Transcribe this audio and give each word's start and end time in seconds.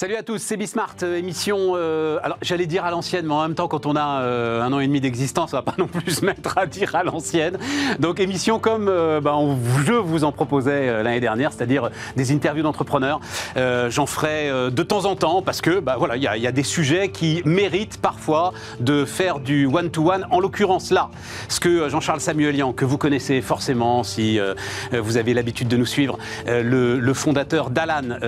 Salut 0.00 0.16
à 0.16 0.22
tous, 0.22 0.38
c'est 0.38 0.56
Bismart, 0.56 0.96
euh, 1.02 1.18
émission, 1.18 1.72
euh, 1.74 2.18
alors 2.22 2.38
j'allais 2.40 2.64
dire 2.64 2.86
à 2.86 2.90
l'ancienne, 2.90 3.26
mais 3.26 3.34
en 3.34 3.42
même 3.42 3.54
temps 3.54 3.68
quand 3.68 3.84
on 3.84 3.96
a 3.96 4.22
euh, 4.22 4.62
un 4.62 4.72
an 4.72 4.80
et 4.80 4.86
demi 4.86 5.02
d'existence, 5.02 5.52
on 5.52 5.58
va 5.58 5.62
pas 5.62 5.74
non 5.78 5.88
plus 5.88 6.10
se 6.10 6.24
mettre 6.24 6.56
à 6.56 6.64
dire 6.64 6.96
à 6.96 7.04
l'ancienne. 7.04 7.58
Donc 7.98 8.18
émission 8.18 8.58
comme 8.58 8.86
bah, 8.86 9.36
je 9.84 9.92
vous 9.92 10.24
en 10.24 10.32
proposais 10.32 11.02
l'année 11.02 11.20
dernière, 11.20 11.52
c'est-à-dire 11.52 11.90
des 12.16 12.32
interviews 12.32 12.62
d'entrepreneurs. 12.62 13.20
J'en 13.56 14.06
ferai 14.06 14.70
de 14.70 14.82
temps 14.82 15.04
en 15.04 15.16
temps 15.16 15.42
parce 15.42 15.60
que 15.60 15.80
bah, 15.80 15.96
voilà, 15.98 16.16
il 16.16 16.22
y, 16.22 16.46
a 16.46 16.52
des 16.52 16.62
sujets 16.62 17.10
qui 17.10 17.42
méritent 17.44 18.00
parfois 18.00 18.54
de 18.80 19.04
faire 19.04 19.38
du 19.38 19.66
one-to-one, 19.66 20.26
en 20.30 20.40
l'occurrence 20.40 20.90
là, 20.92 21.10
ce 21.50 21.60
que 21.60 21.90
Jean-Charles 21.90 22.22
Samuelian, 22.22 22.72
que 22.72 22.86
vous 22.86 22.96
connaissez 22.96 23.42
forcément 23.42 24.02
si 24.02 24.40
vous 24.92 25.18
avez 25.18 25.34
l'habitude 25.34 25.68
de 25.68 25.76
nous 25.76 25.84
suivre, 25.84 26.16
le, 26.46 26.98
le 26.98 27.14
fondateur 27.14 27.68
d'Alan, 27.68 28.18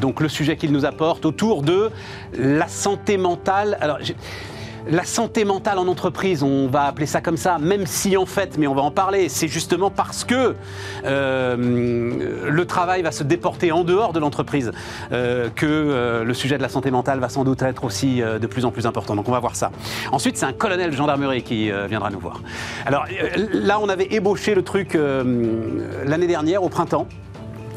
donc 0.00 0.20
le 0.20 0.28
sujet 0.28 0.56
qu'il 0.56 0.72
nous 0.72 0.84
apporte, 0.84 1.11
autour 1.24 1.62
de 1.62 1.90
la 2.36 2.68
santé 2.68 3.16
mentale. 3.16 3.78
Alors, 3.80 3.98
la 4.88 5.04
santé 5.04 5.44
mentale 5.44 5.78
en 5.78 5.86
entreprise, 5.86 6.42
on 6.42 6.66
va 6.66 6.84
appeler 6.84 7.06
ça 7.06 7.20
comme 7.20 7.36
ça, 7.36 7.58
même 7.58 7.86
si 7.86 8.16
en 8.16 8.26
fait, 8.26 8.58
mais 8.58 8.66
on 8.66 8.74
va 8.74 8.82
en 8.82 8.90
parler, 8.90 9.28
c'est 9.28 9.48
justement 9.48 9.90
parce 9.90 10.24
que 10.24 10.54
euh, 11.04 11.56
le 12.50 12.66
travail 12.66 13.02
va 13.02 13.12
se 13.12 13.22
déporter 13.22 13.72
en 13.72 13.84
dehors 13.84 14.12
de 14.12 14.18
l'entreprise 14.18 14.72
euh, 15.12 15.48
que 15.54 15.66
euh, 15.66 16.24
le 16.24 16.34
sujet 16.34 16.56
de 16.56 16.62
la 16.62 16.68
santé 16.68 16.90
mentale 16.90 17.20
va 17.20 17.28
sans 17.28 17.44
doute 17.44 17.62
être 17.62 17.84
aussi 17.84 18.22
de 18.22 18.46
plus 18.46 18.64
en 18.64 18.70
plus 18.70 18.86
important. 18.86 19.14
Donc 19.14 19.28
on 19.28 19.32
va 19.32 19.40
voir 19.40 19.56
ça. 19.56 19.70
Ensuite, 20.10 20.36
c'est 20.36 20.46
un 20.46 20.52
colonel 20.52 20.90
de 20.90 20.96
gendarmerie 20.96 21.42
qui 21.42 21.70
viendra 21.88 22.10
nous 22.10 22.20
voir. 22.20 22.40
Alors 22.86 23.04
là, 23.52 23.78
on 23.80 23.88
avait 23.88 24.08
ébauché 24.10 24.54
le 24.54 24.62
truc 24.62 24.94
l'année 24.94 26.26
dernière, 26.26 26.62
au 26.62 26.68
printemps. 26.68 27.06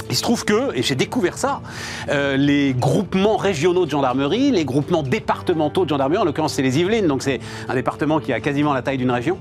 Il 0.10 0.16
se 0.16 0.22
trouve 0.22 0.46
que, 0.46 0.76
et 0.76 0.84
j'ai 0.84 0.96
découvert 0.96 1.38
ça, 1.38 1.62
euh, 2.10 2.38
les 2.38 2.74
groupements 2.74 3.38
régionaux 3.38 3.86
de 3.86 3.92
gendarmerie, 3.92 4.52
les 4.52 4.64
groupements 4.64 5.02
départementaux 5.02 5.84
de 5.84 5.90
gendarmerie, 5.90 6.20
en 6.20 6.26
l'occurrence 6.26 6.54
c'est 6.54 6.62
les 6.62 6.80
Yvelines, 6.80 7.08
donc 7.08 7.24
c'est 7.24 7.40
un 7.68 7.74
département 7.74 8.20
qui 8.20 8.32
a 8.32 8.40
quasiment 8.40 8.74
la 8.74 8.84
taille 8.84 9.00
d'une 9.00 9.12
région, 9.12 9.40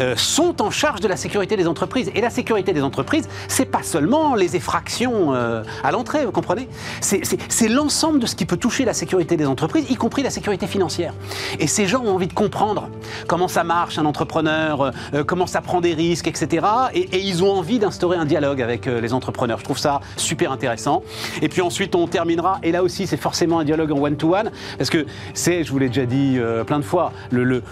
euh, 0.00 0.16
sont 0.16 0.62
en 0.62 0.70
charge 0.70 1.00
de 1.00 1.08
la 1.08 1.16
sécurité 1.16 1.56
des 1.56 1.68
entreprises. 1.68 2.10
Et 2.14 2.22
la 2.22 2.30
sécurité 2.30 2.72
des 2.72 2.82
entreprises, 2.82 3.28
c'est 3.48 3.66
pas 3.66 3.82
seulement 3.82 4.34
les 4.34 4.56
effractions 4.56 5.34
euh, 5.34 5.62
à 5.84 5.92
l'entrée, 5.92 6.24
vous 6.24 6.32
comprenez? 6.32 6.68
C'est 7.00 7.68
l'ensemble 7.68 8.18
de 8.18 8.26
ce 8.26 8.34
qui 8.34 8.46
peut 8.46 8.56
toucher 8.56 8.84
la 8.86 8.94
sécurité 8.94 9.36
des 9.36 9.46
entreprises, 9.46 9.90
y 9.90 9.96
compris 9.96 10.22
la 10.22 10.30
sécurité 10.30 10.66
financière. 10.66 11.12
Et 11.58 11.66
ces 11.66 11.86
gens 11.86 12.02
ont 12.02 12.14
envie 12.14 12.26
de 12.26 12.32
comprendre 12.32 12.88
comment 13.26 13.48
ça 13.48 13.64
marche 13.64 13.98
un 13.98 14.06
entrepreneur, 14.06 14.92
comment 15.26 15.46
ça 15.46 15.60
prend 15.60 15.80
des 15.80 15.92
risques, 15.92 16.26
etc. 16.26 16.66
Et, 16.94 17.00
et 17.00 17.20
ils 17.20 17.44
ont 17.44 17.52
envie 17.52 17.78
d'instaurer 17.78 18.16
un 18.16 18.24
dialogue 18.24 18.62
avec 18.62 18.86
les 18.86 19.12
entrepreneurs. 19.12 19.58
Je 19.58 19.64
trouve 19.64 19.78
ça 19.78 20.00
super 20.16 20.52
intéressant. 20.52 21.02
Et 21.42 21.48
puis 21.48 21.62
ensuite, 21.62 21.94
on 21.94 22.06
terminera, 22.06 22.58
et 22.62 22.72
là 22.72 22.82
aussi, 22.82 23.06
c'est 23.06 23.16
forcément 23.16 23.58
un 23.58 23.64
dialogue 23.64 23.92
en 23.92 23.98
one-to-one, 23.98 24.50
parce 24.78 24.90
que 24.90 25.06
c'est, 25.34 25.64
je 25.64 25.70
vous 25.70 25.78
l'ai 25.78 25.88
déjà 25.88 26.06
dit 26.06 26.36
euh, 26.38 26.64
plein 26.64 26.78
de 26.78 26.84
fois, 26.84 27.12
le, 27.30 27.62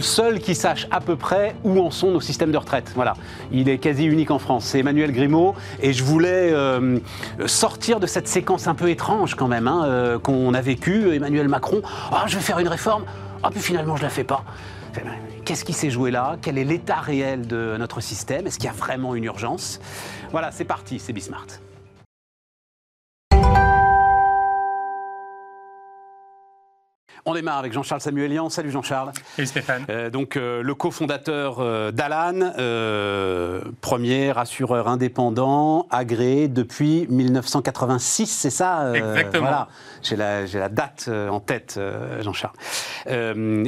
seul 0.00 0.40
qui 0.40 0.54
sache 0.54 0.86
à 0.90 1.00
peu 1.00 1.16
près 1.16 1.56
où 1.64 1.80
en 1.80 1.90
sont 1.90 2.10
nos 2.10 2.20
systèmes 2.20 2.52
de 2.52 2.58
retraite. 2.58 2.92
Voilà. 2.94 3.14
Il 3.50 3.68
est 3.68 3.78
quasi 3.78 4.04
unique 4.04 4.30
en 4.30 4.38
France. 4.38 4.66
C'est 4.66 4.80
Emmanuel 4.80 5.12
Grimaud, 5.12 5.54
et 5.80 5.92
je 5.92 6.04
voulais 6.04 6.52
euh, 6.52 6.98
sortir 7.46 8.00
de 8.00 8.06
cette 8.06 8.28
séquence 8.28 8.66
un 8.68 8.74
peu 8.74 8.90
étrange 8.90 9.34
quand 9.34 9.48
même, 9.48 9.68
hein, 9.68 9.84
euh, 9.86 10.18
qu'on 10.18 10.54
a 10.54 10.60
vécue. 10.60 11.14
Emmanuel 11.14 11.48
Macron, 11.48 11.82
ah, 12.12 12.24
je 12.26 12.36
vais 12.36 12.42
faire 12.42 12.58
une 12.58 12.68
réforme, 12.68 13.04
ah, 13.42 13.50
puis 13.50 13.60
finalement, 13.60 13.96
je 13.96 14.02
la 14.02 14.10
fais 14.10 14.24
pas. 14.24 14.44
Qu'est-ce 15.44 15.64
qui 15.64 15.72
s'est 15.72 15.90
joué 15.90 16.10
là? 16.10 16.36
Quel 16.42 16.58
est 16.58 16.64
l'état 16.64 16.96
réel 16.96 17.46
de 17.46 17.76
notre 17.78 18.00
système? 18.00 18.46
Est-ce 18.46 18.58
qu'il 18.58 18.66
y 18.66 18.70
a 18.70 18.72
vraiment 18.72 19.14
une 19.14 19.24
urgence? 19.24 19.80
Voilà, 20.32 20.50
c'est 20.50 20.64
parti, 20.64 20.98
c'est 20.98 21.12
Bismart. 21.12 21.46
On 27.28 27.34
démarre 27.34 27.58
avec 27.58 27.72
Jean-Charles 27.72 28.00
Samuelian. 28.00 28.48
Salut 28.48 28.70
Jean-Charles. 28.70 29.10
Salut 29.34 29.48
Stéphane. 29.48 29.84
Euh, 29.90 30.10
donc 30.10 30.36
euh, 30.36 30.62
le 30.62 30.74
cofondateur 30.76 31.56
euh, 31.58 31.90
d'Alan, 31.90 32.52
premier 33.80 34.38
assureur 34.38 34.86
indépendant, 34.86 35.88
agréé 35.90 36.46
depuis 36.46 37.08
1986, 37.08 38.26
c'est 38.26 38.50
ça 38.50 38.92
Exactement. 38.94 39.42
Voilà, 39.42 39.68
j'ai 40.04 40.14
la, 40.14 40.46
la, 40.46 40.68
date 40.68 41.08
en 41.08 41.40
tête, 41.40 41.80
Jean-Charles. 42.20 42.54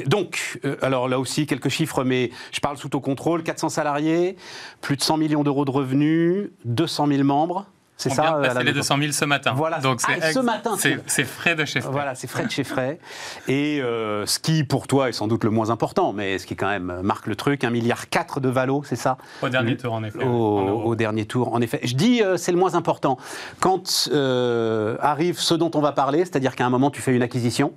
donc, 0.06 0.60
alors 0.80 1.08
là 1.08 1.18
aussi, 1.18 1.46
quelques 1.46 1.68
chiffres, 1.68 2.04
mais 2.04 2.30
je 2.52 2.60
parle 2.60 2.76
sous 2.76 2.88
ton 2.88 3.00
contrôle. 3.00 3.42
400 3.42 3.70
salariés, 3.70 4.36
plus 4.80 4.96
de 4.96 5.02
100 5.02 5.16
millions 5.16 5.42
d'euros 5.42 5.64
de 5.64 5.70
revenus, 5.72 6.50
200 6.64 7.08
000 7.08 7.24
membres. 7.24 7.66
C'est 7.98 8.10
ça. 8.10 8.38
Vient 8.40 8.54
de 8.54 8.60
les 8.60 8.72
200 8.72 8.96
000 8.98 9.12
ce 9.12 9.24
matin. 9.24 9.52
Voilà. 9.54 9.80
Donc 9.80 10.00
c'est 10.00 10.18
ah, 10.22 10.32
ce 10.32 10.38
matin. 10.38 10.76
C'est 10.78 11.24
frais 11.24 11.56
de 11.56 11.64
chez 11.64 11.80
frais. 11.80 11.90
Voilà, 11.90 12.14
c'est 12.14 12.28
frais 12.28 12.46
de 12.46 12.50
chez 12.50 12.64
frais. 12.64 13.00
Et 13.48 13.80
euh, 13.82 14.24
ce 14.24 14.38
qui 14.38 14.62
pour 14.62 14.86
toi 14.86 15.08
est 15.08 15.12
sans 15.12 15.26
doute 15.26 15.42
le 15.44 15.50
moins 15.50 15.70
important, 15.70 16.12
mais 16.12 16.38
ce 16.38 16.46
qui 16.46 16.54
quand 16.54 16.68
même 16.68 17.00
marque 17.02 17.26
le 17.26 17.34
truc, 17.34 17.62
1,4 17.62 17.70
milliard 17.70 18.06
de 18.40 18.48
valo, 18.48 18.82
c'est 18.84 18.96
ça? 18.96 19.18
Au 19.42 19.48
dernier 19.48 19.76
tour 19.76 19.92
en 19.92 20.04
effet. 20.04 20.24
Au, 20.24 20.94
dernier 20.94 21.26
tour 21.26 21.52
en 21.52 21.60
effet. 21.60 21.80
Je 21.82 21.94
dis 21.94 22.22
euh, 22.22 22.36
c'est 22.36 22.52
le 22.52 22.58
moins 22.58 22.76
important. 22.76 23.18
Quand 23.58 24.08
euh, 24.12 24.96
arrive 25.00 25.38
ce 25.40 25.54
dont 25.54 25.70
on 25.74 25.80
va 25.80 25.92
parler, 25.92 26.20
c'est-à-dire 26.20 26.54
qu'à 26.54 26.64
un 26.64 26.70
moment 26.70 26.90
tu 26.90 27.02
fais 27.02 27.14
une 27.14 27.22
acquisition. 27.22 27.72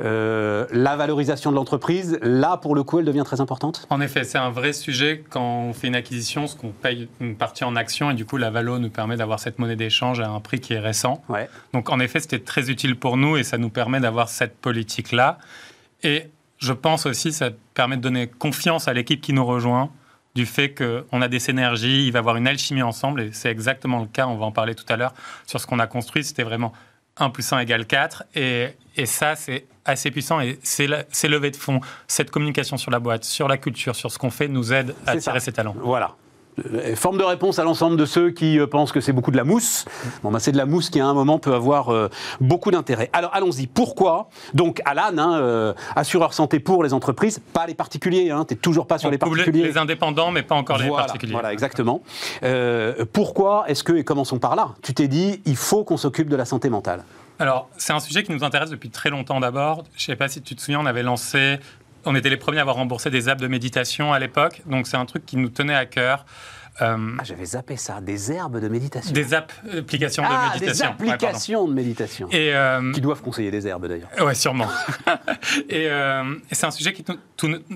Euh, 0.00 0.66
la 0.70 0.96
valorisation 0.96 1.50
de 1.50 1.56
l'entreprise, 1.56 2.18
là, 2.22 2.56
pour 2.56 2.74
le 2.74 2.82
coup, 2.82 2.98
elle 2.98 3.04
devient 3.04 3.22
très 3.24 3.40
importante? 3.40 3.86
En 3.90 4.00
effet, 4.00 4.24
c'est 4.24 4.38
un 4.38 4.50
vrai 4.50 4.72
sujet. 4.72 5.24
Quand 5.28 5.60
on 5.62 5.72
fait 5.72 5.88
une 5.88 5.94
acquisition, 5.94 6.46
ce 6.46 6.56
qu'on 6.56 6.70
paye 6.70 7.08
une 7.20 7.36
partie 7.36 7.64
en 7.64 7.76
actions, 7.76 8.10
et 8.10 8.14
du 8.14 8.24
coup, 8.24 8.36
la 8.36 8.50
valo 8.50 8.78
nous 8.78 8.90
permet 8.90 9.16
d'avoir 9.16 9.40
cette 9.40 9.58
monnaie 9.58 9.76
d'échange 9.76 10.20
à 10.20 10.28
un 10.28 10.40
prix 10.40 10.60
qui 10.60 10.72
est 10.72 10.78
récent. 10.78 11.22
Donc, 11.72 11.90
en 11.90 12.00
effet, 12.00 12.20
c'était 12.20 12.38
très 12.38 12.70
utile 12.70 12.96
pour 12.96 13.16
nous 13.16 13.36
et 13.36 13.42
ça 13.42 13.58
nous 13.58 13.70
permet 13.70 14.00
d'avoir 14.00 14.28
cette 14.28 14.56
politique-là. 14.56 15.38
Et 16.02 16.24
je 16.58 16.72
pense 16.72 17.06
aussi, 17.06 17.32
ça 17.32 17.50
permet 17.74 17.96
de 17.96 18.02
donner 18.02 18.26
confiance 18.26 18.88
à 18.88 18.92
l'équipe 18.92 19.20
qui 19.20 19.32
nous 19.32 19.44
rejoint 19.44 19.90
du 20.34 20.46
fait 20.46 20.74
qu'on 20.74 21.22
a 21.22 21.28
des 21.28 21.40
synergies, 21.40 22.06
il 22.06 22.12
va 22.12 22.18
y 22.18 22.20
avoir 22.20 22.36
une 22.36 22.46
alchimie 22.46 22.82
ensemble, 22.82 23.22
et 23.22 23.30
c'est 23.32 23.50
exactement 23.50 23.98
le 23.98 24.06
cas, 24.06 24.26
on 24.26 24.36
va 24.36 24.46
en 24.46 24.52
parler 24.52 24.74
tout 24.74 24.84
à 24.88 24.96
l'heure, 24.96 25.12
sur 25.46 25.60
ce 25.60 25.66
qu'on 25.66 25.80
a 25.80 25.86
construit, 25.86 26.22
c'était 26.22 26.44
vraiment 26.44 26.72
1 27.16 27.30
plus 27.30 27.52
1 27.52 27.58
égale 27.58 27.86
4, 27.86 28.24
et, 28.36 28.68
et 28.96 29.06
ça, 29.06 29.36
c'est 29.36 29.66
assez 29.84 30.10
puissant 30.10 30.40
et 30.40 30.58
ces 30.62 30.86
levées 30.86 31.50
de 31.50 31.56
fonds, 31.56 31.80
cette 32.06 32.30
communication 32.30 32.76
sur 32.76 32.90
la 32.90 32.98
boîte, 32.98 33.24
sur 33.24 33.48
la 33.48 33.56
culture, 33.56 33.96
sur 33.96 34.10
ce 34.10 34.18
qu'on 34.18 34.30
fait, 34.30 34.48
nous 34.48 34.72
aide 34.72 34.94
à 35.06 35.12
attirer 35.12 35.40
ces 35.40 35.52
talents. 35.52 35.74
Voilà. 35.82 36.14
Euh, 36.74 36.96
forme 36.96 37.18
de 37.18 37.22
réponse 37.22 37.58
à 37.58 37.64
l'ensemble 37.64 37.96
de 37.96 38.04
ceux 38.04 38.30
qui 38.30 38.58
euh, 38.58 38.66
pensent 38.66 38.92
que 38.92 39.00
c'est 39.00 39.12
beaucoup 39.12 39.30
de 39.30 39.36
la 39.36 39.44
mousse. 39.44 39.84
Bon, 40.22 40.30
bah, 40.30 40.40
c'est 40.40 40.52
de 40.52 40.56
la 40.56 40.66
mousse 40.66 40.90
qui 40.90 41.00
à 41.00 41.06
un 41.06 41.14
moment 41.14 41.38
peut 41.38 41.54
avoir 41.54 41.90
euh, 41.90 42.08
beaucoup 42.40 42.70
d'intérêt. 42.70 43.08
Alors 43.12 43.30
allons-y. 43.34 43.66
Pourquoi? 43.66 44.28
Donc 44.54 44.82
Alan, 44.84 45.16
hein, 45.18 45.74
assureur 45.96 46.34
santé 46.34 46.60
pour 46.60 46.82
les 46.82 46.92
entreprises, 46.92 47.40
pas 47.52 47.66
les 47.66 47.74
particuliers. 47.74 48.30
Hein, 48.30 48.44
tu 48.46 48.54
n'es 48.54 48.60
toujours 48.60 48.86
pas 48.86 48.98
sur 48.98 49.10
les 49.10 49.18
particuliers. 49.18 49.62
Les 49.62 49.78
indépendants, 49.78 50.30
mais 50.30 50.42
pas 50.42 50.54
encore 50.54 50.78
les 50.78 50.88
particuliers. 50.88 51.32
Voilà, 51.32 51.52
exactement. 51.52 52.02
pourquoi 53.12 53.64
est-ce 53.68 53.84
que, 53.84 53.92
et 53.92 54.04
commençons 54.04 54.38
par 54.38 54.56
là, 54.56 54.70
tu 54.82 54.92
t'es 54.92 55.08
dit, 55.08 55.40
il 55.46 55.56
faut 55.56 55.84
qu'on 55.84 55.96
s'occupe 55.96 56.28
de 56.28 56.36
la 56.36 56.44
santé 56.44 56.68
mentale? 56.68 57.04
Alors, 57.40 57.70
c'est 57.78 57.94
un 57.94 58.00
sujet 58.00 58.22
qui 58.22 58.32
nous 58.32 58.44
intéresse 58.44 58.68
depuis 58.68 58.90
très 58.90 59.08
longtemps 59.08 59.40
d'abord. 59.40 59.84
Je 59.96 60.02
ne 60.02 60.06
sais 60.06 60.16
pas 60.16 60.28
si 60.28 60.42
tu 60.42 60.54
te 60.54 60.60
souviens, 60.60 60.78
on 60.78 60.86
avait 60.86 61.02
lancé, 61.02 61.58
on 62.04 62.14
était 62.14 62.28
les 62.28 62.36
premiers 62.36 62.58
à 62.58 62.60
avoir 62.60 62.76
remboursé 62.76 63.08
des 63.08 63.30
apps 63.30 63.40
de 63.40 63.48
méditation 63.48 64.12
à 64.12 64.18
l'époque. 64.18 64.60
Donc, 64.66 64.86
c'est 64.86 64.98
un 64.98 65.06
truc 65.06 65.24
qui 65.24 65.38
nous 65.38 65.48
tenait 65.48 65.74
à 65.74 65.86
cœur. 65.86 66.26
Euh, 66.82 67.16
ah, 67.18 67.24
j'avais 67.24 67.46
zappé 67.46 67.76
ça, 67.76 68.02
des 68.02 68.30
herbes 68.30 68.60
de 68.60 68.68
méditation. 68.68 69.12
Des 69.12 69.32
applications 69.32 70.22
de 70.22 70.28
ah, 70.30 70.52
méditation. 70.52 70.86
Des 70.98 71.08
applications 71.08 71.68
de 71.68 71.72
méditation. 71.72 72.28
Et 72.30 72.54
euh, 72.54 72.92
Qui 72.92 73.00
doivent 73.00 73.22
conseiller 73.22 73.50
des 73.50 73.66
herbes 73.66 73.86
d'ailleurs. 73.86 74.10
Oui, 74.20 74.36
sûrement. 74.36 74.68
Euh, 75.72 76.36
et, 76.50 76.54
c'est 76.54 76.66
un 76.66 76.70
sujet 76.70 76.92
qui, 76.92 77.04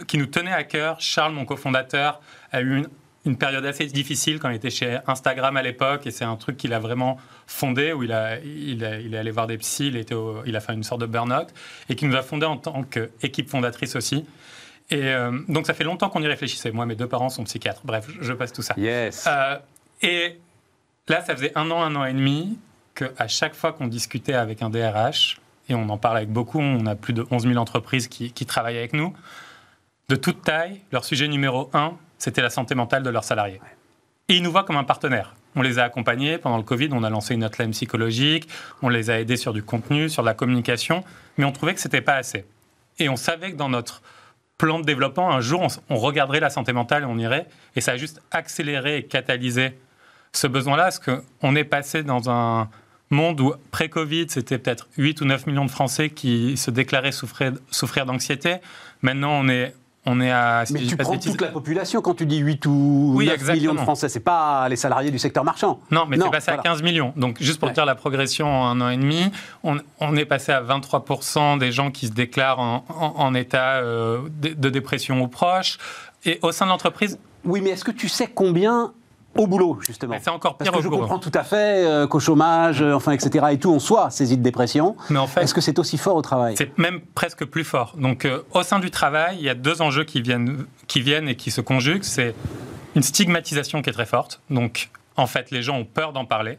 qui, 0.06 0.18
nous 0.18 0.26
tenait 0.26 0.52
à 0.52 0.64
cœur. 0.64 1.00
Charles, 1.00 1.32
mon 1.32 1.44
cofondateur, 1.44 2.20
a 2.52 2.60
eu 2.60 2.76
une 2.76 2.88
une 3.24 3.38
période 3.38 3.64
assez 3.64 3.86
difficile 3.86 4.38
quand 4.38 4.50
il 4.50 4.56
était 4.56 4.70
chez 4.70 4.98
Instagram 5.06 5.56
à 5.56 5.62
l'époque, 5.62 6.06
et 6.06 6.10
c'est 6.10 6.24
un 6.24 6.36
truc 6.36 6.56
qu'il 6.56 6.72
a 6.74 6.78
vraiment 6.78 7.18
fondé, 7.46 7.92
où 7.92 8.02
il, 8.02 8.12
a, 8.12 8.38
il, 8.40 8.82
est 8.82 9.16
allé 9.16 9.30
voir 9.30 9.46
des 9.46 9.58
psys, 9.58 9.88
il, 9.88 9.96
était 9.96 10.14
il 10.46 10.56
a 10.56 10.60
fait 10.60 10.74
une 10.74 10.82
sorte 10.82 11.00
de 11.00 11.06
burn-out, 11.06 11.48
et 11.88 11.96
qui 11.96 12.06
nous 12.06 12.16
a 12.16 12.22
fondé 12.22 12.46
en 12.46 12.56
tant 12.56 12.82
qu'équipe 12.82 13.48
fondatrice 13.48 13.96
aussi. 13.96 14.26
Et 14.90 15.02
euh, 15.02 15.38
donc 15.48 15.66
ça 15.66 15.74
fait 15.74 15.84
longtemps 15.84 16.10
qu'on 16.10 16.22
y 16.22 16.26
réfléchissait. 16.26 16.70
Moi, 16.70 16.84
mes 16.84 16.94
deux 16.94 17.08
parents 17.08 17.30
sont 17.30 17.44
psychiatres. 17.44 17.80
Bref, 17.84 18.06
je 18.20 18.32
passe 18.34 18.52
tout 18.52 18.62
ça. 18.62 18.74
Yes. 18.76 19.24
Euh, 19.26 19.58
et 20.02 20.38
là, 21.08 21.22
ça 21.24 21.34
faisait 21.34 21.52
un 21.54 21.70
an, 21.70 21.82
un 21.82 21.96
an 21.96 22.04
et 22.04 22.12
demi, 22.12 22.58
qu'à 22.94 23.26
chaque 23.26 23.54
fois 23.54 23.72
qu'on 23.72 23.86
discutait 23.86 24.34
avec 24.34 24.62
un 24.62 24.68
DRH, 24.68 25.40
et 25.70 25.74
on 25.74 25.88
en 25.88 25.96
parle 25.96 26.18
avec 26.18 26.28
beaucoup, 26.28 26.60
on 26.60 26.84
a 26.84 26.94
plus 26.94 27.14
de 27.14 27.26
11 27.30 27.44
000 27.44 27.56
entreprises 27.56 28.08
qui, 28.08 28.32
qui 28.32 28.44
travaillent 28.44 28.76
avec 28.76 28.92
nous, 28.92 29.14
de 30.10 30.16
toute 30.16 30.42
taille, 30.42 30.82
leur 30.92 31.04
sujet 31.04 31.28
numéro 31.28 31.70
un, 31.72 31.96
c'était 32.18 32.42
la 32.42 32.50
santé 32.50 32.74
mentale 32.74 33.02
de 33.02 33.10
leurs 33.10 33.24
salariés. 33.24 33.60
Et 34.28 34.36
ils 34.36 34.42
nous 34.42 34.50
voient 34.50 34.64
comme 34.64 34.76
un 34.76 34.84
partenaire. 34.84 35.34
On 35.56 35.62
les 35.62 35.78
a 35.78 35.84
accompagnés 35.84 36.38
pendant 36.38 36.56
le 36.56 36.62
Covid, 36.62 36.88
on 36.92 37.04
a 37.04 37.10
lancé 37.10 37.34
une 37.34 37.44
hotline 37.44 37.70
psychologique, 37.70 38.48
on 38.82 38.88
les 38.88 39.10
a 39.10 39.20
aidés 39.20 39.36
sur 39.36 39.52
du 39.52 39.62
contenu, 39.62 40.08
sur 40.08 40.22
de 40.22 40.28
la 40.28 40.34
communication, 40.34 41.04
mais 41.36 41.44
on 41.44 41.52
trouvait 41.52 41.74
que 41.74 41.80
ce 41.80 41.88
n'était 41.88 42.00
pas 42.00 42.14
assez. 42.14 42.44
Et 42.98 43.08
on 43.08 43.16
savait 43.16 43.52
que 43.52 43.56
dans 43.56 43.68
notre 43.68 44.02
plan 44.58 44.78
de 44.78 44.84
développement, 44.84 45.32
un 45.32 45.40
jour, 45.40 45.66
on, 45.90 45.96
regarderait 45.96 46.40
la 46.40 46.50
santé 46.50 46.72
mentale 46.72 47.02
et 47.02 47.06
on 47.06 47.18
irait, 47.18 47.46
et 47.76 47.80
ça 47.80 47.92
a 47.92 47.96
juste 47.96 48.20
accéléré 48.30 48.98
et 48.98 49.02
catalysé 49.04 49.78
ce 50.32 50.46
besoin-là, 50.46 50.84
parce 50.84 51.00
qu'on 51.00 51.54
est 51.54 51.64
passé 51.64 52.02
dans 52.02 52.30
un 52.30 52.68
monde 53.10 53.40
où, 53.40 53.54
pré-Covid, 53.70 54.26
c'était 54.28 54.58
peut-être 54.58 54.88
8 54.96 55.20
ou 55.20 55.24
9 55.26 55.46
millions 55.46 55.64
de 55.64 55.70
Français 55.70 56.10
qui 56.10 56.56
se 56.56 56.70
déclaraient 56.70 57.12
souffrir, 57.12 57.52
souffrir 57.70 58.06
d'anxiété. 58.06 58.56
Maintenant, 59.02 59.32
on 59.32 59.48
est 59.48 59.74
on 60.06 60.20
est 60.20 60.30
à. 60.30 60.64
Mais 60.70 60.80
tu 60.80 60.96
prends 60.96 61.16
toute 61.16 61.40
la 61.40 61.48
population 61.48 62.02
quand 62.02 62.14
tu 62.14 62.26
dis 62.26 62.38
8 62.38 62.66
ou 62.66 63.22
9 63.22 63.52
millions 63.54 63.74
de 63.74 63.80
Français. 63.80 64.08
C'est 64.08 64.20
pas 64.20 64.68
les 64.68 64.76
salariés 64.76 65.10
du 65.10 65.18
secteur 65.18 65.44
marchand. 65.44 65.80
Non, 65.90 66.06
mais 66.06 66.18
c'est 66.18 66.30
passé 66.30 66.50
à 66.50 66.58
15 66.58 66.82
millions. 66.82 67.12
Donc, 67.16 67.40
juste 67.40 67.60
pour 67.60 67.70
dire 67.70 67.84
la 67.84 67.94
progression 67.94 68.46
en 68.46 68.80
un 68.80 68.80
an 68.80 68.88
et 68.90 68.96
demi, 68.96 69.30
on, 69.62 70.16
est 70.16 70.24
passé 70.24 70.52
à 70.52 70.62
23% 70.62 71.58
des 71.58 71.72
gens 71.72 71.90
qui 71.90 72.06
se 72.06 72.12
déclarent 72.12 72.58
en, 72.58 73.34
état 73.34 73.76
euh, 73.76 74.20
de, 74.40 74.68
dépression 74.68 75.20
ou 75.22 75.28
proche. 75.28 75.78
Et 76.24 76.38
au 76.42 76.52
sein 76.52 76.64
de 76.66 76.70
l'entreprise. 76.70 77.18
Oui, 77.44 77.60
mais 77.60 77.70
est-ce 77.70 77.84
que 77.84 77.90
tu 77.90 78.08
sais 78.08 78.26
combien 78.26 78.92
au 79.36 79.46
boulot, 79.46 79.78
justement. 79.80 80.16
C'est 80.20 80.30
encore 80.30 80.56
pire 80.56 80.70
Parce 80.70 80.84
que 80.84 80.84
je 80.84 80.88
comprends 80.88 81.18
tout 81.18 81.32
à 81.34 81.42
fait 81.42 81.84
euh, 81.84 82.06
qu'au 82.06 82.20
chômage, 82.20 82.82
euh, 82.82 82.94
enfin, 82.94 83.12
etc. 83.12 83.46
et 83.52 83.58
tout, 83.58 83.70
on 83.70 83.78
soit 83.78 84.10
saisi 84.10 84.36
de 84.36 84.42
dépression. 84.42 84.96
Mais 85.10 85.18
en 85.18 85.26
fait, 85.26 85.42
est-ce 85.42 85.54
que 85.54 85.60
c'est 85.60 85.78
aussi 85.78 85.98
fort 85.98 86.16
au 86.16 86.22
travail? 86.22 86.54
C'est 86.56 86.76
même 86.78 87.00
presque 87.14 87.44
plus 87.44 87.64
fort. 87.64 87.94
Donc, 87.98 88.24
euh, 88.24 88.42
au 88.52 88.62
sein 88.62 88.78
du 88.78 88.90
travail, 88.90 89.36
il 89.38 89.44
y 89.44 89.48
a 89.48 89.54
deux 89.54 89.82
enjeux 89.82 90.04
qui 90.04 90.22
viennent, 90.22 90.66
qui 90.86 91.00
viennent 91.00 91.28
et 91.28 91.36
qui 91.36 91.50
se 91.50 91.60
conjuguent. 91.60 92.04
C'est 92.04 92.34
une 92.94 93.02
stigmatisation 93.02 93.82
qui 93.82 93.90
est 93.90 93.94
très 93.94 94.06
forte. 94.06 94.40
Donc, 94.50 94.90
en 95.16 95.26
fait, 95.26 95.50
les 95.50 95.62
gens 95.62 95.78
ont 95.78 95.84
peur 95.84 96.12
d'en 96.12 96.24
parler. 96.24 96.58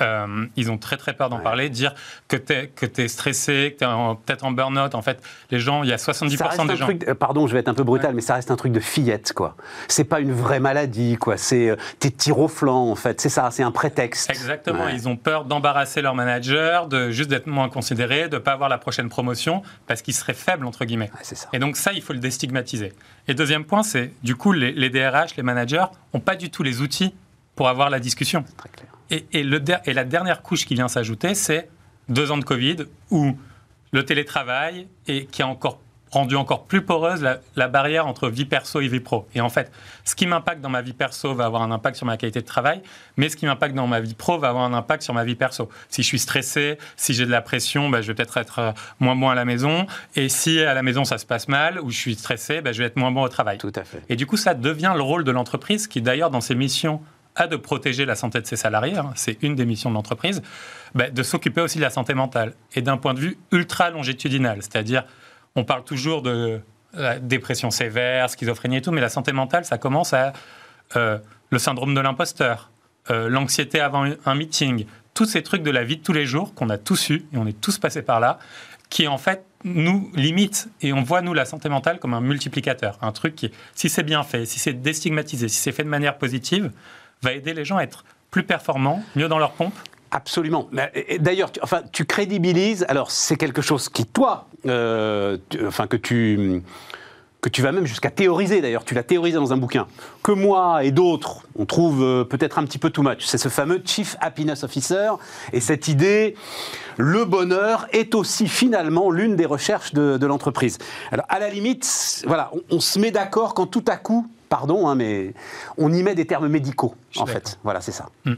Euh, 0.00 0.46
ils 0.56 0.70
ont 0.70 0.76
très 0.76 0.98
très 0.98 1.14
peur 1.14 1.30
d'en 1.30 1.38
parler, 1.38 1.70
dire 1.70 1.94
que 2.28 2.36
tu 2.36 2.52
es, 2.52 2.68
que 2.68 2.86
es 3.00 3.08
stressé, 3.08 3.74
que 3.74 3.84
tu 3.84 3.90
es 3.90 4.14
peut-être 4.26 4.44
en 4.44 4.50
burn-out. 4.50 4.94
En 4.94 5.00
fait, 5.00 5.22
les 5.50 5.58
gens, 5.58 5.82
il 5.82 5.88
y 5.88 5.92
a 5.92 5.96
70% 5.96 6.66
des 6.66 6.76
gens. 6.76 6.84
Truc, 6.84 7.14
pardon, 7.14 7.46
je 7.46 7.54
vais 7.54 7.60
être 7.60 7.68
un 7.68 7.74
peu 7.74 7.84
brutal, 7.84 8.14
mais 8.14 8.20
ça 8.20 8.34
reste 8.34 8.50
un 8.50 8.56
truc 8.56 8.72
de 8.72 8.80
fillette, 8.80 9.32
quoi. 9.32 9.56
C'est 9.88 10.04
pas 10.04 10.20
une 10.20 10.32
vraie 10.32 10.60
maladie, 10.60 11.16
quoi. 11.16 11.38
C'est 11.38 11.70
euh, 11.70 11.76
tes 11.98 12.10
tirs 12.10 12.38
au 12.38 12.48
flanc, 12.48 12.90
en 12.90 12.94
fait. 12.96 13.20
C'est 13.20 13.30
ça, 13.30 13.50
c'est 13.50 13.62
un 13.62 13.70
prétexte. 13.70 14.28
Exactement. 14.30 14.88
Ils 14.88 15.08
ont 15.08 15.16
peur 15.16 15.46
d'embarrasser 15.46 16.02
leur 16.02 16.14
manager, 16.14 16.86
de 16.86 17.10
juste 17.10 17.30
d'être 17.30 17.46
moins 17.46 17.70
considérés, 17.70 18.28
de 18.28 18.38
pas 18.38 18.52
avoir 18.52 18.68
la 18.68 18.78
prochaine 18.78 19.08
promotion, 19.08 19.62
parce 19.86 20.02
qu'ils 20.02 20.14
seraient 20.14 20.34
faibles, 20.34 20.66
entre 20.66 20.84
guillemets. 20.84 21.10
Ça. 21.22 21.48
Et 21.54 21.58
donc, 21.58 21.76
ça, 21.76 21.92
il 21.94 22.02
faut 22.02 22.12
le 22.12 22.18
déstigmatiser. 22.18 22.92
Et 23.26 23.34
deuxième 23.34 23.64
point, 23.64 23.82
c'est 23.82 24.12
du 24.22 24.36
coup, 24.36 24.52
les, 24.52 24.72
les 24.72 24.90
DRH, 24.90 25.36
les 25.36 25.42
managers, 25.42 25.86
ont 26.12 26.20
pas 26.20 26.36
du 26.36 26.50
tout 26.50 26.62
les 26.62 26.82
outils 26.82 27.14
pour 27.58 27.68
avoir 27.68 27.90
la 27.90 27.98
discussion. 27.98 28.44
Très 28.56 28.68
clair. 28.68 28.86
Et, 29.10 29.42
le 29.42 29.60
et 29.84 29.92
la 29.92 30.04
dernière 30.04 30.42
couche 30.42 30.64
qui 30.64 30.76
vient 30.76 30.86
s'ajouter, 30.86 31.34
c'est 31.34 31.68
deux 32.08 32.30
ans 32.30 32.38
de 32.38 32.44
Covid 32.44 32.84
où 33.10 33.36
le 33.90 34.04
télétravail 34.04 34.86
et 35.08 35.26
qui 35.26 35.42
a 35.42 35.48
encore 35.48 35.80
rendu 36.12 36.36
encore 36.36 36.66
plus 36.66 36.82
poreuse 36.82 37.26
la, 37.56 37.68
barrière 37.68 38.06
entre 38.06 38.28
vie 38.28 38.44
perso 38.44 38.80
et 38.80 38.86
vie 38.86 39.00
pro. 39.00 39.26
Et 39.34 39.40
en 39.40 39.48
fait, 39.48 39.72
ce 40.04 40.14
qui 40.14 40.28
m'impacte 40.28 40.60
dans 40.60 40.68
ma 40.68 40.82
vie 40.82 40.92
perso 40.92 41.34
va 41.34 41.46
avoir 41.46 41.62
un 41.62 41.72
impact 41.72 41.96
sur 41.96 42.06
ma 42.06 42.16
qualité 42.16 42.40
de 42.40 42.46
travail, 42.46 42.80
mais 43.16 43.28
ce 43.28 43.36
qui 43.36 43.44
m'impacte 43.44 43.74
dans 43.74 43.88
ma 43.88 43.98
vie 43.98 44.14
pro 44.14 44.38
va 44.38 44.50
avoir 44.50 44.62
un 44.62 44.72
impact 44.72 45.02
sur 45.02 45.12
ma 45.12 45.24
vie 45.24 45.34
perso. 45.34 45.68
Si 45.88 46.02
je 46.04 46.06
suis 46.06 46.20
stressé, 46.20 46.78
si 46.96 47.12
j'ai 47.12 47.26
de 47.26 47.30
la 47.32 47.42
pression, 47.42 47.88
bah, 47.88 48.02
je 48.02 48.06
vais 48.06 48.14
peut-être 48.14 48.36
être 48.36 48.58
euh, 48.60 48.72
moins 49.00 49.16
bon 49.16 49.30
à 49.30 49.34
la 49.34 49.44
maison. 49.44 49.84
Et 50.14 50.28
si 50.28 50.60
à 50.60 50.74
la 50.74 50.82
maison 50.84 51.04
ça 51.04 51.18
se 51.18 51.26
passe 51.26 51.48
mal 51.48 51.80
ou 51.80 51.90
je 51.90 51.98
suis 51.98 52.14
stressé, 52.14 52.60
bah, 52.60 52.70
je 52.70 52.78
vais 52.78 52.86
être 52.86 52.96
moins 52.96 53.10
bon 53.10 53.22
au 53.22 53.28
travail. 53.28 53.58
Tout 53.58 53.72
à 53.74 53.82
fait. 53.82 54.00
Et 54.08 54.14
du 54.14 54.26
coup, 54.26 54.36
ça 54.36 54.54
devient 54.54 54.92
le 54.94 55.02
rôle 55.02 55.24
de 55.24 55.32
l'entreprise 55.32 55.88
qui, 55.88 56.00
d'ailleurs, 56.00 56.30
dans 56.30 56.40
ses 56.40 56.54
missions 56.54 57.02
a 57.38 57.46
de 57.46 57.56
protéger 57.56 58.04
la 58.04 58.16
santé 58.16 58.40
de 58.40 58.46
ses 58.46 58.56
salariés, 58.56 58.98
hein, 58.98 59.12
c'est 59.14 59.42
une 59.42 59.54
des 59.54 59.64
missions 59.64 59.90
de 59.90 59.94
l'entreprise, 59.94 60.42
bah, 60.94 61.08
de 61.08 61.22
s'occuper 61.22 61.60
aussi 61.60 61.78
de 61.78 61.82
la 61.82 61.90
santé 61.90 62.14
mentale. 62.14 62.54
Et 62.74 62.82
d'un 62.82 62.96
point 62.96 63.14
de 63.14 63.20
vue 63.20 63.38
ultra 63.52 63.90
longitudinal, 63.90 64.58
c'est-à-dire, 64.60 65.04
on 65.54 65.64
parle 65.64 65.84
toujours 65.84 66.22
de 66.22 66.60
la 66.92 67.18
dépression 67.18 67.70
sévère, 67.70 68.28
schizophrénie 68.30 68.78
et 68.78 68.82
tout, 68.82 68.92
mais 68.92 69.00
la 69.00 69.08
santé 69.08 69.32
mentale, 69.32 69.64
ça 69.64 69.78
commence 69.78 70.12
à 70.12 70.32
euh, 70.96 71.18
le 71.50 71.58
syndrome 71.58 71.94
de 71.94 72.00
l'imposteur, 72.00 72.70
euh, 73.10 73.28
l'anxiété 73.28 73.80
avant 73.80 74.06
un 74.24 74.34
meeting, 74.34 74.86
tous 75.14 75.26
ces 75.26 75.42
trucs 75.42 75.62
de 75.62 75.70
la 75.70 75.84
vie 75.84 75.98
de 75.98 76.02
tous 76.02 76.12
les 76.12 76.26
jours 76.26 76.54
qu'on 76.54 76.70
a 76.70 76.78
tous 76.78 77.10
eu 77.10 77.26
et 77.32 77.36
on 77.36 77.46
est 77.46 77.60
tous 77.60 77.78
passés 77.78 78.02
par 78.02 78.20
là, 78.20 78.38
qui 78.88 79.06
en 79.06 79.18
fait 79.18 79.44
nous 79.64 80.10
limitent 80.14 80.68
et 80.80 80.92
on 80.92 81.02
voit 81.02 81.20
nous 81.20 81.34
la 81.34 81.44
santé 81.44 81.68
mentale 81.68 81.98
comme 81.98 82.14
un 82.14 82.20
multiplicateur, 82.20 82.98
un 83.02 83.12
truc 83.12 83.34
qui, 83.34 83.50
si 83.74 83.88
c'est 83.88 84.02
bien 84.02 84.22
fait, 84.22 84.46
si 84.46 84.58
c'est 84.58 84.72
déstigmatisé, 84.72 85.48
si 85.48 85.56
c'est 85.56 85.72
fait 85.72 85.84
de 85.84 85.88
manière 85.88 86.16
positive, 86.18 86.70
va 87.22 87.32
aider 87.32 87.54
les 87.54 87.64
gens 87.64 87.76
à 87.76 87.82
être 87.82 88.04
plus 88.30 88.42
performants, 88.42 89.02
mieux 89.16 89.28
dans 89.28 89.38
leur 89.38 89.52
pompe 89.52 89.74
Absolument. 90.10 90.70
D'ailleurs, 91.20 91.52
tu, 91.52 91.60
enfin, 91.62 91.82
tu 91.92 92.06
crédibilises. 92.06 92.86
Alors, 92.88 93.10
c'est 93.10 93.36
quelque 93.36 93.60
chose 93.60 93.90
qui, 93.90 94.06
toi, 94.06 94.48
euh, 94.66 95.36
enfin, 95.66 95.86
que 95.86 95.96
tu 95.96 96.62
que 97.40 97.48
tu 97.48 97.62
vas 97.62 97.70
même 97.70 97.86
jusqu'à 97.86 98.10
théoriser 98.10 98.60
d'ailleurs, 98.60 98.84
tu 98.84 98.94
l'as 98.94 99.04
théorisé 99.04 99.36
dans 99.36 99.52
un 99.52 99.56
bouquin, 99.56 99.86
que 100.24 100.32
moi 100.32 100.82
et 100.82 100.90
d'autres, 100.90 101.46
on 101.56 101.66
trouve 101.66 102.02
euh, 102.02 102.24
peut-être 102.24 102.58
un 102.58 102.64
petit 102.64 102.78
peu 102.78 102.90
too 102.90 103.02
much. 103.02 103.26
C'est 103.26 103.38
ce 103.38 103.48
fameux 103.48 103.80
Chief 103.84 104.16
Happiness 104.20 104.64
Officer 104.64 105.10
et 105.52 105.60
cette 105.60 105.86
idée, 105.86 106.34
le 106.96 107.24
bonheur 107.24 107.86
est 107.92 108.16
aussi 108.16 108.48
finalement 108.48 109.10
l'une 109.10 109.36
des 109.36 109.46
recherches 109.46 109.94
de, 109.94 110.26
l'entreprise. 110.26 110.78
Alors 111.12 111.26
à 111.28 111.38
la 111.38 111.48
limite, 111.48 112.24
voilà, 112.26 112.50
on 112.70 112.80
se 112.80 112.98
met 112.98 113.12
d'accord 113.12 113.54
quand 113.54 113.66
tout 113.66 113.84
à 113.86 113.96
coup 113.96 114.26
pardon, 114.48 114.88
hein, 114.88 114.94
mais 114.94 115.34
on 115.76 115.92
y 115.92 116.02
met 116.02 116.14
des 116.14 116.26
termes 116.26 116.48
médicaux, 116.48 116.94
en 117.16 117.26
fait. 117.26 117.58
Voilà, 117.62 117.80
c'est 117.80 117.92
ça. 117.92 118.08
Hmm. 118.24 118.34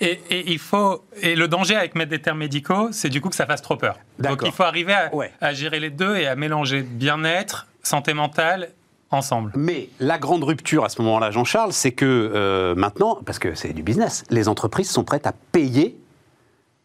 Et, 0.00 0.20
il 0.30 0.58
faut, 0.58 1.04
et 1.22 1.34
le 1.34 1.48
danger 1.48 1.76
avec 1.76 1.94
mettre 1.94 2.10
des 2.10 2.20
termes 2.20 2.38
médicaux, 2.38 2.88
c'est 2.92 3.08
du 3.08 3.20
coup 3.20 3.28
que 3.28 3.36
ça 3.36 3.46
fasse 3.46 3.62
trop 3.62 3.76
peur. 3.76 3.98
Donc 4.18 4.42
il 4.44 4.52
faut 4.52 4.62
arriver 4.62 4.94
à, 5.40 5.52
gérer 5.52 5.80
les 5.80 5.90
deux 5.90 6.16
et 6.16 6.26
à 6.26 6.36
mélanger 6.36 6.82
bien-être, 6.82 7.66
santé 7.82 8.14
mentale 8.14 8.70
ensemble. 9.10 9.52
Mais 9.54 9.88
la 10.00 10.18
grande 10.18 10.44
rupture 10.44 10.84
à 10.84 10.88
ce 10.88 11.00
moment-là, 11.02 11.30
Jean-Charles, 11.30 11.72
c'est 11.72 11.92
que 11.92 12.04
euh, 12.34 12.74
maintenant, 12.74 13.20
parce 13.24 13.38
que 13.38 13.54
c'est 13.54 13.72
du 13.72 13.82
business, 13.82 14.24
les 14.30 14.48
entreprises 14.48 14.90
sont 14.90 15.04
prêtes 15.04 15.26
à 15.26 15.32
payer 15.52 15.96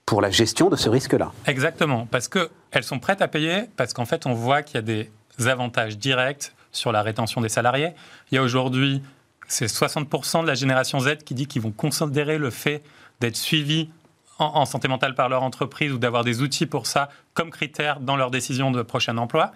pour 0.05 0.21
la 0.21 0.29
gestion 0.29 0.69
de 0.69 0.75
ce 0.75 0.89
risque-là. 0.89 1.31
Exactement, 1.47 2.07
parce 2.09 2.27
qu'elles 2.27 2.83
sont 2.83 2.99
prêtes 2.99 3.21
à 3.21 3.27
payer, 3.27 3.63
parce 3.77 3.93
qu'en 3.93 4.05
fait, 4.05 4.25
on 4.25 4.33
voit 4.33 4.61
qu'il 4.61 4.75
y 4.75 4.79
a 4.79 4.81
des 4.81 5.09
avantages 5.47 5.97
directs 5.97 6.51
sur 6.71 6.91
la 6.91 7.01
rétention 7.01 7.41
des 7.41 7.49
salariés. 7.49 7.91
Il 8.31 8.35
y 8.35 8.37
a 8.37 8.43
aujourd'hui, 8.43 9.01
c'est 9.47 9.65
60% 9.65 10.43
de 10.43 10.47
la 10.47 10.55
génération 10.55 10.99
Z 10.99 11.17
qui 11.25 11.33
dit 11.33 11.47
qu'ils 11.47 11.61
vont 11.61 11.71
considérer 11.71 12.37
le 12.37 12.49
fait 12.49 12.83
d'être 13.19 13.37
suivis 13.37 13.89
en, 14.39 14.65
santé 14.65 14.87
mentale 14.87 15.13
par 15.13 15.29
leur 15.29 15.43
entreprise 15.43 15.91
ou 15.91 15.97
d'avoir 15.97 16.23
des 16.23 16.41
outils 16.41 16.65
pour 16.65 16.87
ça 16.87 17.09
comme 17.33 17.51
critère 17.51 17.99
dans 17.99 18.15
leur 18.15 18.31
décision 18.31 18.71
de 18.71 18.81
prochain 18.81 19.17
emploi. 19.17 19.51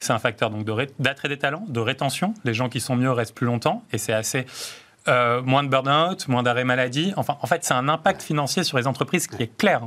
C'est 0.00 0.12
un 0.12 0.18
facteur 0.20 0.50
donc 0.50 0.64
d'attrait 1.00 1.28
des 1.28 1.38
talents, 1.38 1.64
de 1.68 1.80
rétention. 1.80 2.34
Les 2.44 2.54
gens 2.54 2.68
qui 2.68 2.78
sont 2.78 2.94
mieux 2.94 3.10
restent 3.10 3.34
plus 3.34 3.46
longtemps 3.46 3.82
et 3.92 3.98
c'est 3.98 4.12
assez 4.12 4.46
euh, 5.08 5.42
moins 5.42 5.64
de 5.64 5.68
burn-out, 5.68 6.28
moins 6.28 6.42
d'arrêt 6.42 6.64
maladie. 6.64 7.12
Enfin, 7.16 7.36
en 7.40 7.46
fait, 7.46 7.64
c'est 7.64 7.74
un 7.74 7.88
impact 7.88 8.22
financier 8.22 8.62
sur 8.62 8.78
les 8.78 8.86
entreprises 8.86 9.26
qui 9.26 9.42
est 9.42 9.56
clair. 9.56 9.82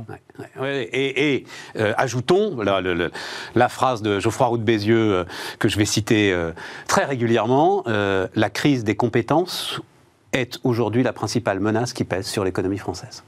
et, 0.62 1.44
euh, 1.76 1.92
ajoutons 1.96 2.56
la 3.54 3.68
phrase 3.68 4.02
de 4.02 4.18
Geoffroy 4.20 4.46
Roux 4.48 4.58
de 4.58 4.64
Bézieux 4.64 5.14
euh, 5.14 5.24
que 5.58 5.68
je 5.68 5.78
vais 5.78 5.84
citer 5.84 6.36
très 6.88 7.04
régulièrement 7.04 7.84
la 7.86 8.50
crise 8.50 8.84
des 8.84 8.96
compétences 8.96 9.80
est 10.32 10.58
aujourd'hui 10.64 11.02
la 11.02 11.12
principale 11.12 11.60
menace 11.60 11.92
qui 11.92 12.04
pèse 12.04 12.26
sur 12.26 12.44
l'économie 12.44 12.78
française. 12.78 13.22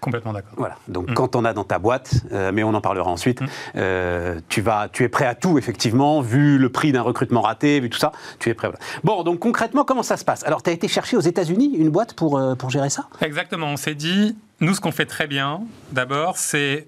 Complètement 0.00 0.32
d'accord. 0.32 0.52
Voilà. 0.56 0.76
Donc, 0.86 1.10
mm. 1.10 1.14
quand 1.14 1.36
on 1.36 1.44
a 1.44 1.52
dans 1.52 1.64
ta 1.64 1.78
boîte, 1.78 2.12
euh, 2.32 2.52
mais 2.52 2.62
on 2.62 2.74
en 2.74 2.80
parlera 2.80 3.10
ensuite, 3.10 3.40
mm. 3.40 3.46
euh, 3.76 4.40
tu, 4.48 4.60
vas, 4.60 4.88
tu 4.88 5.02
es 5.02 5.08
prêt 5.08 5.26
à 5.26 5.34
tout, 5.34 5.58
effectivement, 5.58 6.20
vu 6.20 6.58
le 6.58 6.68
prix 6.70 6.92
d'un 6.92 7.02
recrutement 7.02 7.40
raté, 7.40 7.80
vu 7.80 7.90
tout 7.90 7.98
ça, 7.98 8.12
tu 8.38 8.48
es 8.48 8.54
prêt. 8.54 8.70
Bon, 9.02 9.22
donc 9.22 9.40
concrètement, 9.40 9.84
comment 9.84 10.02
ça 10.02 10.16
se 10.16 10.24
passe? 10.24 10.44
Alors, 10.44 10.62
tu 10.62 10.70
as 10.70 10.72
été 10.72 10.88
chercher 10.88 11.16
aux 11.16 11.20
États-Unis 11.20 11.74
une 11.76 11.90
boîte 11.90 12.14
pour, 12.14 12.38
euh, 12.38 12.54
pour 12.54 12.70
gérer 12.70 12.90
ça? 12.90 13.08
Exactement. 13.20 13.66
On 13.66 13.76
s'est 13.76 13.94
dit, 13.94 14.36
nous, 14.60 14.74
ce 14.74 14.80
qu'on 14.80 14.92
fait 14.92 15.06
très 15.06 15.26
bien, 15.26 15.62
d'abord, 15.92 16.36
c'est 16.36 16.86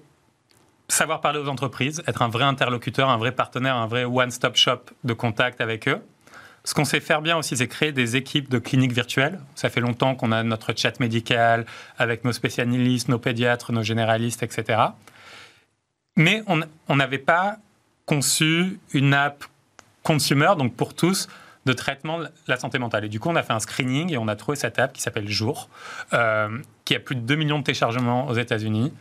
savoir 0.87 1.21
parler 1.21 1.39
aux 1.39 1.47
entreprises, 1.47 2.03
être 2.07 2.21
un 2.21 2.27
vrai 2.27 2.43
interlocuteur, 2.43 3.09
un 3.09 3.17
vrai 3.17 3.31
partenaire, 3.31 3.75
un 3.75 3.87
vrai 3.87 4.03
one-stop 4.03 4.55
shop 4.55 4.79
de 5.03 5.13
contact 5.13 5.61
avec 5.61 5.87
eux. 5.87 6.01
Ce 6.63 6.73
qu'on 6.75 6.85
sait 6.85 6.99
faire 6.99 7.21
bien 7.21 7.37
aussi, 7.37 7.57
c'est 7.57 7.67
créer 7.67 7.91
des 7.91 8.15
équipes 8.15 8.49
de 8.49 8.59
cliniques 8.59 8.93
virtuelles. 8.93 9.39
Ça 9.55 9.69
fait 9.69 9.81
longtemps 9.81 10.15
qu'on 10.15 10.31
a 10.31 10.43
notre 10.43 10.73
chat 10.77 10.99
médical 10.99 11.65
avec 11.97 12.23
nos 12.23 12.33
spécialistes, 12.33 13.07
nos 13.07 13.17
pédiatres, 13.17 13.71
nos 13.71 13.81
généralistes, 13.81 14.43
etc. 14.43 14.79
Mais 16.15 16.43
on 16.47 16.95
n'avait 16.95 17.17
pas 17.17 17.57
conçu 18.05 18.79
une 18.93 19.13
app 19.13 19.43
consumer, 20.03 20.51
donc 20.57 20.75
pour 20.75 20.93
tous, 20.93 21.27
de 21.65 21.73
traitement 21.73 22.19
de 22.19 22.27
la 22.47 22.57
santé 22.57 22.79
mentale. 22.79 23.05
Et 23.05 23.09
du 23.09 23.19
coup, 23.19 23.29
on 23.29 23.35
a 23.35 23.43
fait 23.43 23.53
un 23.53 23.59
screening 23.59 24.11
et 24.11 24.17
on 24.17 24.27
a 24.27 24.35
trouvé 24.35 24.55
cette 24.55 24.79
app 24.79 24.93
qui 24.93 25.01
s'appelle 25.01 25.29
Jour, 25.29 25.69
euh, 26.13 26.57
qui 26.85 26.95
a 26.95 26.99
plus 26.99 27.15
de 27.15 27.21
2 27.21 27.35
millions 27.35 27.59
de 27.59 27.63
téléchargements 27.63 28.27
aux 28.27 28.33
États-Unis 28.33 28.93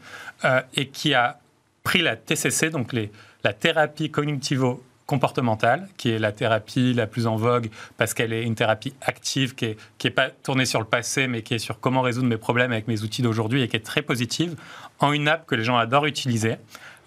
euh, 0.44 0.60
et 0.74 0.88
qui 0.88 1.14
a 1.14 1.38
pris 1.82 2.02
la 2.02 2.16
TCC, 2.16 2.70
donc 2.70 2.94
la 3.42 3.52
thérapie 3.52 4.10
cognitivo 4.10 4.84
comportementale, 5.10 5.88
qui 5.96 6.10
est 6.10 6.20
la 6.20 6.30
thérapie 6.30 6.94
la 6.94 7.08
plus 7.08 7.26
en 7.26 7.34
vogue 7.34 7.68
parce 7.96 8.14
qu'elle 8.14 8.32
est 8.32 8.44
une 8.44 8.54
thérapie 8.54 8.94
active, 9.00 9.56
qui 9.56 9.66
n'est 9.66 9.76
qui 9.98 10.06
est 10.06 10.12
pas 10.12 10.30
tournée 10.30 10.66
sur 10.66 10.78
le 10.78 10.86
passé, 10.86 11.26
mais 11.26 11.42
qui 11.42 11.54
est 11.54 11.58
sur 11.58 11.80
comment 11.80 12.00
résoudre 12.00 12.28
mes 12.28 12.36
problèmes 12.36 12.70
avec 12.70 12.86
mes 12.86 13.02
outils 13.02 13.20
d'aujourd'hui 13.20 13.62
et 13.62 13.66
qui 13.66 13.74
est 13.74 13.84
très 13.84 14.02
positive, 14.02 14.54
en 15.00 15.12
une 15.12 15.26
app 15.26 15.46
que 15.46 15.56
les 15.56 15.64
gens 15.64 15.76
adorent 15.76 16.06
utiliser, 16.06 16.58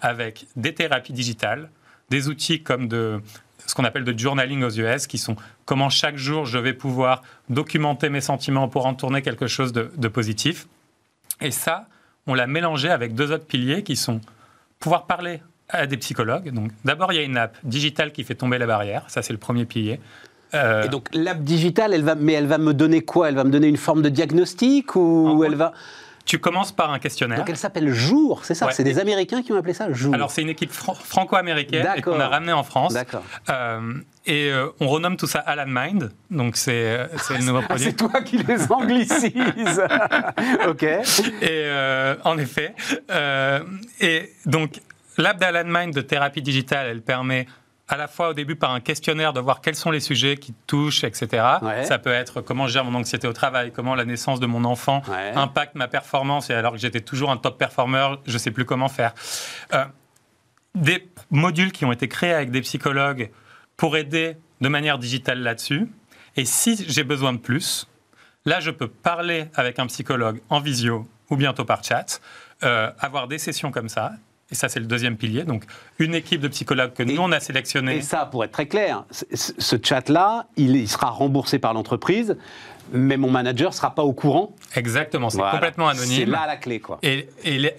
avec 0.02 0.46
des 0.54 0.74
thérapies 0.74 1.14
digitales, 1.14 1.70
des 2.10 2.28
outils 2.28 2.62
comme 2.62 2.88
de 2.88 3.22
ce 3.66 3.74
qu'on 3.74 3.84
appelle 3.84 4.04
de 4.04 4.18
journaling 4.18 4.62
aux 4.64 4.70
US, 4.78 5.06
qui 5.06 5.16
sont 5.16 5.36
comment 5.64 5.88
chaque 5.88 6.18
jour 6.18 6.44
je 6.44 6.58
vais 6.58 6.74
pouvoir 6.74 7.22
documenter 7.48 8.10
mes 8.10 8.20
sentiments 8.20 8.68
pour 8.68 8.84
en 8.84 8.92
tourner 8.92 9.22
quelque 9.22 9.46
chose 9.46 9.72
de, 9.72 9.90
de 9.96 10.08
positif. 10.08 10.66
Et 11.40 11.50
ça, 11.50 11.86
on 12.26 12.34
l'a 12.34 12.46
mélangé 12.46 12.90
avec 12.90 13.14
deux 13.14 13.32
autres 13.32 13.46
piliers 13.46 13.82
qui 13.82 13.96
sont 13.96 14.20
pouvoir 14.78 15.06
parler 15.06 15.40
à 15.68 15.86
des 15.86 15.96
psychologues. 15.96 16.52
Donc, 16.52 16.70
d'abord, 16.84 17.12
il 17.12 17.16
y 17.16 17.18
a 17.18 17.22
une 17.22 17.36
app 17.36 17.56
digitale 17.64 18.12
qui 18.12 18.24
fait 18.24 18.34
tomber 18.34 18.58
la 18.58 18.66
barrière. 18.66 19.04
Ça, 19.08 19.22
c'est 19.22 19.32
le 19.32 19.38
premier 19.38 19.64
pilier. 19.64 20.00
Euh, 20.54 20.84
et 20.84 20.88
donc, 20.88 21.08
l'app 21.12 21.42
digitale, 21.42 21.94
elle 21.94 22.04
va, 22.04 22.14
mais 22.14 22.34
elle 22.34 22.46
va 22.46 22.58
me 22.58 22.74
donner 22.74 23.02
quoi? 23.02 23.28
Elle 23.28 23.34
va 23.34 23.44
me 23.44 23.50
donner 23.50 23.68
une 23.68 23.76
forme 23.76 24.02
de 24.02 24.08
diagnostic 24.08 24.94
ou 24.96 25.42
elle 25.44 25.56
va 25.56 25.72
tu 26.24 26.38
commences 26.38 26.72
par 26.72 26.90
un 26.90 26.98
questionnaire. 26.98 27.36
Donc 27.36 27.50
elle 27.50 27.56
s'appelle 27.58 27.92
Jour, 27.92 28.46
c'est 28.46 28.54
ça? 28.54 28.70
C'est 28.70 28.82
des 28.82 28.98
Américains 28.98 29.42
qui 29.42 29.52
ont 29.52 29.58
appelé 29.58 29.74
ça 29.74 29.92
Jour. 29.92 30.14
Alors 30.14 30.30
c'est 30.30 30.40
une 30.40 30.48
équipe 30.48 30.72
franco-américaine 30.72 31.86
qu'on 32.02 32.18
a 32.18 32.28
ramenée 32.28 32.52
en 32.52 32.62
France. 32.62 32.94
D'accord. 32.94 33.22
Euh, 33.50 33.92
et 34.24 34.50
euh, 34.50 34.68
on 34.80 34.88
renomme 34.88 35.18
tout 35.18 35.26
ça 35.26 35.40
Alan 35.40 35.66
Mind. 35.68 36.12
Donc 36.30 36.56
c'est 36.56 36.96
le 37.28 37.44
nouveau 37.44 37.58
ah, 37.62 37.66
produit. 37.66 37.84
c'est 37.84 37.96
toi 37.96 38.22
qui 38.22 38.38
les 38.38 38.62
anglicises. 38.72 39.82
ok. 40.66 40.86
Et 41.42 41.68
en 42.24 42.38
effet. 42.38 42.74
et 44.00 44.32
donc 44.46 44.80
l'app 45.18 45.38
d'Alan 45.38 45.64
Mind 45.66 45.94
de 45.94 46.00
thérapie 46.00 46.42
digitale, 46.42 46.86
elle 46.86 47.02
permet 47.02 47.46
à 47.88 47.96
la 47.96 48.08
fois 48.08 48.30
au 48.30 48.34
début 48.34 48.56
par 48.56 48.72
un 48.72 48.80
questionnaire 48.80 49.32
de 49.32 49.40
voir 49.40 49.60
quels 49.60 49.74
sont 49.74 49.90
les 49.90 50.00
sujets 50.00 50.36
qui 50.36 50.54
touchent, 50.66 51.04
etc. 51.04 51.28
Ça 51.82 51.98
peut 51.98 52.12
être 52.12 52.40
comment 52.40 52.66
je 52.66 52.72
gère 52.72 52.84
mon 52.84 52.94
anxiété 52.98 53.26
au 53.28 53.32
travail, 53.32 53.72
comment 53.72 53.94
la 53.94 54.04
naissance 54.04 54.40
de 54.40 54.46
mon 54.46 54.64
enfant 54.64 55.02
impacte 55.34 55.74
ma 55.74 55.88
performance, 55.88 56.50
et 56.50 56.54
alors 56.54 56.72
que 56.72 56.78
j'étais 56.78 57.00
toujours 57.00 57.30
un 57.30 57.36
top 57.36 57.58
performer, 57.58 58.14
je 58.26 58.32
ne 58.32 58.38
sais 58.38 58.50
plus 58.50 58.64
comment 58.64 58.88
faire. 58.88 59.14
Euh, 59.74 59.84
des 60.74 61.08
modules 61.30 61.72
qui 61.72 61.84
ont 61.84 61.92
été 61.92 62.08
créés 62.08 62.32
avec 62.32 62.50
des 62.50 62.62
psychologues 62.62 63.30
pour 63.76 63.96
aider 63.96 64.36
de 64.60 64.68
manière 64.68 64.98
digitale 64.98 65.40
là-dessus. 65.40 65.88
Et 66.36 66.44
si 66.44 66.84
j'ai 66.88 67.04
besoin 67.04 67.32
de 67.32 67.38
plus, 67.38 67.86
là, 68.44 68.60
je 68.60 68.70
peux 68.70 68.88
parler 68.88 69.46
avec 69.54 69.78
un 69.78 69.86
psychologue 69.86 70.40
en 70.48 70.60
visio 70.60 71.06
ou 71.30 71.36
bientôt 71.36 71.64
par 71.64 71.84
chat, 71.84 72.20
euh, 72.64 72.90
avoir 72.98 73.28
des 73.28 73.38
sessions 73.38 73.70
comme 73.70 73.88
ça, 73.88 74.12
et 74.54 74.56
ça, 74.56 74.68
c'est 74.68 74.78
le 74.78 74.86
deuxième 74.86 75.16
pilier. 75.16 75.42
Donc, 75.42 75.64
une 75.98 76.14
équipe 76.14 76.40
de 76.40 76.46
psychologues 76.46 76.92
que 76.92 77.02
nous, 77.02 77.20
on 77.20 77.32
a 77.32 77.40
sélectionné. 77.40 77.96
Et 77.96 78.02
ça, 78.02 78.24
pour 78.24 78.44
être 78.44 78.52
très 78.52 78.66
clair, 78.66 79.02
ce 79.10 79.76
chat-là, 79.82 80.46
il, 80.56 80.88
sera 80.88 81.10
remboursé 81.10 81.58
par 81.58 81.74
l'entreprise, 81.74 82.36
mais 82.92 83.16
mon 83.16 83.32
manager 83.32 83.70
ne 83.70 83.74
sera 83.74 83.96
pas 83.96 84.04
au 84.04 84.12
courant. 84.12 84.54
Exactement, 84.76 85.28
c'est 85.28 85.40
complètement 85.40 85.88
anonyme. 85.88 86.20
C'est 86.20 86.24
là 86.24 86.46
la 86.46 86.56
clé, 86.56 86.78
quoi. 86.78 87.00
Et, 87.02 87.26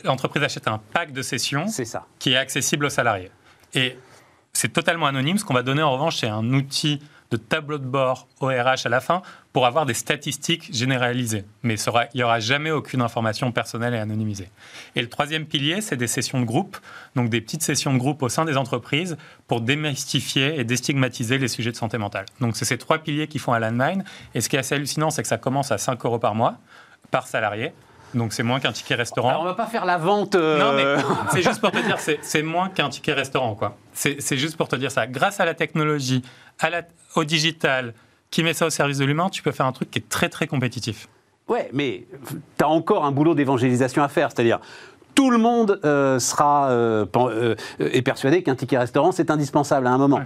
l'entreprise 0.03 0.43
achète 0.43 0.67
un 0.67 0.81
pack 0.91 1.13
de 1.13 1.21
sessions 1.21 1.67
ça. 1.69 2.05
qui 2.19 2.33
est 2.33 2.37
accessible 2.37 2.83
aux 2.83 2.89
salariés. 2.89 3.31
Et 3.73 3.97
c'est 4.51 4.73
totalement 4.73 5.05
anonyme. 5.05 5.37
Ce 5.37 5.45
qu'on 5.45 5.53
va 5.53 5.63
donner, 5.63 5.81
en 5.81 5.93
revanche, 5.93 6.17
c'est 6.17 6.27
un 6.27 6.51
outil 6.51 6.99
de 7.31 7.37
tableau 7.37 7.77
de 7.77 7.85
bord 7.85 8.27
ORH 8.39 8.85
à 8.85 8.89
la 8.89 8.99
fin 8.99 9.21
pour 9.53 9.65
avoir 9.65 9.85
des 9.85 9.93
statistiques 9.93 10.73
généralisées. 10.73 11.45
Mais 11.63 11.75
il 11.75 12.17
n'y 12.17 12.23
aura 12.23 12.39
jamais 12.39 12.71
aucune 12.71 13.01
information 13.01 13.51
personnelle 13.51 13.93
et 13.93 13.99
anonymisée. 13.99 14.49
Et 14.95 15.01
le 15.01 15.09
troisième 15.09 15.45
pilier, 15.45 15.81
c'est 15.81 15.97
des 15.97 16.07
sessions 16.07 16.39
de 16.39 16.45
groupe, 16.45 16.77
donc 17.15 17.29
des 17.29 17.41
petites 17.41 17.63
sessions 17.63 17.93
de 17.93 17.97
groupe 17.97 18.21
au 18.21 18.29
sein 18.29 18.45
des 18.45 18.57
entreprises 18.57 19.17
pour 19.47 19.61
démystifier 19.61 20.59
et 20.59 20.63
déstigmatiser 20.63 21.37
les 21.37 21.47
sujets 21.47 21.71
de 21.71 21.77
santé 21.77 21.97
mentale. 21.97 22.25
Donc 22.41 22.55
c'est 22.57 22.65
ces 22.65 22.77
trois 22.77 22.99
piliers 22.99 23.27
qui 23.27 23.39
font 23.39 23.53
à 23.53 23.59
Landmine. 23.59 24.03
Et 24.33 24.41
ce 24.41 24.49
qui 24.49 24.55
est 24.55 24.59
assez 24.59 24.75
hallucinant, 24.75 25.09
c'est 25.09 25.21
que 25.21 25.27
ça 25.27 25.37
commence 25.37 25.71
à 25.71 25.77
5 25.77 26.03
euros 26.05 26.19
par 26.19 26.35
mois, 26.35 26.55
par 27.11 27.27
salarié. 27.27 27.73
Donc 28.15 28.31
c'est 28.31 28.43
moins 28.43 28.59
qu'un 28.59 28.71
ticket 28.71 28.95
restaurant. 28.95 29.29
Alors 29.29 29.41
on 29.41 29.45
va 29.45 29.53
pas 29.53 29.67
faire 29.67 29.85
la 29.85 29.97
vente. 29.97 30.35
Euh, 30.35 30.57
non, 30.57 30.73
mais 30.73 31.03
c'est 31.31 31.41
juste 31.41 31.59
pour 31.59 31.71
te 31.71 31.79
dire, 31.79 31.97
c'est 31.99 32.43
moins 32.43 32.69
qu'un 32.69 32.89
ticket 32.89 33.13
restaurant, 33.13 33.55
quoi. 33.55 33.77
C'est 33.93 34.37
juste 34.37 34.57
pour 34.57 34.67
te 34.67 34.75
dire 34.75 34.91
ça. 34.91 35.05
Grâce 35.05 35.39
à 35.39 35.45
la 35.45 35.53
technologie, 35.53 36.21
à 36.59 36.69
la, 36.69 36.81
au 37.15 37.23
digital, 37.23 37.93
qui 38.31 38.43
met 38.43 38.53
ça 38.53 38.65
au 38.65 38.69
service 38.69 38.97
de 38.97 39.05
l'humain, 39.05 39.29
tu 39.29 39.41
peux 39.41 39.51
faire 39.51 39.65
un 39.65 39.71
truc 39.71 39.91
qui 39.91 39.99
est 39.99 40.09
très 40.09 40.29
très 40.29 40.47
compétitif. 40.47 41.07
Ouais, 41.47 41.69
mais 41.73 42.05
tu 42.57 42.63
as 42.63 42.67
encore 42.67 43.05
un 43.05 43.11
boulot 43.11 43.35
d'évangélisation 43.35 44.01
à 44.01 44.07
faire, 44.07 44.31
c'est-à-dire 44.31 44.59
tout 45.15 45.31
le 45.31 45.37
monde 45.37 45.79
euh, 45.85 46.19
sera 46.19 46.69
euh, 46.69 47.05
euh, 47.15 47.55
est 47.79 48.01
persuadé 48.01 48.43
qu'un 48.43 48.55
ticket 48.55 48.77
restaurant 48.77 49.13
c'est 49.13 49.31
indispensable 49.31 49.87
à 49.87 49.91
un 49.91 49.97
moment. 49.97 50.21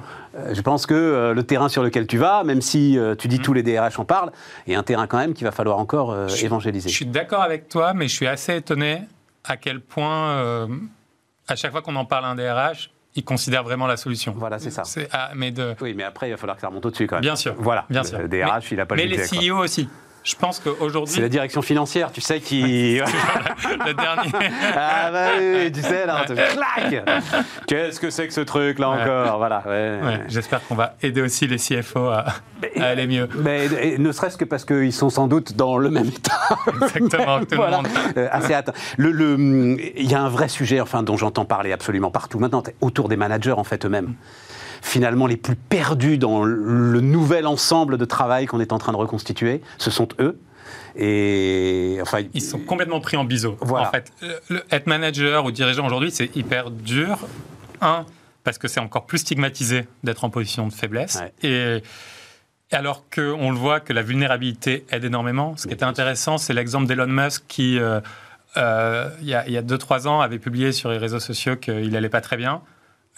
je 0.52 0.62
pense 0.62 0.88
que 0.88 1.32
le 1.36 1.44
terrain 1.44 1.70
sur 1.70 1.84
lequel 1.84 2.08
tu 2.08 2.18
vas, 2.18 2.44
même 2.44 2.62
si 2.62 2.98
tu 3.20 3.28
dis 3.28 3.40
mm. 3.40 3.42
tous 3.44 3.54
les 3.54 3.64
DRH 3.64 4.00
en 4.00 4.06
parlent, 4.06 4.32
est 4.68 4.76
un 4.76 4.84
terrain 4.84 5.08
quand 5.08 5.18
même 5.18 5.34
qu'il 5.34 5.46
va 5.46 5.52
falloir 5.52 5.78
encore 5.78 6.16
évangéliser. 6.44 6.90
Je 6.90 6.96
suis 6.96 7.06
d'accord 7.06 7.44
avec 7.44 7.70
toi, 7.70 7.94
mais 7.94 8.08
je 8.08 8.16
suis 8.16 8.28
assez 8.28 8.56
étonné 8.56 9.02
à 9.44 9.58
quel 9.58 9.80
point 9.80 10.68
à 11.48 11.56
chaque 11.56 11.72
fois 11.72 11.82
qu'on 11.82 11.96
en 11.96 12.06
parle 12.06 12.26
à 12.26 12.30
un 12.30 12.36
DRH, 12.36 12.90
il 13.16 13.24
considère 13.24 13.64
vraiment 13.64 13.88
la 13.88 13.98
solution. 13.98 14.34
Voilà, 14.38 14.60
c'est 14.60 14.70
ça. 14.70 14.84
Ah, 15.12 15.32
mais 15.36 15.52
de... 15.52 15.76
Oui, 15.82 15.94
mais 15.96 16.04
après, 16.04 16.28
il 16.28 16.32
va 16.32 16.38
falloir 16.38 16.56
que 16.56 16.62
ça 16.62 16.68
remonte 16.68 16.86
au-dessus 16.86 17.08
quand 17.08 17.16
même. 17.16 17.22
Bien 17.22 17.36
sûr. 17.36 17.56
Voilà. 17.58 17.86
Bien 17.90 18.04
sûr. 18.04 18.20
Le 18.20 18.28
DRH, 18.28 18.72
il 18.72 18.80
a 18.80 18.86
pas 18.86 18.96
le 18.96 19.02
Mais 19.02 19.08
les 19.08 19.18
CEO 19.18 19.58
aussi. 19.58 19.90
Je 20.24 20.36
pense 20.36 20.60
qu'aujourd'hui. 20.60 21.16
C'est 21.16 21.22
la 21.22 21.30
direction 21.30 21.62
financière, 21.62 22.12
tu 22.12 22.22
sais, 22.22 22.40
qui. 22.40 23.00
le 23.00 23.94
dernier. 23.94 24.32
ah, 24.76 25.12
bah 25.12 25.28
oui, 25.40 25.72
tu 25.72 25.82
sais, 25.82 26.06
là, 26.06 26.22
on 26.24 26.26
te 26.28 26.34
claque 26.34 27.06
Qu'est-ce 27.68 28.00
que 28.00 28.10
c'est 28.10 28.28
que 28.28 28.34
ce 28.34 28.42
truc, 28.42 28.80
là 28.80 28.90
encore? 28.90 29.38
Voilà. 29.38 29.64
Ouais. 29.66 30.20
J'espère 30.28 30.66
qu'on 30.68 30.76
va 30.76 30.96
aider 31.02 31.22
aussi 31.22 31.48
les 31.48 31.58
CFO 31.58 32.08
à, 32.08 32.26
aller 32.80 33.08
mieux. 33.08 33.30
Mais 33.36 33.68
ne 33.98 34.12
serait-ce 34.12 34.38
que 34.38 34.46
parce 34.46 34.66
qu'ils 34.66 34.94
sont 34.94 35.10
sans 35.10 35.28
doute 35.28 35.56
dans 35.56 35.78
le 35.78 35.90
même 35.90 36.08
état. 36.08 36.40
Exactement, 36.82 37.40
tout 37.40 37.62
le 37.62 37.70
monde. 37.70 37.88
Euh, 38.18 38.28
assez 38.32 38.54
atteint. 38.54 38.74
Le, 38.98 39.36
il 39.96 40.10
y 40.10 40.16
a 40.16 40.22
un 40.22 40.30
vrai 40.30 40.50
sujet, 40.50 40.82
enfin, 40.82 41.04
dont 41.04 41.18
j'entends 41.18 41.46
parler 41.46 41.72
absolument 41.72 42.12
partout 42.12 42.40
maintenant, 42.40 42.64
autour 42.82 43.10
des 43.10 43.18
managers, 43.18 43.52
en 43.52 43.64
fait, 43.64 43.86
eux-mêmes 43.86 44.14
finalement 44.82 45.28
les 45.28 45.38
plus 45.38 45.56
perdus 45.56 46.18
dans 46.18 46.44
le 46.44 47.02
nouvel 47.02 47.48
ensemble 47.48 47.98
de 47.98 48.06
travail 48.06 48.46
qu'on 48.46 48.60
est 48.60 48.74
en 48.74 48.78
train 48.78 48.92
de 48.92 48.98
reconstituer, 48.98 49.62
ce 49.78 49.92
sont 49.92 50.08
eux. 50.20 50.40
Et 50.96 51.98
enfin, 52.02 52.20
ils 52.34 52.42
sont 52.42 52.60
complètement 52.60 53.00
pris 53.00 53.18
en 53.18 53.24
biseau. 53.24 53.58
En 53.62 53.86
fait, 53.86 54.12
être 54.72 54.88
manager 54.88 55.46
ou 55.46 55.52
dirigeant 55.52 55.86
aujourd'hui, 55.86 56.12
c'est 56.12 56.36
hyper 56.36 56.72
dur. 56.72 57.20
Un, 57.82 58.06
parce 58.44 58.58
que 58.58 58.68
c'est 58.68 58.80
encore 58.80 59.06
plus 59.06 59.20
stigmatisé 59.20 59.88
d'être 60.04 60.24
en 60.24 60.30
position 60.30 60.68
de 60.68 60.74
faiblesse. 60.74 61.20
Et 61.44 61.82
alors 62.72 63.06
qu'on 63.10 63.52
le 63.52 63.58
voit 63.58 63.80
que 63.80 63.94
la 63.94 64.02
vulnérabilité 64.02 64.86
aide 64.92 65.04
énormément. 65.04 65.56
Ce 65.58 65.68
qui 65.68 65.74
était 65.74 65.86
intéressant, 65.86 66.38
c'est 66.38 66.54
l'exemple 66.54 66.86
d'Elon 66.86 67.08
Musk 67.08 67.44
qui, 67.48 67.80
euh, 67.80 68.00
euh, 68.58 69.10
il 69.22 69.28
y 69.28 69.34
a 69.34 69.62
2-3 69.62 70.08
ans, 70.08 70.22
avait 70.22 70.40
publié 70.40 70.72
sur 70.72 70.90
les 70.90 70.98
réseaux 70.98 71.20
sociaux 71.20 71.56
qu'il 71.56 71.90
n'allait 71.90 72.10
pas 72.10 72.22
très 72.22 72.38
bien 72.38 72.62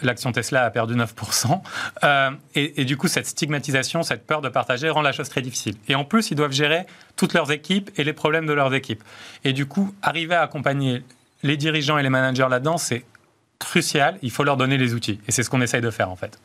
l'action 0.04 0.32
Tesla 0.32 0.64
a 0.64 0.70
perdu 0.70 0.96
9%. 0.96 1.62
Euh, 2.04 2.32
et, 2.56 2.86
du 2.86 2.98
coup, 2.98 3.08
cette 3.08 3.28
stigmatisation, 3.28 4.04
cette 4.04 4.26
peur 4.26 4.42
de 4.42 4.50
partager 4.50 4.90
rend 4.90 5.02
la 5.02 5.12
chose 5.12 5.30
très 5.30 5.42
difficile. 5.42 5.76
Et 5.88 5.96
en 5.96 6.04
plus, 6.04 6.32
ils 6.32 6.36
doivent 6.36 6.52
gérer 6.52 6.86
toutes 7.16 7.34
leurs 7.34 7.52
équipes 7.52 7.90
et 7.98 8.04
les 8.04 8.14
problèmes 8.14 8.46
de 8.46 8.54
leurs 8.54 8.74
équipes. 8.74 9.04
Et 9.44 9.54
du 9.54 9.66
coup, 9.66 9.94
arriver 10.02 10.36
à 10.36 10.42
accompagner 10.42 11.04
les 11.44 11.58
dirigeants 11.58 11.98
et 11.98 12.04
les 12.04 12.10
managers 12.10 12.48
là-dedans, 12.50 12.78
c'est 12.78 13.06
crucial. 13.60 14.18
Il 14.22 14.32
faut 14.32 14.44
leur 14.44 14.58
donner 14.58 14.78
les 14.78 14.94
outils. 14.94 15.20
Et 15.28 15.32
c'est 15.32 15.44
ce 15.44 15.50
qu'on 15.50 15.62
essaye 15.62 15.82
de 15.82 15.92
faire, 15.92 16.10
en 16.10 16.16
fait. 16.16 16.40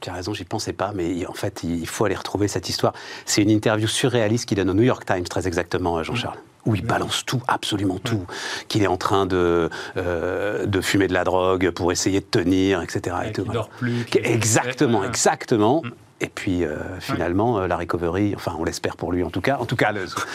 Tu 0.00 0.08
as 0.08 0.14
raison, 0.14 0.32
j'y 0.32 0.44
pensais 0.44 0.72
pas, 0.72 0.92
mais 0.94 1.26
en 1.26 1.34
fait, 1.34 1.62
il 1.62 1.86
faut 1.86 2.06
aller 2.06 2.14
retrouver 2.14 2.48
cette 2.48 2.68
histoire. 2.68 2.94
C'est 3.26 3.42
une 3.42 3.50
interview 3.50 3.86
surréaliste 3.86 4.46
qu'il 4.46 4.56
donne 4.56 4.70
au 4.70 4.74
New 4.74 4.82
York 4.82 5.04
Times, 5.04 5.24
très 5.24 5.46
exactement, 5.46 6.02
Jean-Charles 6.02 6.38
où 6.66 6.74
il 6.74 6.84
balance 6.84 7.24
tout, 7.24 7.42
absolument 7.48 7.98
tout, 7.98 8.26
qu'il 8.68 8.82
est 8.82 8.88
en 8.88 8.96
train 8.96 9.26
de, 9.26 9.70
euh, 9.96 10.66
de 10.66 10.80
fumer 10.80 11.08
de 11.08 11.14
la 11.14 11.24
drogue 11.24 11.70
pour 11.70 11.92
essayer 11.92 12.20
de 12.20 12.26
tenir, 12.26 12.82
etc. 12.82 13.16
Et, 13.24 13.28
et 13.28 13.44
dort 13.44 13.68
plus. 13.68 14.04
Exactement, 14.22 15.04
exactement. 15.04 15.82
Et 16.22 16.28
puis 16.28 16.64
euh, 16.64 16.76
finalement, 17.00 17.60
euh, 17.60 17.66
la 17.66 17.78
recovery, 17.78 18.34
enfin 18.36 18.54
on 18.58 18.64
l'espère 18.64 18.96
pour 18.96 19.10
lui 19.10 19.22
en 19.22 19.30
tout 19.30 19.40
cas. 19.40 19.56
En 19.58 19.64
tout 19.64 19.76
cas, 19.76 19.92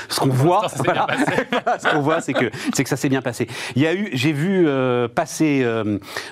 ce 0.09 0.19
qu'on 0.19 0.29
voit, 0.29 0.67
ce 0.69 1.89
qu'on 1.89 2.01
voit, 2.01 2.21
c'est 2.21 2.33
que 2.33 2.49
c'est 2.73 2.83
que 2.83 2.89
ça 2.89 2.97
s'est 2.97 3.09
bien 3.09 3.21
passé. 3.21 3.47
Il 3.75 3.83
y 3.83 3.87
a 3.87 3.93
eu, 3.93 4.09
j'ai 4.13 4.31
vu 4.31 4.67
euh, 4.67 5.07
passer 5.07 5.65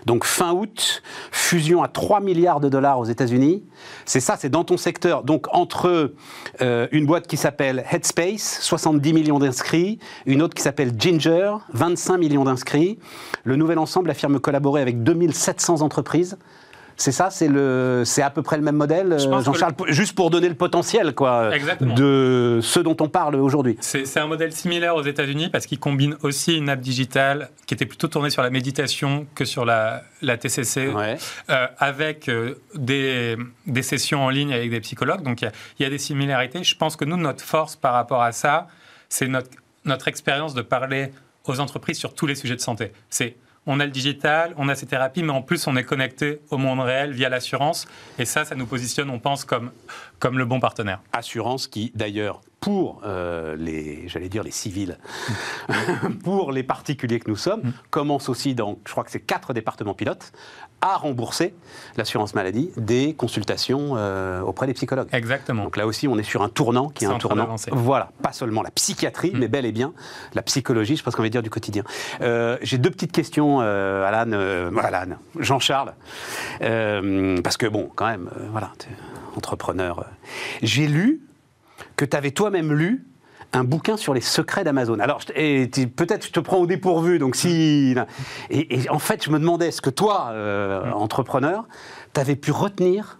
donc 0.05 0.25
fin 0.25 0.53
août, 0.53 1.03
fusion 1.31 1.83
à 1.83 1.87
3 1.87 2.19
milliards 2.19 2.59
de 2.59 2.69
dollars 2.69 2.99
aux 2.99 3.05
États-Unis. 3.05 3.63
C'est 4.05 4.19
ça, 4.19 4.37
c'est 4.39 4.49
dans 4.49 4.63
ton 4.63 4.77
secteur. 4.77 5.23
Donc 5.23 5.45
entre 5.51 6.13
une 6.59 7.05
boîte 7.05 7.27
qui 7.27 7.37
s'appelle 7.37 7.85
Headspace, 7.91 8.59
70 8.61 9.13
millions 9.13 9.39
d'inscrits, 9.39 9.99
une 10.25 10.41
autre 10.41 10.55
qui 10.55 10.63
s'appelle 10.63 10.93
Ginger, 10.97 11.57
25 11.73 12.17
millions 12.17 12.43
d'inscrits. 12.43 12.97
Le 13.43 13.55
nouvel 13.55 13.77
ensemble 13.77 14.09
affirme 14.09 14.39
collaborer 14.39 14.81
avec 14.81 15.03
2700 15.03 15.81
entreprises. 15.81 16.37
C'est 16.97 17.11
ça, 17.11 17.29
c'est 17.29 17.47
le, 17.47 18.03
c'est 18.05 18.21
à 18.21 18.29
peu 18.29 18.41
près 18.41 18.57
le 18.57 18.63
même 18.63 18.75
modèle, 18.75 19.17
Jean-Charles, 19.19 19.73
juste 19.87 20.15
pour 20.15 20.29
donner 20.29 20.49
le 20.49 20.55
potentiel, 20.55 21.13
quoi, 21.13 21.51
de 21.81 22.59
ce 22.61 22.79
dont 22.79 22.97
on 22.99 23.09
parle 23.09 23.35
aujourd'hui. 23.35 23.77
C'est 23.81 24.19
un 24.19 24.27
modèle 24.27 24.53
similaire 24.53 24.95
aux 24.95 25.03
États-Unis 25.03 25.49
parce 25.49 25.65
qu'il 25.65 25.79
combine 25.79 26.15
aussi 26.23 26.57
une 26.57 26.69
app 26.69 26.79
digitale 26.79 27.49
qui 27.65 27.73
était 27.73 27.85
plutôt 27.85 28.07
tournée 28.07 28.29
sur 28.29 28.41
la 28.41 28.49
méditation 28.49 29.25
que 29.35 29.45
sur 29.45 29.65
la, 29.65 30.03
la 30.21 30.37
TCC, 30.37 30.91
euh, 31.49 31.67
avec 31.77 32.29
euh, 32.29 32.55
des, 32.75 33.37
des, 33.67 33.81
sessions 33.81 34.23
en 34.23 34.29
ligne 34.29 34.53
avec 34.53 34.69
des 34.69 34.79
psychologues. 34.81 35.23
Donc 35.23 35.41
il 35.41 35.51
y, 35.79 35.83
y, 35.83 35.85
a 35.85 35.89
des 35.89 35.97
similarités. 35.97 36.63
Je 36.63 36.75
pense 36.75 36.95
que 36.95 37.05
nous, 37.05 37.17
notre 37.17 37.43
force 37.43 37.75
par 37.75 37.93
rapport 37.93 38.21
à 38.21 38.31
ça, 38.31 38.67
c'est 39.09 39.27
notre, 39.27 39.49
notre 39.85 40.07
expérience 40.07 40.53
de 40.53 40.61
parler 40.61 41.11
aux 41.45 41.59
entreprises 41.59 41.97
sur 41.97 42.13
tous 42.13 42.25
les 42.25 42.35
sujets 42.35 42.55
de 42.55 42.61
santé. 42.61 42.91
C'est 43.09 43.35
on 43.65 43.79
a 43.79 43.85
le 43.85 43.91
digital, 43.91 44.53
on 44.57 44.69
a 44.69 44.75
ces 44.75 44.85
thérapies, 44.85 45.23
mais 45.23 45.31
en 45.31 45.41
plus 45.41 45.67
on 45.67 45.75
est 45.75 45.83
connecté 45.83 46.41
au 46.49 46.57
monde 46.57 46.81
réel 46.81 47.11
via 47.11 47.29
l'assurance. 47.29 47.87
Et 48.19 48.25
ça, 48.25 48.45
ça 48.45 48.55
nous 48.55 48.65
positionne, 48.65 49.09
on 49.09 49.19
pense, 49.19 49.45
comme, 49.45 49.71
comme 50.19 50.37
le 50.37 50.45
bon 50.45 50.59
partenaire. 50.59 51.01
Assurance 51.11 51.67
qui, 51.67 51.91
d'ailleurs, 51.95 52.41
pour 52.63 53.01
euh, 53.03 53.57
les, 53.57 54.07
j'allais 54.07 54.29
dire 54.29 54.41
les 54.41 54.51
civils, 54.51 54.97
pour 56.23 56.53
les 56.53 56.63
particuliers 56.63 57.19
que 57.19 57.29
nous 57.29 57.35
sommes, 57.35 57.59
mm. 57.59 57.73
commence 57.89 58.29
aussi 58.29 58.55
dans, 58.55 58.79
je 58.85 58.91
crois 58.93 59.03
que 59.03 59.11
c'est 59.11 59.19
quatre 59.19 59.51
départements 59.51 59.93
pilotes, 59.93 60.31
à 60.79 60.95
rembourser 60.95 61.53
l'assurance 61.97 62.35
maladie 62.35 62.71
des 62.77 63.15
consultations 63.15 63.95
euh, 63.97 64.39
auprès 64.39 64.65
des 64.65 64.73
psychologues. 64.73 65.09
Exactement. 65.11 65.65
Donc 65.65 65.75
là 65.75 65.85
aussi, 65.85 66.07
on 66.07 66.17
est 66.17 66.23
sur 66.23 66.41
un 66.41 66.47
tournant 66.47 66.87
qui 66.87 67.03
est, 67.03 67.07
un 67.07 67.17
tournant. 67.17 67.53
Voilà, 67.73 68.11
pas 68.21 68.31
seulement 68.31 68.63
la 68.63 68.71
psychiatrie, 68.71 69.31
mm. 69.31 69.39
mais 69.39 69.49
bel 69.49 69.65
et 69.65 69.73
bien 69.73 69.91
la 70.33 70.41
psychologie, 70.41 70.95
je 70.95 71.03
pense 71.03 71.17
qu'on 71.17 71.23
va 71.23 71.27
dire 71.27 71.43
du 71.43 71.49
quotidien. 71.49 71.83
Euh, 72.21 72.57
j'ai 72.61 72.77
deux 72.77 72.91
petites 72.91 73.11
questions, 73.11 73.59
Alan, 73.59 74.31
Alan 74.77 75.17
Jean-Charles, 75.37 75.95
parce 76.61 77.57
que 77.57 77.67
bon, 77.67 77.91
quand 77.93 78.07
même, 78.07 78.29
voilà, 78.51 78.71
entrepreneur. 79.35 80.05
J'ai 80.61 80.87
lu 80.87 81.19
que 81.95 82.05
tu 82.05 82.15
avais 82.17 82.31
toi-même 82.31 82.73
lu 82.73 83.05
un 83.53 83.63
bouquin 83.63 83.97
sur 83.97 84.13
les 84.13 84.21
secrets 84.21 84.63
d'Amazon. 84.63 84.99
Alors, 84.99 85.21
peut-être 85.25 86.25
je 86.25 86.31
te 86.31 86.39
prends 86.39 86.57
au 86.57 86.67
dépourvu, 86.67 87.19
donc 87.19 87.35
si. 87.35 87.95
Et, 88.49 88.89
en 88.89 88.99
fait, 88.99 89.23
je 89.23 89.29
me 89.29 89.39
demandais, 89.39 89.67
est-ce 89.67 89.81
que 89.81 89.91
toi, 89.91 90.29
euh, 90.31 90.91
entrepreneur, 90.91 91.67
tu 92.13 92.19
avais 92.19 92.35
pu 92.35 92.51
retenir 92.51 93.19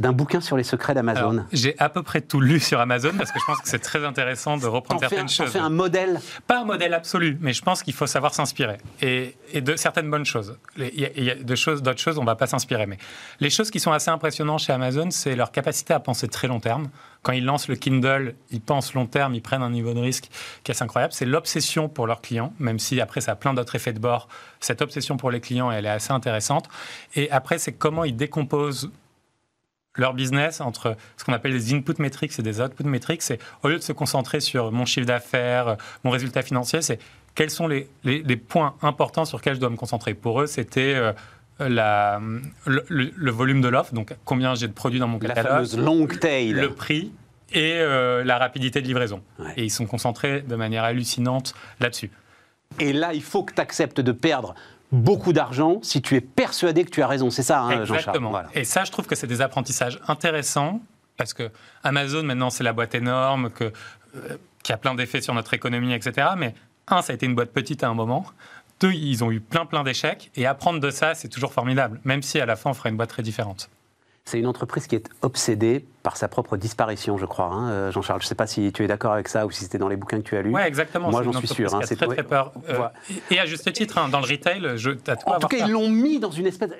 d'un 0.00 0.12
bouquin 0.12 0.40
sur 0.40 0.56
les 0.56 0.64
secrets 0.64 0.94
d'Amazon 0.94 1.44
J'ai 1.52 1.78
à 1.78 1.90
peu 1.90 2.02
près 2.02 2.22
tout 2.22 2.40
lu 2.40 2.58
sur 2.58 2.80
Amazon 2.80 3.12
parce 3.16 3.30
que 3.30 3.38
je 3.38 3.44
pense 3.44 3.60
que 3.60 3.68
c'est 3.68 3.80
très 3.80 4.02
intéressant 4.04 4.56
de 4.56 4.66
reprendre 4.66 4.98
certaines 5.00 5.28
choses. 5.28 5.50
fait 5.50 5.58
un 5.58 5.68
modèle 5.68 6.18
Pas 6.46 6.60
un 6.60 6.64
modèle 6.64 6.94
absolu, 6.94 7.36
mais 7.40 7.52
je 7.52 7.60
pense 7.62 7.82
qu'il 7.82 7.92
faut 7.92 8.06
savoir 8.06 8.34
s'inspirer 8.34 8.78
et, 9.02 9.36
de 9.54 9.76
certaines 9.76 10.10
bonnes 10.10 10.24
choses. 10.24 10.56
Il 10.78 10.98
y 10.98 11.30
a, 11.30 11.34
de 11.34 11.54
choses, 11.54 11.82
d'autres 11.82 12.00
choses, 12.00 12.16
on 12.16 12.22
ne 12.22 12.26
va 12.26 12.34
pas 12.34 12.46
s'inspirer. 12.46 12.86
Mais 12.86 12.96
les 13.40 13.50
choses 13.50 13.70
qui 13.70 13.78
sont 13.78 13.92
assez 13.92 14.10
impressionnantes 14.10 14.60
chez 14.60 14.72
Amazon, 14.72 15.10
c'est 15.10 15.36
leur 15.36 15.52
capacité 15.52 15.92
à 15.92 16.00
penser 16.00 16.28
très 16.28 16.48
long 16.48 16.60
terme. 16.60 16.88
Quand 17.22 17.32
ils 17.32 17.44
lancent 17.44 17.68
le 17.68 17.76
Kindle, 17.76 18.34
ils 18.50 18.60
pensent 18.60 18.94
long 18.94 19.06
terme, 19.06 19.34
ils 19.34 19.42
prennent 19.42 19.62
un 19.62 19.70
niveau 19.70 19.92
de 19.92 20.00
risque 20.00 20.28
qui 20.64 20.70
est 20.70 20.74
assez 20.74 20.84
incroyable. 20.84 21.12
C'est 21.12 21.26
l'obsession 21.26 21.88
pour 21.88 22.06
leurs 22.06 22.22
clients, 22.22 22.54
même 22.58 22.78
si 22.78 23.00
après 23.00 23.20
ça 23.20 23.32
a 23.32 23.36
plein 23.36 23.52
d'autres 23.52 23.76
effets 23.76 23.92
de 23.92 23.98
bord. 23.98 24.28
Cette 24.58 24.80
obsession 24.80 25.16
pour 25.16 25.30
les 25.30 25.40
clients, 25.40 25.70
elle 25.70 25.84
est 25.84 25.90
assez 25.90 26.12
intéressante. 26.12 26.68
Et 27.14 27.30
après, 27.30 27.58
c'est 27.58 27.72
comment 27.72 28.04
ils 28.04 28.16
décomposent 28.16 28.90
leur 29.96 30.14
business 30.14 30.60
entre 30.60 30.96
ce 31.16 31.24
qu'on 31.24 31.32
appelle 31.32 31.52
des 31.52 31.74
input 31.74 31.94
metrics 31.98 32.38
et 32.38 32.42
des 32.42 32.60
output 32.60 32.84
metrics. 32.84 33.22
C'est 33.22 33.38
au 33.62 33.68
lieu 33.68 33.76
de 33.76 33.82
se 33.82 33.92
concentrer 33.92 34.40
sur 34.40 34.72
mon 34.72 34.84
chiffre 34.84 35.06
d'affaires, 35.06 35.76
mon 36.04 36.10
résultat 36.10 36.42
financier, 36.42 36.80
c'est 36.80 36.98
quels 37.34 37.50
sont 37.50 37.68
les, 37.68 37.86
points 38.36 38.74
importants 38.82 39.24
sur 39.24 39.38
lesquels 39.38 39.54
je 39.54 39.60
dois 39.60 39.70
me 39.70 39.76
concentrer. 39.76 40.14
Pour 40.14 40.40
eux, 40.40 40.46
c'était 40.46 40.94
euh, 40.94 41.12
la, 41.68 42.20
le, 42.66 43.30
volume 43.30 43.60
de 43.60 43.68
l'offre, 43.68 43.94
donc 43.94 44.14
combien 44.24 44.54
j'ai 44.54 44.68
de 44.68 44.72
produits 44.72 45.00
dans 45.00 45.08
mon 45.08 45.18
catalogue, 45.18 45.44
la 45.44 45.50
fameuse 45.50 45.78
long 45.78 46.06
tail, 46.06 46.52
le 46.52 46.70
prix 46.70 47.12
et 47.52 47.74
euh, 47.78 48.24
la 48.24 48.38
rapidité 48.38 48.80
de 48.80 48.86
livraison. 48.86 49.22
Et 49.56 49.64
ils 49.64 49.70
sont 49.70 49.86
concentrés 49.86 50.42
de 50.42 50.56
manière 50.56 50.84
hallucinante 50.84 51.54
là-dessus. 51.80 52.10
Et 52.78 52.92
là, 52.92 53.12
il 53.12 53.22
faut 53.22 53.42
que 53.42 53.54
tu 53.54 53.60
acceptes 53.60 54.00
de 54.00 54.12
perdre 54.12 54.54
beaucoup 54.92 55.32
d'argent 55.32 55.80
si 55.82 56.02
tu 56.02 56.16
es 56.16 56.20
persuadé 56.20 56.84
que 56.84 56.90
tu 56.90 57.02
as 57.02 57.06
raison. 57.06 57.30
C'est 57.30 57.42
ça, 57.42 57.60
hein, 57.62 57.84
Jean-Charles. 57.84 58.46
Et 58.54 58.64
ça, 58.64 58.84
je 58.84 58.92
trouve 58.92 59.06
que 59.06 59.14
c'est 59.14 59.26
des 59.26 59.40
apprentissages 59.40 60.00
intéressants 60.08 60.80
parce 61.16 61.34
que 61.34 61.50
Amazon, 61.84 62.22
maintenant, 62.22 62.50
c'est 62.50 62.64
la 62.64 62.72
boîte 62.72 62.94
énorme 62.94 63.50
que, 63.50 63.64
euh, 63.64 64.36
qui 64.62 64.72
a 64.72 64.76
plein 64.76 64.94
d'effets 64.94 65.20
sur 65.20 65.34
notre 65.34 65.52
économie, 65.52 65.92
etc. 65.92 66.28
Mais 66.36 66.54
un, 66.88 67.02
ça 67.02 67.12
a 67.12 67.14
été 67.14 67.26
une 67.26 67.34
boîte 67.34 67.52
petite 67.52 67.84
à 67.84 67.88
un 67.88 67.94
moment. 67.94 68.24
Deux, 68.80 68.92
ils 68.92 69.22
ont 69.22 69.30
eu 69.30 69.40
plein, 69.40 69.66
plein 69.66 69.84
d'échecs. 69.84 70.30
Et 70.36 70.46
apprendre 70.46 70.80
de 70.80 70.90
ça, 70.90 71.14
c'est 71.14 71.28
toujours 71.28 71.52
formidable, 71.52 72.00
même 72.04 72.22
si 72.22 72.40
à 72.40 72.46
la 72.46 72.56
fin, 72.56 72.70
on 72.70 72.74
fera 72.74 72.88
une 72.88 72.96
boîte 72.96 73.10
très 73.10 73.22
différente. 73.22 73.68
C'est 74.24 74.38
une 74.38 74.46
entreprise 74.46 74.86
qui 74.86 74.94
est 74.94 75.08
obsédée 75.22 75.84
par 76.02 76.16
sa 76.16 76.28
propre 76.28 76.56
disparition, 76.56 77.18
je 77.18 77.26
crois, 77.26 77.46
hein, 77.46 77.70
euh, 77.70 77.90
Jean-Charles. 77.90 78.20
Je 78.20 78.26
ne 78.26 78.28
sais 78.28 78.34
pas 78.34 78.46
si 78.46 78.70
tu 78.72 78.84
es 78.84 78.86
d'accord 78.86 79.12
avec 79.12 79.28
ça 79.28 79.44
ou 79.44 79.50
si 79.50 79.64
c'était 79.64 79.78
dans 79.78 79.88
les 79.88 79.96
bouquins 79.96 80.18
que 80.18 80.28
tu 80.28 80.36
as 80.36 80.42
lus. 80.42 80.54
Oui, 80.54 80.60
exactement. 80.62 81.10
Moi, 81.10 81.22
j'en 81.22 81.32
suis 81.32 81.48
sûr. 81.48 81.74
Hein, 81.74 81.80
c'est 81.84 81.96
très, 81.96 82.06
très 82.06 82.22
peur. 82.22 82.52
Euh, 82.68 82.86
et 83.30 83.40
à 83.40 83.46
juste 83.46 83.72
titre, 83.72 83.98
hein, 83.98 84.08
dans 84.08 84.20
le 84.20 84.26
retail, 84.26 84.76
je, 84.76 84.90
En 85.26 85.38
tout 85.40 85.48
cas, 85.48 85.66
ils 85.66 85.72
l'ont 85.72 85.88
mis 85.88 86.20
dans 86.20 86.30
une 86.30 86.46
espèce. 86.46 86.70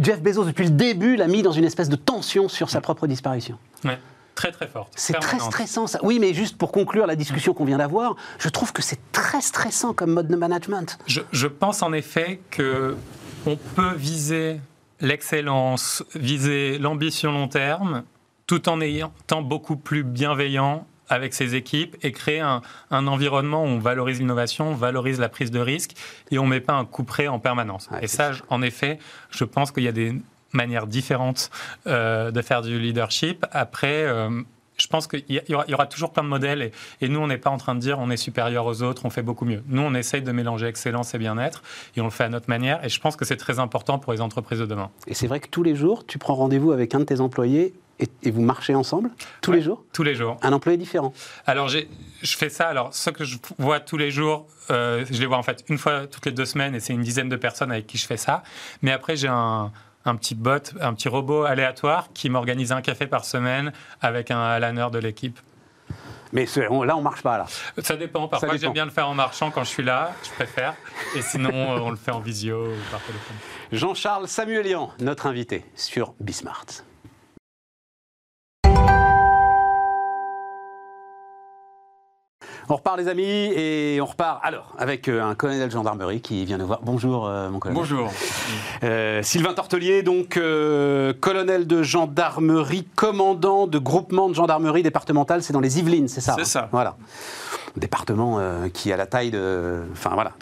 Jeff 0.00 0.22
Bezos, 0.22 0.44
depuis 0.44 0.64
le 0.64 0.70
début, 0.70 1.16
l'a 1.16 1.26
mis 1.26 1.42
dans 1.42 1.52
une 1.52 1.64
espèce 1.64 1.88
de 1.88 1.96
tension 1.96 2.48
sur 2.48 2.70
sa 2.70 2.80
propre 2.80 3.06
disparition. 3.06 3.58
Ouais. 3.84 3.98
Très 4.40 4.52
très 4.52 4.68
forte. 4.68 4.90
C'est 4.96 5.12
très 5.20 5.38
stressant 5.38 5.86
ça. 5.86 5.98
Oui, 6.02 6.18
mais 6.18 6.32
juste 6.32 6.56
pour 6.56 6.72
conclure 6.72 7.06
la 7.06 7.14
discussion 7.14 7.52
qu'on 7.52 7.66
vient 7.66 7.76
d'avoir, 7.76 8.16
je 8.38 8.48
trouve 8.48 8.72
que 8.72 8.80
c'est 8.80 9.12
très 9.12 9.42
stressant 9.42 9.92
comme 9.92 10.12
mode 10.12 10.28
de 10.28 10.36
management. 10.36 10.98
Je, 11.06 11.20
je 11.30 11.46
pense 11.46 11.82
en 11.82 11.92
effet 11.92 12.40
que 12.50 12.96
on 13.44 13.56
peut 13.56 13.92
viser 13.94 14.60
l'excellence, 15.02 16.02
viser 16.14 16.78
l'ambition 16.78 17.32
long 17.32 17.48
terme, 17.48 18.04
tout 18.46 18.70
en 18.70 18.80
étant 18.80 19.42
beaucoup 19.42 19.76
plus 19.76 20.04
bienveillant 20.04 20.86
avec 21.10 21.34
ses 21.34 21.54
équipes 21.54 21.96
et 22.02 22.12
créer 22.12 22.40
un, 22.40 22.62
environnement 22.90 23.64
où 23.64 23.66
on 23.66 23.78
valorise 23.78 24.20
l'innovation, 24.20 24.70
on 24.70 24.74
valorise 24.74 25.20
la 25.20 25.28
prise 25.28 25.50
de 25.50 25.58
risque 25.58 25.92
et 26.30 26.38
on 26.38 26.44
ne 26.44 26.50
met 26.50 26.60
pas 26.60 26.72
un 26.72 26.86
coup 26.86 27.04
près 27.04 27.28
en 27.28 27.38
permanence. 27.38 27.90
et 28.00 28.06
ça, 28.06 28.30
en 28.48 28.62
effet, 28.62 28.98
je 29.28 29.44
pense 29.44 29.70
qu'il 29.70 29.82
y 29.82 29.88
a 29.88 29.92
des 29.92 30.14
manières 30.52 30.86
différentes 30.86 31.50
euh, 31.86 32.30
de 32.30 32.42
faire 32.42 32.62
du 32.62 32.78
leadership. 32.78 33.46
Après, 33.52 34.04
euh, 34.04 34.42
je 34.76 34.86
pense 34.86 35.06
qu'il 35.06 35.24
y, 35.28 35.54
aura 35.54 35.86
toujours 35.86 36.12
plein 36.12 36.22
de 36.22 36.28
modèles 36.28 36.70
et, 37.00 37.08
nous, 37.08 37.20
on 37.20 37.26
n'est 37.26 37.38
pas 37.38 37.50
en 37.50 37.58
train 37.58 37.74
de 37.74 37.80
dire 37.80 37.98
on 37.98 38.10
est 38.10 38.16
supérieur 38.16 38.66
aux 38.66 38.82
autres, 38.82 39.04
on 39.04 39.10
fait 39.10 39.22
beaucoup 39.22 39.44
mieux. 39.44 39.62
Nous, 39.66 39.82
on 39.82 39.94
essaye 39.94 40.22
de 40.22 40.32
mélanger 40.32 40.66
excellence 40.66 41.14
et 41.14 41.18
bien-être 41.18 41.62
et 41.96 42.00
on 42.00 42.04
le 42.04 42.10
fait 42.10 42.24
à 42.24 42.28
notre 42.28 42.48
manière 42.48 42.84
et 42.84 42.88
je 42.88 43.00
pense 43.00 43.16
que 43.16 43.24
c'est 43.24 43.36
très 43.36 43.58
important 43.58 43.98
pour 43.98 44.12
les 44.12 44.20
entreprises 44.20 44.58
de 44.58 44.66
demain. 44.66 44.90
Et 45.06 45.14
c'est 45.14 45.26
vrai 45.26 45.40
que 45.40 45.48
tous 45.48 45.62
les 45.62 45.76
jours, 45.76 46.06
tu 46.06 46.18
prends 46.18 46.34
rendez-vous 46.34 46.72
avec 46.72 46.94
un 46.94 47.00
de 47.00 47.04
tes 47.04 47.20
employés 47.20 47.74
et, 48.22 48.30
vous 48.30 48.40
marchez 48.40 48.74
ensemble? 48.74 49.10
Tous 49.42 49.52
les 49.52 49.60
jours? 49.60 49.84
Tous 49.92 50.02
les 50.02 50.14
jours. 50.14 50.38
Un 50.42 50.52
employé 50.52 50.78
différent? 50.78 51.12
Alors, 51.46 51.68
je 51.68 51.86
fais 52.22 52.48
ça. 52.48 52.66
Alors, 52.68 52.94
ce 52.94 53.10
que 53.10 53.24
je 53.24 53.36
vois 53.58 53.78
tous 53.78 53.98
les 53.98 54.10
jours, 54.10 54.46
euh, 54.70 55.04
je 55.10 55.20
les 55.20 55.26
vois 55.26 55.36
en 55.36 55.42
fait 55.42 55.64
une 55.68 55.76
fois 55.76 56.06
toutes 56.06 56.24
les 56.24 56.32
deux 56.32 56.46
semaines 56.46 56.74
et 56.74 56.80
c'est 56.80 56.94
une 56.94 57.02
dizaine 57.02 57.28
de 57.28 57.36
personnes 57.36 57.70
avec 57.70 57.86
qui 57.86 57.98
je 57.98 58.06
fais 58.06 58.16
ça. 58.16 58.42
Mais 58.80 58.90
après, 58.90 59.16
j'ai 59.16 59.28
un 59.28 59.70
un 60.04 60.16
petit 60.16 60.34
bot, 60.34 60.72
un 60.80 60.94
petit 60.94 61.08
robot 61.08 61.44
aléatoire 61.44 62.08
qui 62.14 62.30
m'organise 62.30 62.72
un 62.72 62.82
café 62.82 63.06
par 63.06 63.24
semaine 63.24 63.72
avec 64.00 64.30
un 64.30 64.58
laneur 64.58 64.90
de 64.90 64.98
l'équipe. 64.98 65.38
Mais 66.32 66.46
là, 66.56 66.96
on 66.96 67.02
marche 67.02 67.22
pas 67.22 67.38
là. 67.38 67.46
Ça 67.78 67.96
dépend. 67.96 68.28
Parfois, 68.28 68.56
j'aime 68.56 68.72
bien 68.72 68.84
le 68.84 68.92
faire 68.92 69.08
en 69.08 69.14
marchant 69.14 69.50
quand 69.50 69.64
je 69.64 69.68
suis 69.68 69.82
là, 69.82 70.12
je 70.22 70.30
préfère. 70.30 70.74
Et 71.16 71.22
sinon, 71.22 71.50
euh, 71.52 71.80
on 71.80 71.90
le 71.90 71.96
fait 71.96 72.12
en 72.12 72.20
visio 72.20 72.66
ou 72.66 72.90
par 72.90 73.00
téléphone. 73.00 73.36
Jean-Charles 73.72 74.28
Samuelian, 74.28 74.92
notre 75.00 75.26
invité 75.26 75.64
sur 75.74 76.14
Bismart. 76.20 76.66
On 82.72 82.76
repart 82.76 82.96
les 82.96 83.08
amis 83.08 83.24
et 83.24 83.98
on 84.00 84.06
repart 84.06 84.38
alors 84.44 84.72
avec 84.78 85.08
euh, 85.08 85.24
un 85.24 85.34
colonel 85.34 85.66
de 85.66 85.72
gendarmerie 85.72 86.20
qui 86.20 86.44
vient 86.44 86.56
nous 86.56 86.68
voir. 86.68 86.78
Bonjour 86.84 87.26
euh, 87.26 87.50
mon 87.50 87.58
colonel. 87.58 87.82
Bonjour. 87.82 88.12
Euh, 88.84 89.24
Sylvain 89.24 89.54
Tortelier, 89.54 90.04
donc 90.04 90.38
colonel 91.20 91.66
de 91.66 91.82
gendarmerie, 91.82 92.86
commandant 92.94 93.66
de 93.66 93.78
groupement 93.78 94.28
de 94.28 94.34
gendarmerie 94.34 94.84
départementale, 94.84 95.42
c'est 95.42 95.52
dans 95.52 95.60
les 95.60 95.80
Yvelines, 95.80 96.06
c'est 96.06 96.20
ça 96.20 96.36
C'est 96.38 96.44
ça. 96.44 96.68
Voilà. 96.70 96.96
Département 97.76 98.38
qui 98.72 98.92
a 98.92 98.96
la 98.96 99.06
taille 99.06 99.32
de... 99.32 99.82
Enfin 99.92 100.10
voilà, 100.14 100.32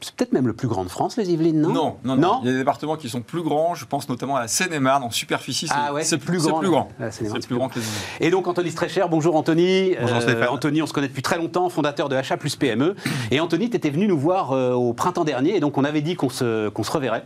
c'est 0.00 0.14
peut-être 0.14 0.32
même 0.32 0.46
le 0.46 0.52
plus 0.52 0.68
grand 0.68 0.84
de 0.84 0.88
France, 0.88 1.16
les 1.16 1.30
Yvelines, 1.30 1.60
non 1.60 1.72
non, 1.72 1.96
non 2.04 2.16
non, 2.16 2.40
Il 2.42 2.46
y 2.46 2.48
a 2.50 2.52
des 2.52 2.58
départements 2.58 2.96
qui 2.96 3.08
sont 3.08 3.20
plus 3.20 3.42
grands. 3.42 3.74
Je 3.74 3.84
pense 3.84 4.08
notamment 4.08 4.36
à 4.36 4.40
la 4.40 4.48
Seine-et-Marne. 4.48 5.02
En 5.02 5.10
superficie, 5.10 5.66
c'est 5.66 5.74
ah 5.74 5.90
plus, 6.18 6.46
grand. 6.46 6.60
plus 6.60 6.70
grand. 6.70 6.88
C'est 7.10 7.46
plus 7.46 7.56
grand 7.56 7.68
que 7.68 7.80
les 7.80 8.26
Et 8.26 8.30
donc, 8.30 8.46
Anthony 8.46 8.70
Strecher, 8.70 9.04
bonjour 9.10 9.34
Anthony. 9.34 9.96
Bonjour 10.00 10.16
euh, 10.28 10.46
Anthony, 10.48 10.82
on 10.82 10.86
se 10.86 10.92
connaît 10.92 11.08
depuis 11.08 11.22
très 11.22 11.38
longtemps, 11.38 11.68
fondateur 11.68 12.08
de 12.08 12.16
Achat 12.16 12.36
plus 12.36 12.54
PME. 12.56 12.94
Et 13.30 13.40
Anthony, 13.40 13.70
tu 13.70 13.76
étais 13.76 13.90
venu 13.90 14.06
nous 14.06 14.18
voir 14.18 14.52
euh, 14.52 14.72
au 14.72 14.92
printemps 14.92 15.24
dernier. 15.24 15.56
Et 15.56 15.60
donc, 15.60 15.78
on 15.78 15.84
avait 15.84 16.02
dit 16.02 16.14
qu'on 16.14 16.30
se, 16.30 16.68
qu'on 16.68 16.84
se 16.84 16.92
reverrait 16.92 17.24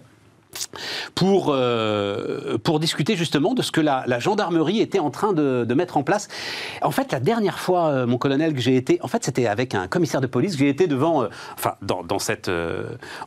pour, 1.15 1.47
euh, 1.49 2.59
pour 2.59 2.81
discuter 2.81 3.17
justement 3.17 3.55
de 3.55 3.63
ce 3.63 3.71
que 3.71 3.81
la, 3.81 4.19
gendarmerie 4.19 4.81
était 4.81 4.99
en 4.99 5.11
train 5.11 5.33
de, 5.33 5.75
mettre 5.75 5.97
en 5.97 6.03
place. 6.03 6.29
En 6.83 6.91
fait, 6.91 7.13
la 7.13 7.21
dernière 7.21 7.59
fois, 7.59 7.89
euh, 7.89 8.07
mon 8.07 8.19
colonel, 8.19 8.53
que 8.55 8.61
j'ai 8.61 8.77
été, 8.77 8.99
en 9.03 9.09
fait, 9.09 9.25
c'était 9.25 9.47
avec 9.47 9.75
un 9.75 9.89
commissaire 9.89 10.21
de 10.21 10.27
police, 10.27 10.57
j'ai 10.57 10.69
été 10.69 10.87
devant, 10.87 11.23
euh, 11.23 11.29
enfin, 11.55 11.75
dans, 11.81 12.03
dans 12.03 12.19
cette 12.19 12.51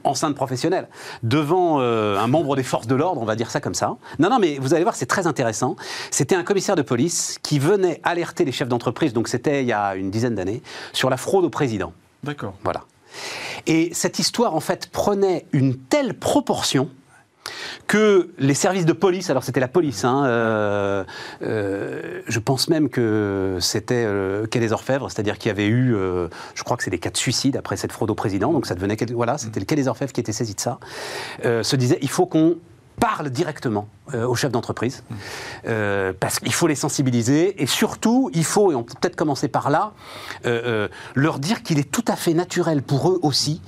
enceinte 0.04 0.36
professionnelle, 0.36 0.88
devant 1.24 1.80
un 1.80 2.28
membre 2.28 2.56
des 2.56 2.64
forces 2.64 2.88
de 2.88 2.96
l'ordre, 2.96 3.22
on 3.22 3.26
va 3.26 3.36
dire 3.36 3.50
ça 3.50 3.60
comme 3.60 3.74
ça. 3.74 3.96
Non, 4.20 4.30
non, 4.30 4.40
mais 4.40 4.58
vous 4.60 4.74
allez 4.74 4.84
voir, 4.84 4.96
c'est 4.96 5.06
très 5.06 5.28
intéressant. 5.28 5.76
C'était 6.12 6.36
un 6.36 6.44
commissaire 6.44 6.76
de 6.76 6.82
police 6.82 7.40
qui 7.42 7.60
venait 7.60 8.00
alerter 8.04 8.46
les 8.46 8.52
chefs 8.52 8.68
d'entreprise, 8.68 9.14
donc 9.14 9.28
c'était 9.28 9.64
il 9.64 9.68
y 9.68 9.74
a 9.74 9.96
une 9.96 10.12
dizaine 10.12 10.36
d'années, 10.36 10.62
sur 10.94 11.10
la 11.10 11.18
fraude 11.18 11.46
au 11.46 11.50
président. 11.50 11.94
D'accord. 12.24 12.54
Voilà. 12.64 12.84
Et 13.68 13.90
cette 13.94 14.20
histoire, 14.20 14.56
en 14.56 14.60
fait, 14.60 14.88
prenait 14.88 15.46
une 15.52 15.78
telle 15.78 16.14
proportion 16.14 16.90
que 17.88 18.30
les 18.38 18.54
services 18.54 18.86
de 18.86 18.94
police, 18.94 19.30
alors 19.30 19.44
c'était 19.44 19.60
la 19.60 19.68
police, 19.68 20.04
hein, 20.04 20.26
euh, 20.26 21.04
euh, 21.42 22.22
je 22.28 22.40
pense 22.40 22.70
même 22.70 22.90
que 22.90 23.58
c'était 23.60 24.06
euh, 24.06 24.48
Quai 24.48 24.60
des 24.60 24.72
Orfèvres, 24.72 25.10
c'est-à-dire 25.12 25.38
qu'il 25.38 25.50
y 25.50 25.52
avait 25.52 25.68
eu, 25.68 25.96
je 26.56 26.64
crois 26.64 26.78
que 26.78 26.84
c'est 26.84 26.92
des 26.92 27.00
cas 27.00 27.12
de 27.12 27.18
suicide 27.18 27.58
après 27.58 27.78
cette 27.78 27.92
fraude 27.92 28.10
au 28.10 28.16
président, 28.16 28.52
donc 28.52 28.66
ça 28.66 28.76
devenait, 28.76 28.98
voilà, 29.14 29.38
c'était 29.38 29.60
le 29.60 29.66
Quai 29.66 29.76
des 29.76 29.88
Orfèvres 29.88 30.12
qui 30.12 30.22
était 30.22 30.32
saisi 30.32 30.56
de 30.56 30.60
ça, 30.60 30.80
se 31.44 31.76
disait 31.76 32.00
il 32.02 32.10
faut 32.10 32.26
qu'on 32.26 32.58
parle 33.00 33.30
directement 33.30 33.88
euh, 34.14 34.28
aux 34.28 34.36
chefs 34.36 34.52
d'entreprise, 34.52 35.04
euh, 35.68 36.14
parce 36.20 36.40
qu'il 36.40 36.54
faut 36.54 36.68
les 36.68 36.76
sensibiliser, 36.76 37.62
et 37.62 37.66
surtout, 37.66 38.30
il 38.34 38.44
faut, 38.44 38.72
et 38.72 38.76
on 38.76 38.84
peut 38.84 38.94
peut-être 39.00 39.16
commencer 39.16 39.48
par 39.48 39.70
là, 39.70 39.94
euh, 40.46 40.88
leur 41.16 41.40
dire 41.40 41.64
qu'il 41.64 41.80
est 41.80 41.90
tout 41.90 42.06
à 42.08 42.16
fait 42.16 42.34
naturel 42.34 42.82
pour 42.82 43.10
eux 43.10 43.20
aussi 43.24 43.62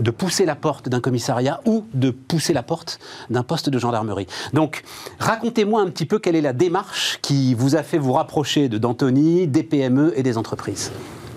de 0.00 0.10
pousser 0.10 0.46
la 0.46 0.56
porte 0.56 0.88
d'un 0.88 1.00
commissariat 1.00 1.60
ou 1.64 1.86
de 1.94 2.10
pousser 2.10 2.52
la 2.52 2.62
porte 2.62 2.98
d'un 3.30 3.42
poste 3.42 3.68
de 3.70 3.78
gendarmerie. 3.78 4.26
Donc, 4.52 4.82
racontez-moi 5.18 5.80
un 5.80 5.90
petit 5.90 6.06
peu 6.06 6.18
quelle 6.18 6.36
est 6.36 6.40
la 6.40 6.52
démarche 6.52 7.18
qui 7.22 7.54
vous 7.54 7.76
a 7.76 7.82
fait 7.82 7.98
vous 7.98 8.12
rapprocher 8.12 8.68
de 8.68 8.78
d'Antony, 8.78 9.46
des 9.46 9.62
PME 9.62 10.12
et 10.16 10.22
des 10.22 10.36
entreprises. 10.36 10.92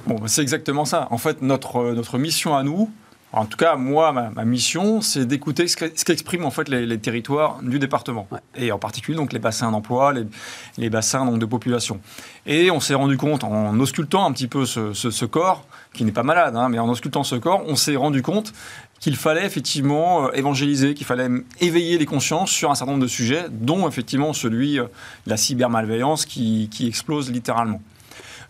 Bon, 0.07 0.15
bah, 0.15 0.27
c'est 0.27 0.41
exactement 0.41 0.85
ça. 0.85 1.07
En 1.11 1.17
fait, 1.17 1.41
notre, 1.41 1.93
notre 1.93 2.17
mission 2.17 2.55
à 2.55 2.63
nous, 2.63 2.89
en 3.33 3.45
tout 3.45 3.57
cas, 3.57 3.75
moi, 3.75 4.13
ma, 4.13 4.45
mission, 4.45 5.01
c'est 5.01 5.25
d'écouter 5.25 5.67
ce 5.67 5.75
qu'expriment 5.75 6.45
en 6.45 6.51
fait 6.51 6.69
les, 6.69 6.97
territoires 6.97 7.59
du 7.61 7.77
département, 7.77 8.27
et 8.55 8.71
en 8.71 8.79
particulier 8.79 9.17
donc 9.17 9.33
les 9.33 9.39
bassins 9.39 9.69
d'emploi, 9.71 10.13
les, 10.77 10.89
bassins 10.89 11.25
donc, 11.25 11.37
de 11.37 11.45
population. 11.45 11.99
Et 12.45 12.71
on 12.71 12.79
s'est 12.79 12.93
rendu 12.93 13.17
compte 13.17 13.43
en 13.43 13.77
auscultant 13.79 14.25
un 14.25 14.31
petit 14.31 14.47
peu 14.47 14.65
ce, 14.65 15.25
corps, 15.25 15.65
qui 15.93 16.05
n'est 16.05 16.13
pas 16.13 16.23
malade, 16.23 16.55
hein, 16.55 16.69
mais 16.69 16.79
en 16.79 16.87
auscultant 16.87 17.23
ce 17.23 17.35
corps, 17.35 17.63
on 17.67 17.75
s'est 17.75 17.97
rendu 17.97 18.21
compte 18.21 18.53
qu'il 18.99 19.15
fallait 19.15 19.45
effectivement 19.45 20.25
euh, 20.25 20.31
évangéliser, 20.33 20.95
qu'il 20.95 21.05
fallait 21.05 21.29
éveiller 21.59 21.99
les 21.99 22.05
consciences 22.07 22.49
sur 22.49 22.71
un 22.71 22.75
certain 22.75 22.93
nombre 22.93 23.03
de 23.03 23.09
sujets, 23.09 23.45
dont 23.51 23.87
effectivement 23.87 24.33
celui 24.33 24.79
euh, 24.79 24.85
de 25.25 25.29
la 25.29 25.37
cybermalveillance 25.37 26.25
qui, 26.25 26.67
qui 26.71 26.87
explose 26.87 27.29
littéralement. 27.31 27.81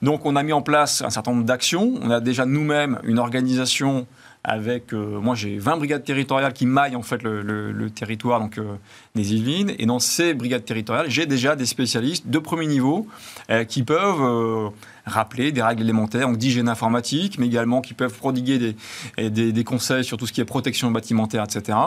Donc 0.01 0.25
on 0.25 0.35
a 0.35 0.43
mis 0.43 0.53
en 0.53 0.61
place 0.61 1.01
un 1.01 1.09
certain 1.09 1.31
nombre 1.31 1.45
d'actions. 1.45 1.95
On 2.01 2.11
a 2.11 2.19
déjà 2.19 2.45
nous-mêmes 2.45 2.99
une 3.03 3.19
organisation 3.19 4.07
avec, 4.47 4.93
euh, 4.93 5.19
moi 5.19 5.35
j'ai 5.35 5.57
20 5.59 5.75
brigades 5.75 6.05
territoriales 6.05 6.53
qui 6.53 6.65
maillent 6.65 6.95
en 6.95 7.01
fait 7.01 7.21
le, 7.21 7.89
territoire 7.93 8.39
donc, 8.39 8.57
euh, 8.57 8.75
des 9.13 9.35
Yvelines. 9.35 9.73
Et 9.77 9.85
dans 9.85 9.99
ces 9.99 10.33
brigades 10.33 10.63
territoriales, 10.63 11.09
j'ai 11.09 11.25
déjà 11.25 11.57
des 11.57 11.65
spécialistes 11.65 12.27
de 12.27 12.39
premier 12.39 12.65
niveau 12.65 13.07
euh, 13.51 13.65
qui 13.65 13.83
peuvent 13.83 14.71
rappeler 15.07 15.51
des 15.51 15.61
règles 15.61 15.83
élémentaires 15.83 16.29
d'hygiène 16.29 16.69
informatique, 16.69 17.39
mais 17.39 17.47
également 17.47 17.81
qui 17.81 17.93
peuvent 17.93 18.13
prodiguer 18.13 18.75
des, 19.17 19.51
des, 19.51 19.63
conseils 19.63 20.03
sur 20.03 20.17
tout 20.17 20.27
ce 20.27 20.33
qui 20.33 20.41
est 20.41 20.45
protection 20.45 20.91
bâtimentaire, 20.91 21.43
etc. 21.43 21.77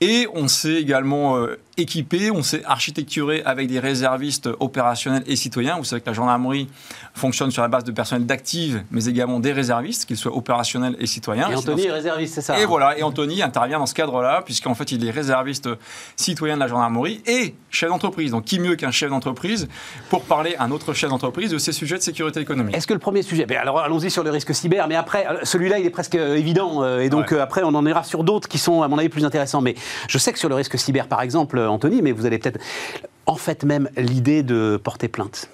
Et 0.00 0.26
on 0.34 0.48
s'est 0.48 0.74
également 0.74 1.46
équipé, 1.76 2.30
on 2.30 2.42
s'est 2.42 2.64
architecturé 2.64 3.42
avec 3.44 3.68
des 3.68 3.78
réservistes 3.78 4.48
opérationnels 4.60 5.24
et 5.26 5.36
citoyens. 5.36 5.76
Vous 5.76 5.84
savez 5.84 6.00
que 6.00 6.08
la 6.08 6.14
gendarmerie 6.14 6.68
fonctionne 7.14 7.50
sur 7.50 7.62
la 7.62 7.68
base 7.68 7.84
de 7.84 7.92
personnel 7.92 8.26
d'actifs, 8.26 8.76
mais 8.90 9.06
également 9.06 9.40
des 9.40 9.52
réservistes, 9.52 10.06
qu'ils 10.06 10.16
soient 10.16 10.34
opérationnels 10.36 10.96
et 10.98 11.06
citoyens. 11.06 11.50
Et 11.50 11.54
Anthony 11.54 11.86
est 11.86 11.92
réserviste, 11.92 12.34
c'est 12.34 12.40
ça 12.40 12.58
Et 12.58 12.62
hein 12.62 12.66
voilà, 12.66 12.98
et 12.98 13.02
Anthony 13.02 13.42
intervient 13.42 13.78
dans 13.78 13.86
ce 13.86 13.94
cadre-là, 13.94 14.42
puisqu'en 14.44 14.74
fait, 14.74 14.92
il 14.92 15.04
est 15.06 15.10
réserviste 15.10 15.68
citoyen 16.16 16.54
de 16.54 16.60
la 16.60 16.68
gendarmerie 16.68 17.20
et 17.26 17.54
chef 17.70 17.90
d'entreprise. 17.90 18.30
Donc, 18.30 18.44
qui 18.44 18.58
mieux 18.58 18.76
qu'un 18.76 18.90
chef 18.90 19.10
d'entreprise 19.10 19.68
pour 20.08 20.24
parler 20.24 20.56
à 20.56 20.64
un 20.64 20.70
autre 20.70 20.94
chef 20.94 21.10
d'entreprise 21.10 21.50
de 21.50 21.58
ces 21.58 21.72
sujets 21.72 21.96
de 21.96 22.02
sécurité 22.02 22.40
économique 22.40 22.55
Est-ce 22.72 22.86
que 22.86 22.92
le 22.92 22.98
premier 22.98 23.22
sujet, 23.22 23.46
ben 23.46 23.58
alors 23.58 23.80
allons-y 23.80 24.10
sur 24.10 24.22
le 24.22 24.30
risque 24.30 24.54
cyber, 24.54 24.88
mais 24.88 24.96
après, 24.96 25.26
euh, 25.26 25.38
celui-là, 25.42 25.78
il 25.78 25.86
est 25.86 25.90
presque 25.90 26.14
euh, 26.14 26.36
évident, 26.36 26.82
euh, 26.82 27.00
et 27.00 27.08
donc 27.08 27.32
après, 27.32 27.62
on 27.64 27.74
en 27.74 27.86
ira 27.86 28.04
sur 28.04 28.24
d'autres 28.24 28.48
qui 28.48 28.58
sont, 28.58 28.82
à 28.82 28.88
mon 28.88 28.98
avis, 28.98 29.08
plus 29.08 29.24
intéressants. 29.24 29.60
Mais 29.60 29.74
je 30.08 30.18
sais 30.18 30.32
que 30.32 30.38
sur 30.38 30.48
le 30.48 30.54
risque 30.54 30.78
cyber, 30.78 31.08
par 31.08 31.22
exemple, 31.22 31.58
Anthony, 31.58 32.02
mais 32.02 32.12
vous 32.12 32.26
allez 32.26 32.38
peut-être. 32.38 32.60
En 33.26 33.36
fait, 33.36 33.64
même 33.64 33.88
l'idée 33.96 34.42
de 34.42 34.80
porter 34.82 35.08
plainte 35.08 35.50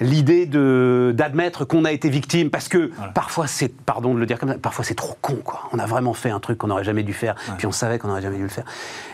l'idée 0.00 0.46
d'admettre 0.46 1.64
qu'on 1.64 1.84
a 1.84 1.92
été 1.92 2.08
victime, 2.08 2.50
parce 2.50 2.68
que 2.68 2.90
parfois 3.14 3.46
c'est, 3.46 3.68
pardon 3.68 4.14
de 4.14 4.20
le 4.20 4.26
dire 4.26 4.38
comme 4.38 4.50
ça, 4.50 4.58
parfois 4.58 4.84
c'est 4.84 4.94
trop 4.94 5.16
con, 5.20 5.36
quoi. 5.42 5.68
On 5.72 5.78
a 5.78 5.86
vraiment 5.86 6.14
fait 6.14 6.30
un 6.30 6.40
truc 6.40 6.58
qu'on 6.58 6.68
n'aurait 6.68 6.84
jamais 6.84 7.02
dû 7.02 7.12
faire, 7.12 7.34
puis 7.56 7.66
on 7.66 7.72
savait 7.72 7.98
qu'on 7.98 8.08
n'aurait 8.08 8.22
jamais 8.22 8.36
dû 8.36 8.44
le 8.44 8.48
faire. 8.48 8.64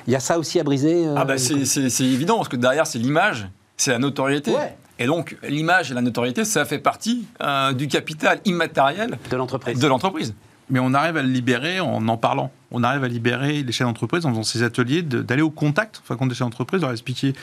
Il 0.06 0.12
y 0.12 0.16
a 0.16 0.20
ça 0.20 0.38
aussi 0.38 0.60
à 0.60 0.64
briser 0.64 1.06
euh, 1.06 1.14
Ah 1.16 1.24
bah 1.24 1.38
c'est 1.38 2.00
évident, 2.00 2.36
parce 2.36 2.48
que 2.48 2.56
derrière 2.56 2.86
c'est 2.86 2.98
l'image, 2.98 3.48
c'est 3.76 3.90
la 3.90 3.98
notoriété. 3.98 4.52
Et 4.98 5.06
donc 5.06 5.36
l'image 5.42 5.90
et 5.90 5.94
la 5.94 6.02
notoriété, 6.02 6.44
ça 6.44 6.64
fait 6.64 6.78
partie 6.78 7.26
euh, 7.42 7.72
du 7.72 7.88
capital 7.88 8.40
immatériel 8.44 9.18
de 9.30 9.36
l'entreprise. 9.36 9.78
De 9.78 9.86
l'entreprise 9.86 10.34
mais 10.70 10.78
on 10.80 10.94
arrive 10.94 11.16
à 11.16 11.22
le 11.22 11.28
libérer 11.28 11.80
en 11.80 12.06
en 12.08 12.16
parlant. 12.16 12.50
On 12.70 12.82
arrive 12.82 13.04
à 13.04 13.08
libérer 13.08 13.62
les 13.62 13.72
chefs 13.72 13.86
d'entreprise 13.86 14.26
en 14.26 14.30
faisant 14.30 14.42
ces 14.42 14.62
ateliers, 14.62 15.02
d'aller 15.02 15.42
au 15.42 15.50
contact, 15.50 16.00
enfin, 16.02 16.16
quand 16.16 16.26
des 16.26 16.34
chefs 16.34 16.46
d'entreprise, 16.46 16.80
leur 16.80 16.90
expliquer 16.90 17.34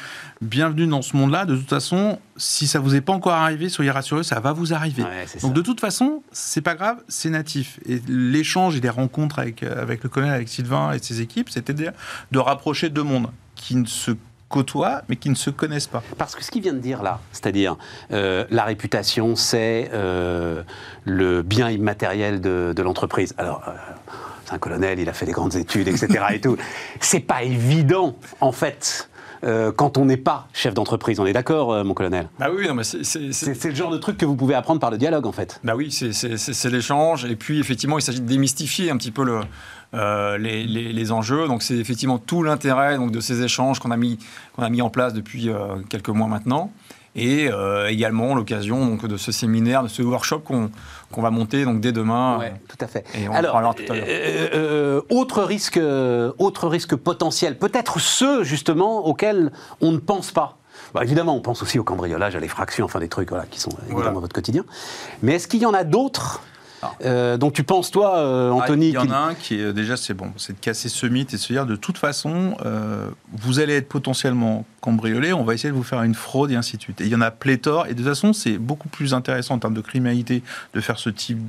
bienvenue 0.42 0.88
dans 0.88 1.02
ce 1.02 1.16
monde-là. 1.16 1.46
De 1.46 1.56
toute 1.56 1.70
façon, 1.70 2.20
si 2.36 2.68
ça 2.68 2.80
vous 2.80 2.96
est 2.96 3.02
pas 3.02 3.14
encore 3.14 3.34
arrivé, 3.34 3.70
soyez 3.70 3.92
rassurés, 3.92 4.24
ça 4.24 4.40
va 4.40 4.52
vous 4.52 4.74
arriver. 4.74 5.04
Donc 5.42 5.54
de 5.54 5.62
toute 5.62 5.80
façon, 5.80 6.24
c'est 6.32 6.62
pas 6.62 6.76
grave, 6.76 6.98
c'est 7.08 7.30
natif. 7.30 7.80
Et 7.86 8.02
l'échange 8.08 8.76
et 8.76 8.82
les 8.82 8.90
rencontres 8.90 9.40
avec, 9.40 9.64
avec 9.64 10.04
le 10.04 10.10
colonel, 10.10 10.34
avec 10.34 10.50
Sylvain 10.50 10.92
et 10.92 11.00
ses 11.00 11.22
équipes, 11.22 11.50
c'était 11.50 11.74
de 11.74 12.40
rapprocher 12.40 12.90
deux 12.90 13.04
mondes 13.04 13.28
qui 13.56 13.76
ne 13.76 13.86
se 13.86 14.12
côtoient, 14.52 15.02
mais 15.10 15.16
qui 15.16 15.30
ne 15.30 15.36
se 15.36 15.50
connaissent 15.50 15.88
pas. 15.88 16.04
Parce 16.18 16.36
que 16.36 16.44
ce 16.44 16.52
qu'il 16.52 16.62
vient 16.62 16.74
de 16.74 16.80
dire 16.80 17.02
là, 17.02 17.20
c'est-à-dire 17.32 17.78
euh, 18.12 18.46
la 18.52 18.66
réputation, 18.66 19.36
c'est 19.36 19.90
euh, 19.94 20.62
le 21.06 21.42
bien 21.42 21.72
immatériel 21.72 22.42
de, 22.42 22.82
l'entreprise. 22.82 23.34
Alors, 23.38 23.64
euh, 23.68 23.72
c'est 24.46 24.54
un 24.54 24.60
colonel, 24.60 25.00
il 25.00 25.10
a 25.10 25.14
fait 25.14 25.26
des 25.26 25.32
grandes 25.32 25.56
études, 25.56 25.88
etc. 25.88 26.26
et 26.34 26.42
tout. 26.42 26.58
C'est 27.00 27.22
pas 27.22 27.44
évident, 27.44 28.16
en 28.42 28.52
fait. 28.52 29.08
quand 29.76 29.98
on 29.98 30.06
n'est 30.06 30.18
pas 30.18 30.48
chef 30.54 30.74
d'entreprise. 30.76 31.20
On 31.20 31.26
est 31.26 31.34
d'accord, 31.34 31.84
mon 31.84 31.96
colonel? 31.96 32.28
Bah 32.38 32.50
oui, 32.56 32.68
c'est 32.84 33.70
le 33.70 33.76
genre 33.76 33.90
de 33.90 33.98
truc 33.98 34.18
que 34.18 34.26
vous 34.26 34.36
pouvez 34.36 34.54
apprendre 34.54 34.80
par 34.80 34.92
le 34.92 35.00
dialogue, 35.00 35.26
en 35.26 35.32
fait. 35.32 35.60
Bah 35.64 35.74
oui, 35.76 35.92
c'est 35.92 36.70
l'échange. 36.70 37.26
Et 37.26 37.36
puis, 37.36 37.60
effectivement, 37.60 37.98
il 37.98 38.04
s'agit 38.04 38.22
de 38.22 38.28
démystifier 38.28 38.92
un 38.92 38.98
petit 38.98 39.10
peu 39.10 39.24
le, 39.24 39.40
euh, 39.94 40.38
les, 40.38 41.12
enjeux. 41.12 41.48
Donc 41.48 41.64
c'est 41.64 41.76
effectivement 41.76 42.18
tout 42.18 42.44
l'intérêt 42.44 42.98
donc 42.98 43.12
de 43.12 43.20
ces 43.20 43.42
échanges 43.42 43.80
qu'on 43.80 43.92
a 43.92 43.98
mis 43.98 44.18
qu'on 44.56 44.64
a 44.64 44.70
mis 44.70 44.82
en 44.82 44.90
place 44.90 45.14
depuis 45.14 45.50
euh, 45.50 45.76
quelques 45.90 46.10
mois 46.10 46.28
maintenant. 46.28 46.72
Et 47.14 47.50
euh, 47.52 47.90
également 47.90 48.34
l'occasion 48.36 48.86
donc 48.86 49.06
de 49.06 49.18
ce 49.18 49.34
séminaire, 49.34 49.84
de 49.84 49.90
ce 49.90 50.02
workshop 50.02 50.40
qu'on 50.40 50.72
qu'on 51.12 51.22
va 51.22 51.30
monter 51.30 51.66
donc 51.66 51.82
dès 51.82 51.92
demain. 51.92 52.40
Ouais, 52.40 52.54
tout 52.70 52.78
à 52.80 52.88
fait. 52.88 53.06
Et 53.16 53.28
on 53.28 53.34
Alors, 53.34 53.76
tout 53.76 53.84
à 53.92 53.96
l'heure. 53.96 55.04
autre 55.10 55.44
risque, 55.44 55.80
autre 56.38 56.68
risque 56.70 56.96
potentiel, 56.96 57.58
peut-être 57.58 58.00
ceux 58.00 58.46
justement 58.46 59.06
auxquels 59.06 59.52
on 59.82 59.92
ne 59.92 59.98
pense 59.98 60.32
pas. 60.32 60.58
Bah, 60.94 61.02
évidemment, 61.04 61.36
on 61.36 61.42
pense 61.42 61.62
aussi 61.62 61.80
au 61.80 61.84
cambriolage, 61.84 62.36
à 62.36 62.40
l'effraction, 62.40 62.86
enfin 62.86 63.00
des 63.00 63.10
trucs 63.10 63.30
voilà, 63.30 63.46
qui 63.46 63.60
sont 63.60 63.72
évidemment 63.90 64.14
dans 64.14 64.22
votre 64.22 64.34
quotidien. 64.34 64.64
Mais 65.22 65.36
est-ce 65.36 65.50
qu'il 65.50 65.62
y 65.62 65.66
en 65.66 65.74
a 65.74 65.84
d'autres 65.84 66.42
euh, 67.04 67.38
donc 67.38 67.54
tu 67.54 67.64
penses, 67.64 67.92
toi, 67.92 68.18
euh, 68.18 68.52
ah, 68.52 68.56
Anthony 68.56 68.90
Il 68.90 68.94
y 68.94 68.98
en 68.98 69.10
a 69.12 69.18
un 69.18 69.34
qui 69.34 69.56
est 69.56 69.74
déjà, 69.74 69.98
c'est 69.98 70.14
bon, 70.14 70.32
c'est 70.38 70.54
de 70.54 70.60
casser 70.60 70.90
ce 70.90 71.06
mythe 71.06 71.34
et 71.34 71.38
de 71.38 71.42
se 71.42 71.54
dire 71.54 71.66
de 71.66 71.76
toute 71.76 71.98
façon, 71.98 72.56
euh, 72.66 73.10
vous 73.34 73.60
allez 73.60 73.76
être 73.76 73.90
potentiellement 73.90 74.66
cambriolé, 74.80 75.34
on 75.34 75.44
va 75.44 75.54
essayer 75.54 75.70
de 75.70 75.76
vous 75.76 75.84
faire 75.84 76.02
une 76.04 76.16
fraude 76.16 76.52
et 76.52 76.56
ainsi 76.56 76.78
de 76.78 76.82
suite. 76.82 77.02
Et 77.02 77.06
il 77.06 77.10
y 77.10 77.16
en 77.16 77.22
a 77.22 77.32
pléthore, 77.32 77.86
et 77.88 77.90
de 77.90 77.96
toute 77.96 78.08
façon, 78.08 78.34
c'est 78.34 78.58
beaucoup 78.58 78.90
plus 78.90 79.14
intéressant 79.14 79.56
en 79.56 79.60
termes 79.60 79.74
de 79.74 79.82
criminalité 79.82 80.44
de 80.74 80.82
faire 80.82 80.98
ce 80.98 81.10
type 81.10 81.48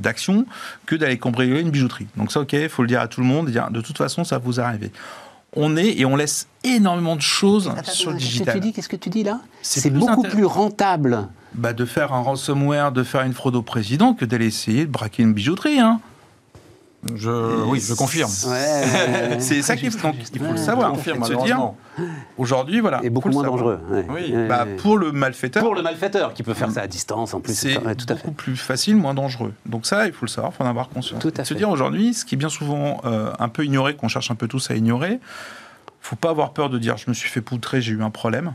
d'action 0.00 0.46
que 0.84 0.96
d'aller 0.96 1.18
cambrioler 1.18 1.60
une 1.60 1.70
bijouterie. 1.70 2.06
Donc 2.16 2.32
ça, 2.32 2.40
ok, 2.40 2.52
il 2.52 2.68
faut 2.68 2.82
le 2.82 2.88
dire 2.88 3.00
à 3.00 3.08
tout 3.08 3.20
le 3.20 3.26
monde, 3.26 3.48
dire, 3.48 3.70
de 3.70 3.80
toute 3.80 3.98
façon, 3.98 4.24
ça 4.24 4.38
va 4.38 4.44
vous 4.44 4.60
arriver 4.60 4.90
on 5.56 5.76
est 5.76 5.98
et 5.98 6.04
on 6.04 6.16
laisse 6.16 6.46
énormément 6.64 7.16
de 7.16 7.22
choses 7.22 7.72
sur 7.84 8.12
le 8.12 8.18
digital. 8.18 8.60
Qu'est-ce 8.72 8.88
que 8.88 8.96
tu 8.96 9.10
dis 9.10 9.24
là 9.24 9.40
C'est 9.62 9.90
beaucoup 9.90 10.22
plus 10.22 10.44
rentable 10.44 11.28
bah, 11.54 11.72
de 11.72 11.84
faire 11.84 12.12
un 12.12 12.20
ransomware, 12.20 12.92
de 12.92 13.02
faire 13.02 13.22
une 13.22 13.32
fraude 13.32 13.56
au 13.56 13.62
président, 13.62 14.14
que 14.14 14.24
d'aller 14.24 14.46
essayer 14.46 14.84
de 14.86 14.90
braquer 14.90 15.22
une 15.22 15.32
bijouterie. 15.32 15.80
Hein. 15.80 16.00
Je, 17.14 17.64
oui, 17.66 17.80
je 17.80 17.94
confirme. 17.94 18.30
c'est 19.38 19.62
ça 19.62 19.76
qu'il 19.76 19.90
faut, 19.90 20.08
faut 20.08 20.52
le 20.52 20.56
savoir. 20.56 20.90
Confirme, 20.90 21.24
se 21.24 21.44
dire, 21.44 21.72
aujourd'hui, 22.36 22.80
voilà. 22.80 23.00
Et 23.02 23.10
beaucoup 23.10 23.28
moins 23.28 23.44
dangereux. 23.44 23.80
Oui. 24.08 24.34
Bah, 24.48 24.66
pour 24.78 24.98
le 24.98 25.12
malfaiteur. 25.12 25.62
Pour 25.62 25.74
le 25.74 25.82
malfaiteur 25.82 26.34
qui 26.34 26.42
peut 26.42 26.54
faire 26.54 26.70
ça 26.70 26.82
à 26.82 26.86
distance 26.86 27.34
en 27.34 27.40
plus. 27.40 27.54
C'est 27.54 27.78
beaucoup 28.08 28.32
plus 28.32 28.56
facile, 28.56 28.96
moins 28.96 29.14
dangereux. 29.14 29.52
Donc 29.66 29.86
ça, 29.86 30.06
il 30.06 30.12
faut 30.12 30.26
le 30.26 30.30
savoir, 30.30 30.52
il 30.52 30.56
faut 30.56 30.64
en 30.64 30.68
avoir 30.68 30.88
conscience. 30.88 31.20
Tout 31.20 31.34
à 31.36 31.44
se 31.44 31.54
dire 31.54 31.70
aujourd'hui, 31.70 32.14
ce 32.14 32.24
qui 32.24 32.34
est 32.34 32.38
bien 32.38 32.48
souvent 32.48 33.00
euh, 33.04 33.32
un 33.38 33.48
peu 33.48 33.64
ignoré, 33.64 33.94
qu'on 33.96 34.08
cherche 34.08 34.30
un 34.30 34.34
peu 34.34 34.48
tous 34.48 34.70
à 34.70 34.74
ignorer, 34.74 35.20
faut 36.00 36.16
pas 36.16 36.30
avoir 36.30 36.52
peur 36.52 36.70
de 36.70 36.78
dire 36.78 36.96
je 36.96 37.08
me 37.08 37.14
suis 37.14 37.28
fait 37.28 37.40
poutrer, 37.40 37.80
j'ai 37.80 37.92
eu 37.92 38.02
un 38.02 38.10
problème. 38.10 38.54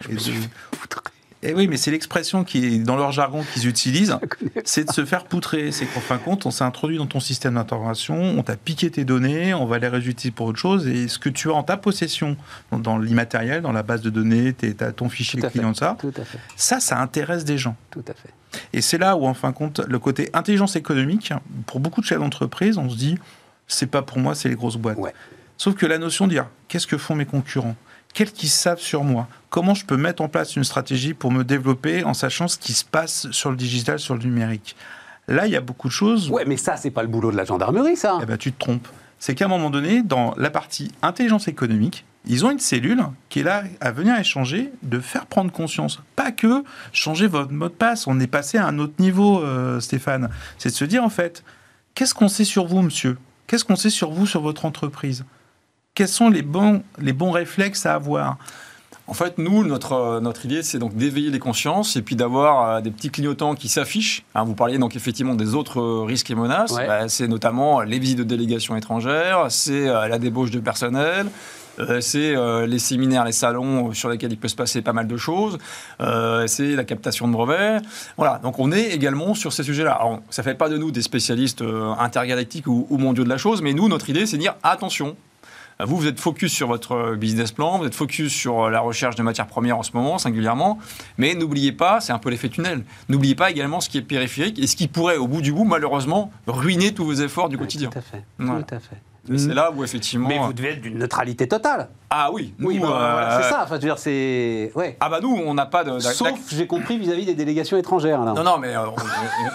Je 0.00 0.10
me 0.12 0.18
suis 0.18 0.32
fait 0.32 0.50
poutrer. 0.70 1.00
Eh 1.42 1.54
oui, 1.54 1.68
mais 1.68 1.76
c'est 1.76 1.90
l'expression 1.90 2.44
qui 2.44 2.64
est 2.64 2.78
dans 2.78 2.96
leur 2.96 3.12
jargon 3.12 3.44
qu'ils 3.52 3.68
utilisent, 3.68 4.16
c'est 4.64 4.84
de 4.84 4.92
se 4.92 5.04
faire 5.04 5.24
poutrer. 5.24 5.70
C'est 5.70 5.86
qu'en 5.86 6.00
fin 6.00 6.16
de 6.16 6.22
compte, 6.22 6.46
on 6.46 6.50
s'est 6.50 6.64
introduit 6.64 6.96
dans 6.96 7.06
ton 7.06 7.20
système 7.20 7.54
d'intervention, 7.54 8.16
on 8.20 8.42
t'a 8.42 8.56
piqué 8.56 8.90
tes 8.90 9.04
données, 9.04 9.54
on 9.54 9.66
va 9.66 9.78
les 9.78 9.88
réutiliser 9.88 10.30
pour 10.30 10.46
autre 10.46 10.58
chose, 10.58 10.86
et 10.86 11.08
ce 11.08 11.18
que 11.18 11.28
tu 11.28 11.50
as 11.50 11.54
en 11.54 11.62
ta 11.62 11.76
possession, 11.76 12.36
dans, 12.72 12.98
l'immatériel, 12.98 13.62
dans 13.62 13.72
la 13.72 13.82
base 13.82 14.00
de 14.00 14.10
données, 14.10 14.54
as 14.80 14.92
ton 14.92 15.08
fichier 15.08 15.40
client, 15.40 15.72
de 15.72 15.76
ça, 15.76 15.96
ça, 16.56 16.80
ça 16.80 17.00
intéresse 17.00 17.44
des 17.44 17.58
gens. 17.58 17.76
Tout 17.90 18.04
à 18.08 18.14
fait. 18.14 18.30
Et 18.72 18.80
c'est 18.80 18.98
là 18.98 19.16
où, 19.16 19.26
en 19.26 19.34
fin 19.34 19.50
de 19.50 19.54
compte, 19.54 19.80
le 19.86 19.98
côté 19.98 20.30
intelligence 20.32 20.76
économique, 20.76 21.32
pour 21.66 21.80
beaucoup 21.80 22.00
de 22.00 22.06
chefs 22.06 22.18
d'entreprise, 22.18 22.78
on 22.78 22.88
se 22.88 22.96
dit, 22.96 23.16
c'est 23.68 23.86
pas 23.86 24.02
pour 24.02 24.18
moi, 24.18 24.34
c'est 24.34 24.48
les 24.48 24.54
grosses 24.54 24.76
boîtes. 24.76 24.98
Sauf 25.58 25.74
que 25.74 25.86
la 25.86 25.98
notion 25.98 26.26
de 26.26 26.32
dire, 26.32 26.46
qu'est-ce 26.68 26.86
que 26.86 26.98
font 26.98 27.14
mes 27.14 27.26
concurrents? 27.26 27.76
Qu'est-ce 28.16 28.32
qu'ils 28.32 28.48
savent 28.48 28.80
sur 28.80 29.04
moi? 29.04 29.28
Comment 29.50 29.74
je 29.74 29.84
peux 29.84 29.98
mettre 29.98 30.22
en 30.22 30.28
place 30.30 30.56
une 30.56 30.64
stratégie 30.64 31.12
pour 31.12 31.30
me 31.30 31.44
développer 31.44 32.02
en 32.02 32.14
sachant 32.14 32.48
ce 32.48 32.56
qui 32.56 32.72
se 32.72 32.82
passe 32.82 33.30
sur 33.30 33.50
le 33.50 33.58
digital, 33.58 33.98
sur 33.98 34.14
le 34.14 34.22
numérique? 34.22 34.74
Là, 35.28 35.46
il 35.46 35.52
y 35.52 35.56
a 35.56 35.60
beaucoup 35.60 35.88
de 35.88 35.92
choses. 35.92 36.30
Ouais, 36.30 36.46
mais 36.46 36.56
ça, 36.56 36.78
c'est 36.78 36.90
pas 36.90 37.02
le 37.02 37.08
boulot 37.08 37.30
de 37.30 37.36
la 37.36 37.44
gendarmerie, 37.44 37.94
ça. 37.94 38.18
Eh 38.22 38.24
ben, 38.24 38.38
tu 38.38 38.52
te 38.52 38.58
trompes. 38.58 38.88
C'est 39.18 39.34
qu'à 39.34 39.44
un 39.44 39.48
moment 39.48 39.68
donné, 39.68 40.02
dans 40.02 40.32
la 40.38 40.48
partie 40.48 40.92
intelligence 41.02 41.46
économique, 41.46 42.06
Ils 42.28 42.44
ont 42.44 42.50
une 42.50 42.58
cellule 42.58 43.04
qui 43.28 43.40
est 43.40 43.42
là 43.44 43.62
à 43.80 43.92
venir 43.92 44.18
échanger, 44.18 44.72
de 44.82 44.98
faire 44.98 45.26
prendre 45.26 45.52
conscience. 45.52 46.02
Pas 46.16 46.32
que 46.32 46.64
changer 46.92 47.28
votre 47.28 47.52
mot 47.52 47.68
de 47.68 47.74
passe. 47.74 48.08
On 48.08 48.18
est 48.18 48.26
passé 48.26 48.58
à 48.58 48.66
un 48.66 48.78
autre 48.80 48.94
niveau, 48.98 49.42
euh, 49.42 49.78
Stéphane. 49.78 50.28
C'est 50.58 50.70
de 50.70 50.74
se 50.74 50.84
dire, 50.84 51.04
en 51.04 51.08
fait, 51.08 51.44
qu'est-ce 51.94 52.14
qu'on 52.14 52.28
sait 52.28 52.44
sur 52.44 52.66
vous, 52.66 52.82
monsieur? 52.82 53.16
Qu'est-ce 53.46 53.64
qu'on 53.64 53.76
sait 53.76 53.90
sur 53.90 54.10
vous, 54.10 54.26
sur 54.26 54.40
votre 54.40 54.64
entreprise? 54.64 55.24
Quels 55.96 56.08
sont 56.08 56.28
les 56.28 56.42
bons, 56.42 56.82
les 56.98 57.14
bons 57.14 57.30
réflexes 57.30 57.86
à 57.86 57.94
avoir? 57.94 58.36
En 59.06 59.14
fait, 59.14 59.38
nous, 59.38 59.64
notre, 59.64 60.20
notre 60.20 60.44
idée, 60.44 60.62
c'est 60.62 60.78
donc 60.78 60.94
d'éveiller 60.94 61.30
les 61.30 61.38
consciences 61.38 61.96
et 61.96 62.02
puis 62.02 62.16
d'avoir 62.16 62.68
euh, 62.68 62.80
des 62.82 62.90
petits 62.90 63.08
clignotants 63.08 63.54
qui 63.54 63.68
s'affichent. 63.68 64.22
Hein, 64.34 64.44
vous 64.44 64.54
parliez 64.54 64.76
donc 64.76 64.94
effectivement 64.94 65.34
des 65.34 65.54
autres 65.54 65.80
risques 66.04 66.30
et 66.30 66.34
menaces. 66.34 66.74
Bah, 66.74 67.08
c'est 67.08 67.28
notamment 67.28 67.80
les 67.80 67.98
visites 67.98 68.18
de 68.18 68.24
délégations 68.24 68.76
étrangères, 68.76 69.46
c'est 69.48 69.88
euh, 69.88 70.06
la 70.06 70.18
débauche 70.18 70.50
de 70.50 70.60
personnel, 70.60 71.28
euh, 71.78 72.02
c'est 72.02 72.34
les 72.66 72.78
séminaires, 72.78 73.24
les 73.24 73.32
salons 73.32 73.94
sur 73.94 74.10
lesquels 74.10 74.32
il 74.32 74.38
peut 74.38 74.48
se 74.48 74.56
passer 74.56 74.82
pas 74.82 74.92
mal 74.92 75.06
de 75.06 75.16
choses, 75.16 75.56
c'est 76.46 76.76
la 76.76 76.84
captation 76.84 77.26
de 77.26 77.32
brevets. 77.32 77.80
Voilà, 78.18 78.38
donc 78.42 78.58
on 78.58 78.70
est 78.70 78.90
également 78.90 79.32
sur 79.34 79.50
ces 79.50 79.62
sujets-là. 79.62 79.98
Ça 80.28 80.42
ne 80.42 80.44
fait 80.44 80.54
pas 80.54 80.68
de 80.68 80.76
nous 80.76 80.90
des 80.90 81.02
spécialistes 81.02 81.64
intergalactiques 81.98 82.66
ou, 82.66 82.86
ou, 82.90 82.98
mondiaux 82.98 83.24
de 83.24 83.30
la 83.30 83.38
chose, 83.38 83.62
mais 83.62 83.72
nous, 83.72 83.88
notre 83.88 84.10
idée, 84.10 84.26
c'est 84.26 84.36
de 84.36 84.42
dire 84.42 84.56
attention, 84.62 85.16
vous, 85.84 85.96
vous 85.96 86.06
êtes 86.06 86.20
focus 86.20 86.52
sur 86.52 86.68
votre 86.68 87.14
business 87.16 87.52
plan, 87.52 87.78
vous 87.78 87.86
êtes 87.86 87.94
focus 87.94 88.32
sur 88.32 88.70
la 88.70 88.80
recherche 88.80 89.16
de 89.16 89.22
matières 89.22 89.46
premières 89.46 89.78
en 89.78 89.82
ce 89.82 89.92
moment, 89.92 90.18
singulièrement, 90.18 90.78
mais 91.18 91.34
n'oubliez 91.34 91.72
pas, 91.72 92.00
c'est 92.00 92.12
un 92.12 92.18
peu 92.18 92.30
l'effet 92.30 92.48
tunnel, 92.48 92.84
n'oubliez 93.08 93.34
pas 93.34 93.50
également 93.50 93.80
ce 93.80 93.88
qui 93.88 93.98
est 93.98 94.02
périphérique 94.02 94.58
et 94.58 94.66
ce 94.66 94.76
qui 94.76 94.88
pourrait, 94.88 95.16
au 95.16 95.28
bout 95.28 95.42
du 95.42 95.52
bout, 95.52 95.64
malheureusement, 95.64 96.30
ruiner 96.46 96.94
tous 96.94 97.04
vos 97.04 97.14
efforts 97.14 97.48
du 97.48 97.58
quotidien. 97.58 97.90
Tout 97.90 97.98
à 97.98 98.02
fait. 98.02 98.24
Tout 98.38 98.74
à 98.74 98.80
fait. 98.80 98.96
C'est 99.36 99.54
là 99.54 99.70
où 99.70 99.82
effectivement. 99.82 100.28
Mais 100.28 100.38
vous 100.38 100.52
devez 100.52 100.70
être 100.70 100.80
d'une 100.80 100.98
neutralité 100.98 101.48
totale. 101.48 101.88
Ah 102.10 102.30
oui. 102.32 102.54
oui, 102.60 102.78
bah, 102.78 102.88
euh, 102.88 103.42
c'est 103.42 103.48
ça. 103.48 103.62
Enfin, 103.64 103.76
je 103.76 103.80
veux 103.80 103.88
dire, 103.88 103.98
c'est. 103.98 104.70
Ouais. 104.74 104.96
Ah 105.00 105.08
bah 105.08 105.18
nous, 105.20 105.34
on 105.34 105.54
n'a 105.54 105.66
pas 105.66 105.84
de. 105.84 105.98
Sauf, 105.98 106.38
j'ai 106.50 106.66
compris, 106.66 106.98
vis-à-vis 106.98 107.26
des 107.26 107.34
délégations 107.34 107.76
étrangères. 107.76 108.20
Non, 108.20 108.42
non, 108.42 108.58
mais 108.58 108.76
euh, 108.76 108.86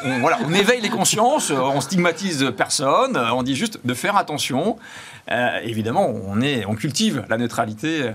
on, 0.03 0.19
voilà, 0.19 0.39
on 0.45 0.53
éveille 0.53 0.81
les 0.81 0.89
consciences, 0.89 1.51
on 1.51 1.79
stigmatise 1.81 2.51
personne, 2.55 3.17
on 3.17 3.43
dit 3.43 3.55
juste 3.55 3.79
de 3.85 3.93
faire 3.93 4.17
attention. 4.17 4.77
Euh, 5.31 5.59
évidemment, 5.63 6.07
on, 6.07 6.41
est, 6.41 6.65
on 6.65 6.75
cultive 6.75 7.25
la 7.29 7.37
neutralité 7.37 8.11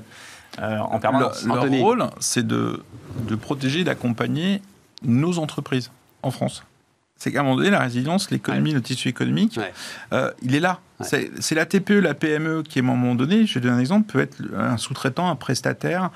en 0.58 0.98
permanence. 0.98 1.44
Le, 1.44 1.80
rôle, 1.80 2.06
c'est 2.20 2.46
de, 2.46 2.82
de 3.20 3.34
protéger 3.34 3.80
et 3.80 3.84
d'accompagner 3.84 4.62
nos 5.02 5.38
entreprises 5.38 5.90
en 6.22 6.30
France 6.30 6.62
c'est 7.18 7.32
qu'à 7.32 7.40
un 7.40 7.42
moment 7.42 7.56
donné, 7.56 7.70
la 7.70 7.80
résilience, 7.80 8.30
l'économie, 8.30 8.72
le 8.72 8.82
tissu 8.82 9.08
économique, 9.08 9.58
euh, 10.12 10.30
il 10.42 10.54
est 10.54 10.60
là. 10.60 10.80
C'est 11.00 11.54
la 11.54 11.66
TPE, 11.66 12.00
la 12.00 12.14
PME 12.14 12.62
qui, 12.62 12.78
à 12.78 12.82
un 12.82 12.84
moment 12.84 13.14
donné, 13.14 13.46
je 13.46 13.54
vais 13.54 13.60
donner 13.60 13.76
un 13.76 13.80
exemple, 13.80 14.10
peut 14.10 14.20
être 14.20 14.36
un 14.56 14.76
sous-traitant, 14.76 15.30
un 15.30 15.36
prestataire 15.36 16.10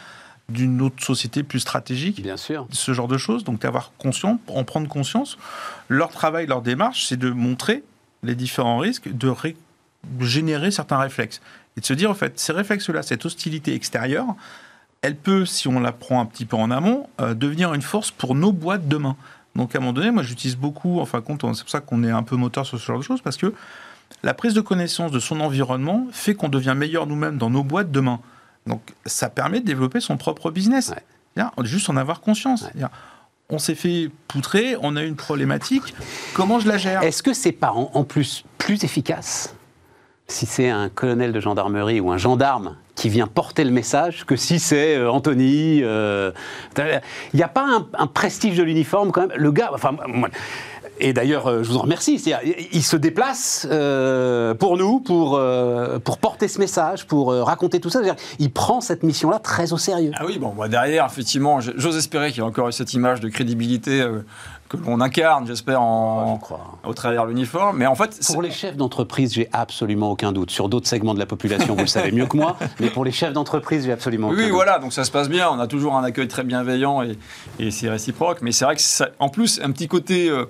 d'une 0.51 0.83
autre 0.83 1.03
société 1.03 1.43
plus 1.43 1.61
stratégique. 1.61 2.21
Bien 2.23 2.37
sûr. 2.37 2.67
Ce 2.73 2.93
genre 2.93 3.09
de 3.09 3.19
choses. 3.19 3.45
Donc, 3.45 3.61
d'avoir 3.61 3.93
conscience, 3.99 4.39
en 4.49 4.65
prendre 4.65 4.89
conscience. 4.89 5.39
Leur 5.89 6.11
travail, 6.11 6.47
leur 6.47 6.61
démarche, 6.61 7.07
c'est 7.07 7.17
de 7.17 7.31
montrer 7.31 7.83
les 8.23 8.35
différents 8.35 8.79
risques, 8.79 9.09
de 9.15 9.35
générer 10.21 10.71
certains 10.71 10.99
réflexes. 10.99 11.41
Et 11.77 11.81
de 11.81 11.87
se 11.87 11.95
dire, 11.95 12.11
en 12.11 12.15
fait, 12.15 12.39
ces 12.39 12.53
réflexes-là, 12.53 13.03
cette 13.03 13.25
hostilité 13.25 13.75
extérieure, 13.75 14.35
elle 15.03 15.17
peut, 15.17 15.47
si 15.47 15.69
on 15.69 15.81
la 15.81 15.93
prend 15.93 16.21
un 16.21 16.27
petit 16.27 16.45
peu 16.45 16.57
en 16.57 16.71
amont, 16.71 17.09
euh, 17.21 17.35
devenir 17.35 17.73
une 17.73 17.83
force 17.83 18.11
pour 18.11 18.35
nos 18.35 18.53
boîtes 18.53 18.87
demain. 18.89 19.17
Donc 19.57 19.75
à 19.75 19.79
un 19.79 19.81
moment 19.81 19.93
donné, 19.93 20.11
moi 20.11 20.23
j'utilise 20.23 20.57
beaucoup, 20.57 21.01
enfin 21.01 21.23
c'est 21.27 21.39
pour 21.39 21.71
ça 21.71 21.81
qu'on 21.81 22.05
est 22.05 22.11
un 22.11 22.23
peu 22.23 22.37
moteur 22.37 22.65
sur 22.65 22.79
ce 22.79 22.85
genre 22.85 22.99
de 22.99 23.03
choses, 23.03 23.21
parce 23.21 23.37
que 23.37 23.53
la 24.23 24.35
prise 24.35 24.55
de 24.55 24.61
connaissance 24.61 25.11
de 25.13 25.19
son 25.19 25.41
environnement 25.41 26.07
fait 26.13 26.35
qu'on 26.35 26.49
devient 26.49 26.75
meilleur 26.77 27.07
nous-mêmes 27.07 27.39
dans 27.39 27.51
nos 27.51 27.65
boîtes 27.65 27.91
demain. 27.91 28.21
Donc 28.67 28.83
ça 29.07 29.29
permet 29.29 29.61
de 29.61 29.65
développer 29.65 30.01
son 30.01 30.17
propre 30.17 30.51
business. 30.51 30.93
Juste 31.63 31.89
en 31.91 31.97
avoir 31.97 32.21
conscience. 32.21 32.67
On 33.49 33.59
s'est 33.59 33.75
fait 33.75 34.11
poutrer, 34.29 34.77
on 34.81 34.95
a 34.95 35.03
une 35.03 35.17
problématique, 35.17 35.95
comment 36.35 36.61
je 36.61 36.69
la 36.69 36.79
gère? 36.79 37.03
Est-ce 37.03 37.23
que 37.23 37.33
c'est 37.33 37.53
pas 37.53 37.73
en 37.73 38.05
plus 38.05 38.45
plus 38.59 38.85
efficace? 38.85 39.55
Si 40.29 40.47
c'est 40.47 40.71
un 40.71 40.89
colonel 40.89 41.33
de 41.33 41.41
gendarmerie 41.41 41.99
ou 41.99 42.13
un 42.13 42.19
gendarme 42.19 42.77
qui 43.01 43.09
vient 43.09 43.27
porter 43.27 43.65
le 43.65 43.71
message 43.71 44.27
que 44.27 44.37
si 44.37 44.59
c'est 44.59 44.95
euh, 44.95 45.11
Anthony. 45.11 45.79
Il 45.79 45.85
euh, 45.85 46.33
n'y 47.33 47.43
a 47.43 47.49
pas 47.49 47.67
un, 47.95 48.07
prestige 48.07 48.59
de 48.59 48.63
l'uniforme 48.63 49.11
quand 49.11 49.23
même. 49.23 49.33
Le 49.39 49.51
gars, 49.53 49.71
enfin, 49.73 49.97
et 50.99 51.15
d'ailleurs, 51.15 51.47
euh, 51.47 51.63
je 51.63 51.71
vous 51.71 51.79
en 51.79 51.81
remercie. 51.81 52.23
Il 52.73 52.83
se 52.83 52.99
déplace 52.99 53.67
pour 54.59 54.77
nous, 54.77 55.01
pour, 55.01 55.41
pour 56.05 56.19
porter 56.19 56.47
ce 56.47 56.59
message, 56.59 57.07
pour 57.07 57.33
raconter 57.33 57.81
tout 57.81 57.89
ça. 57.89 58.03
Il 58.39 58.53
prend 58.53 58.83
cette 58.83 59.03
mission-là 59.03 59.39
très 59.39 59.73
au 59.73 59.79
sérieux. 59.79 60.11
Ah 60.17 60.27
oui, 60.27 60.37
bon, 60.37 60.53
moi 60.53 60.69
derrière, 60.69 61.07
effectivement, 61.07 61.61
j'ose 61.61 61.97
espérer 61.97 62.33
qu'il 62.33 62.41
y 62.41 62.43
a 62.43 62.47
encore 62.47 62.71
cette 62.71 62.93
image 62.93 63.21
de 63.21 63.31
crédibilité 63.31 64.05
que 64.71 64.77
l'on 64.77 65.01
incarne, 65.01 65.49
j'espère, 65.49 65.83
en, 65.83 66.39
au 66.85 66.95
travers 66.95 67.25
de 67.25 67.31
l'uniforme. 67.31 67.79
Mais 67.79 67.87
en 67.87 67.97
fait, 67.97 68.21
pour 68.33 68.41
les 68.41 68.53
chefs 68.53 68.77
d'entreprise, 68.77 69.35
j'ai 69.35 69.49
absolument 69.53 70.13
aucun 70.13 70.31
doute. 70.31 70.53
Sur 70.53 70.69
d'autres 70.69 70.87
segments 70.87 71.13
de 71.13 71.19
la 71.19 71.27
population, 71.27 71.75
vous 71.75 71.81
le 71.81 71.87
savez 71.89 72.13
mieux 72.13 72.27
que 72.27 72.37
moi, 72.37 72.57
mais 72.81 72.89
pour 72.89 73.05
les 73.05 73.11
chefs 73.11 73.33
d'entreprise, 73.33 73.85
j'ai 73.85 73.93
absolument 73.93 74.29
aucun 74.29 74.37
oui, 74.37 74.43
doute. 74.43 74.51
Oui, 74.51 74.55
voilà, 74.55 74.79
donc 74.79 74.93
ça 74.93 75.03
se 75.03 75.11
passe 75.11 75.29
bien. 75.29 75.51
On 75.51 75.59
a 75.59 75.67
toujours 75.67 75.97
un 75.97 76.05
accueil 76.05 76.29
très 76.29 76.45
bienveillant 76.45 77.03
et, 77.03 77.19
et 77.59 77.73
c'est 77.73 77.91
réciproque. 77.91 78.43
Mais 78.43 78.53
c'est 78.53 78.65
vrai 78.65 78.77
que, 78.77 78.81
ça, 78.81 79.09
en 79.19 79.29
plus, 79.29 79.61
un 79.61 79.73
petit 79.73 79.89
côté 79.89 80.31
euh, 80.31 80.45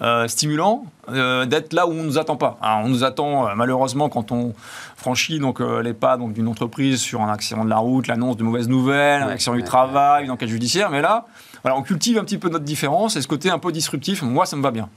euh, 0.00 0.26
stimulant 0.28 0.86
euh, 1.10 1.44
d'être 1.44 1.74
là 1.74 1.86
où 1.86 1.90
on 1.90 1.94
ne 1.94 2.04
nous 2.04 2.18
attend 2.18 2.36
pas. 2.36 2.58
on 2.62 2.88
nous 2.88 3.04
attend 3.04 3.54
malheureusement 3.54 4.08
quand 4.08 4.32
on 4.32 4.54
franchit 4.96 5.38
donc 5.38 5.60
les 5.60 5.94
pas 5.94 6.16
donc 6.16 6.32
d'une 6.32 6.48
entreprise 6.48 7.00
sur 7.00 7.22
un 7.22 7.32
accident 7.32 7.64
de 7.64 7.70
la 7.70 7.78
route, 7.78 8.06
l'annonce 8.06 8.36
de 8.36 8.44
mauvaises 8.44 8.68
nouvelles, 8.68 9.22
un 9.22 9.28
accident 9.28 9.56
du 9.56 9.62
travail, 9.62 10.24
une 10.24 10.30
enquête 10.30 10.48
judiciaire. 10.48 10.90
Mais 10.90 11.02
là 11.02 11.26
on 11.64 11.82
cultive 11.82 12.18
un 12.18 12.24
petit 12.24 12.38
peu 12.38 12.48
notre 12.48 12.64
différence 12.64 13.16
et 13.16 13.22
ce 13.22 13.28
côté 13.28 13.50
un 13.50 13.58
peu 13.58 13.72
disruptif, 13.72 14.22
moi, 14.22 14.46
ça 14.46 14.56
me 14.56 14.62
va 14.62 14.70
bien. 14.70 14.88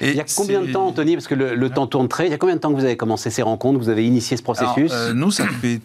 Et 0.00 0.10
il 0.10 0.16
y 0.16 0.20
a 0.20 0.24
combien 0.36 0.60
de 0.60 0.72
temps, 0.72 0.86
Anthony, 0.86 1.14
parce 1.14 1.26
que 1.26 1.34
le, 1.34 1.70
temps 1.70 1.86
tourne 1.86 2.08
très, 2.08 2.26
il 2.26 2.30
y 2.30 2.34
a 2.34 2.38
combien 2.38 2.56
de 2.56 2.60
temps 2.60 2.70
que 2.70 2.76
vous 2.76 2.84
avez 2.84 2.96
commencé 2.96 3.30
ces 3.30 3.42
rencontres, 3.42 3.78
vous 3.78 3.88
avez 3.88 4.06
initié 4.06 4.36
ce 4.36 4.42
processus 4.42 4.92
euh, 4.92 5.12
Nous, 5.12 5.30
ça 5.30 5.46
fait 5.46 5.80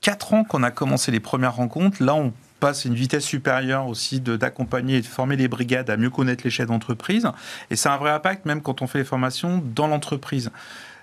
4 0.00 0.34
ans 0.34 0.44
qu'on 0.44 0.62
a 0.62 0.70
commencé 0.70 1.10
les 1.10 1.20
premières 1.20 1.56
rencontres. 1.56 2.02
Là, 2.02 2.14
on 2.14 2.32
passe 2.60 2.84
une 2.84 2.94
vitesse 2.94 3.24
supérieure 3.24 3.86
aussi 3.86 4.20
d'accompagner 4.20 4.96
et 4.96 5.00
de 5.00 5.06
former 5.06 5.36
les 5.36 5.48
brigades 5.48 5.90
à 5.90 5.96
mieux 5.96 6.10
connaître 6.10 6.42
les 6.44 6.50
chefs 6.50 6.66
d'entreprise. 6.66 7.28
Et 7.70 7.76
c'est 7.76 7.88
un 7.88 7.96
vrai 7.96 8.10
impact 8.10 8.46
même 8.46 8.62
quand 8.62 8.82
on 8.82 8.86
fait 8.86 8.98
les 8.98 9.04
formations 9.04 9.62
dans 9.74 9.86
l'entreprise. 9.86 10.50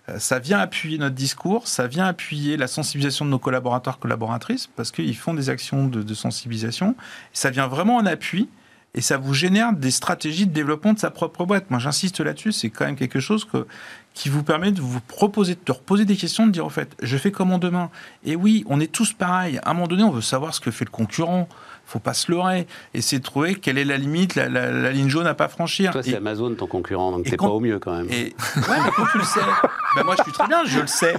Euh, 0.10 0.20
ça 0.20 0.40
vient 0.40 0.60
appuyer 0.60 0.98
notre 0.98 1.16
discours, 1.16 1.68
ça 1.68 1.88
vient 1.88 2.06
appuyer 2.06 2.58
la 2.58 2.68
sensibilisation 2.68 3.26
de 3.26 3.32
nos 3.32 3.40
collaborateurs, 3.40 4.00
collaboratrices, 4.00 4.68
parce 4.76 4.92
qu'ils 4.92 5.16
font 5.16 5.34
des 5.34 5.50
actions 5.50 5.88
de, 5.88 6.04
de 6.04 6.14
sensibilisation. 6.14 6.96
ça 7.34 7.50
vient 7.50 7.68
vraiment 7.68 7.98
en 7.98 8.06
appui 8.06 8.50
et 8.96 9.02
ça 9.02 9.18
vous 9.18 9.34
génère 9.34 9.74
des 9.74 9.92
stratégies 9.92 10.48
de 10.48 10.54
développement 10.54 10.94
de 10.94 11.00
sa 11.00 11.12
propre 11.12 11.46
boîte. 11.46 11.70
Moi, 11.70 11.80
j'insiste 11.80 12.22
là-dessus, 12.22 12.54
c'est 12.54 12.70
quand 12.70 12.86
même 12.86 12.96
quelque 12.96 13.20
chose 13.20 13.46
que, 13.46 13.68
qui 14.14 14.30
vous 14.30 14.42
permet 14.42 14.72
de 14.72 14.82
vous 14.82 15.02
proposer, 15.02 15.58
de 15.64 15.72
reposer 15.72 16.06
des 16.06 16.16
questions, 16.16 16.48
de 16.48 16.52
dire, 16.52 16.66
en 16.66 16.70
fait, 16.70 16.96
je 17.04 17.18
fais 17.18 17.32
comment 17.32 17.60
demain? 17.60 17.92
Et 18.24 18.36
oui, 18.36 18.64
on 18.68 18.80
est 18.80 18.92
tous 18.92 19.14
pareils. 19.14 19.60
À 19.64 19.72
un 19.72 19.74
moment 19.74 19.88
donné, 19.88 20.04
on 20.04 20.12
veut 20.12 20.22
savoir 20.22 20.56
ce 20.56 20.62
que 20.62 20.72
fait 20.72 20.86
le 20.86 20.92
concurrent 20.92 21.48
faut 21.86 22.00
pas 22.00 22.14
se 22.14 22.32
leurrer. 22.32 22.68
Essayer 22.94 23.20
de 23.20 23.24
trouver 23.24 23.56
quelle 23.56 23.78
est 23.78 23.86
la 23.86 23.98
limite, 23.98 24.36
la, 24.36 24.92
ligne 24.92 25.10
jaune 25.10 25.28
à 25.28 25.34
pas 25.34 25.48
franchir. 25.48 25.92
Toi, 25.92 26.04
c'est 26.04 26.16
Amazon 26.16 26.54
ton 26.56 26.68
concurrent, 26.68 27.12
donc 27.12 27.26
t'es 27.26 27.38
pas 27.38 27.46
au 27.46 27.60
mieux 27.60 27.80
quand 27.80 27.96
même. 27.96 28.08
Et... 28.10 28.36
Ouais, 28.56 28.78
mais 28.84 28.92
quand 28.96 29.06
tu 29.12 29.20
le 29.20 29.24
sais, 29.24 29.40
ben 29.96 30.04
moi 30.04 30.16
je 30.18 30.24
suis 30.24 30.32
très 30.32 30.48
bien, 30.48 30.66
je 30.66 30.80
le 30.80 30.88
sais. 30.88 31.16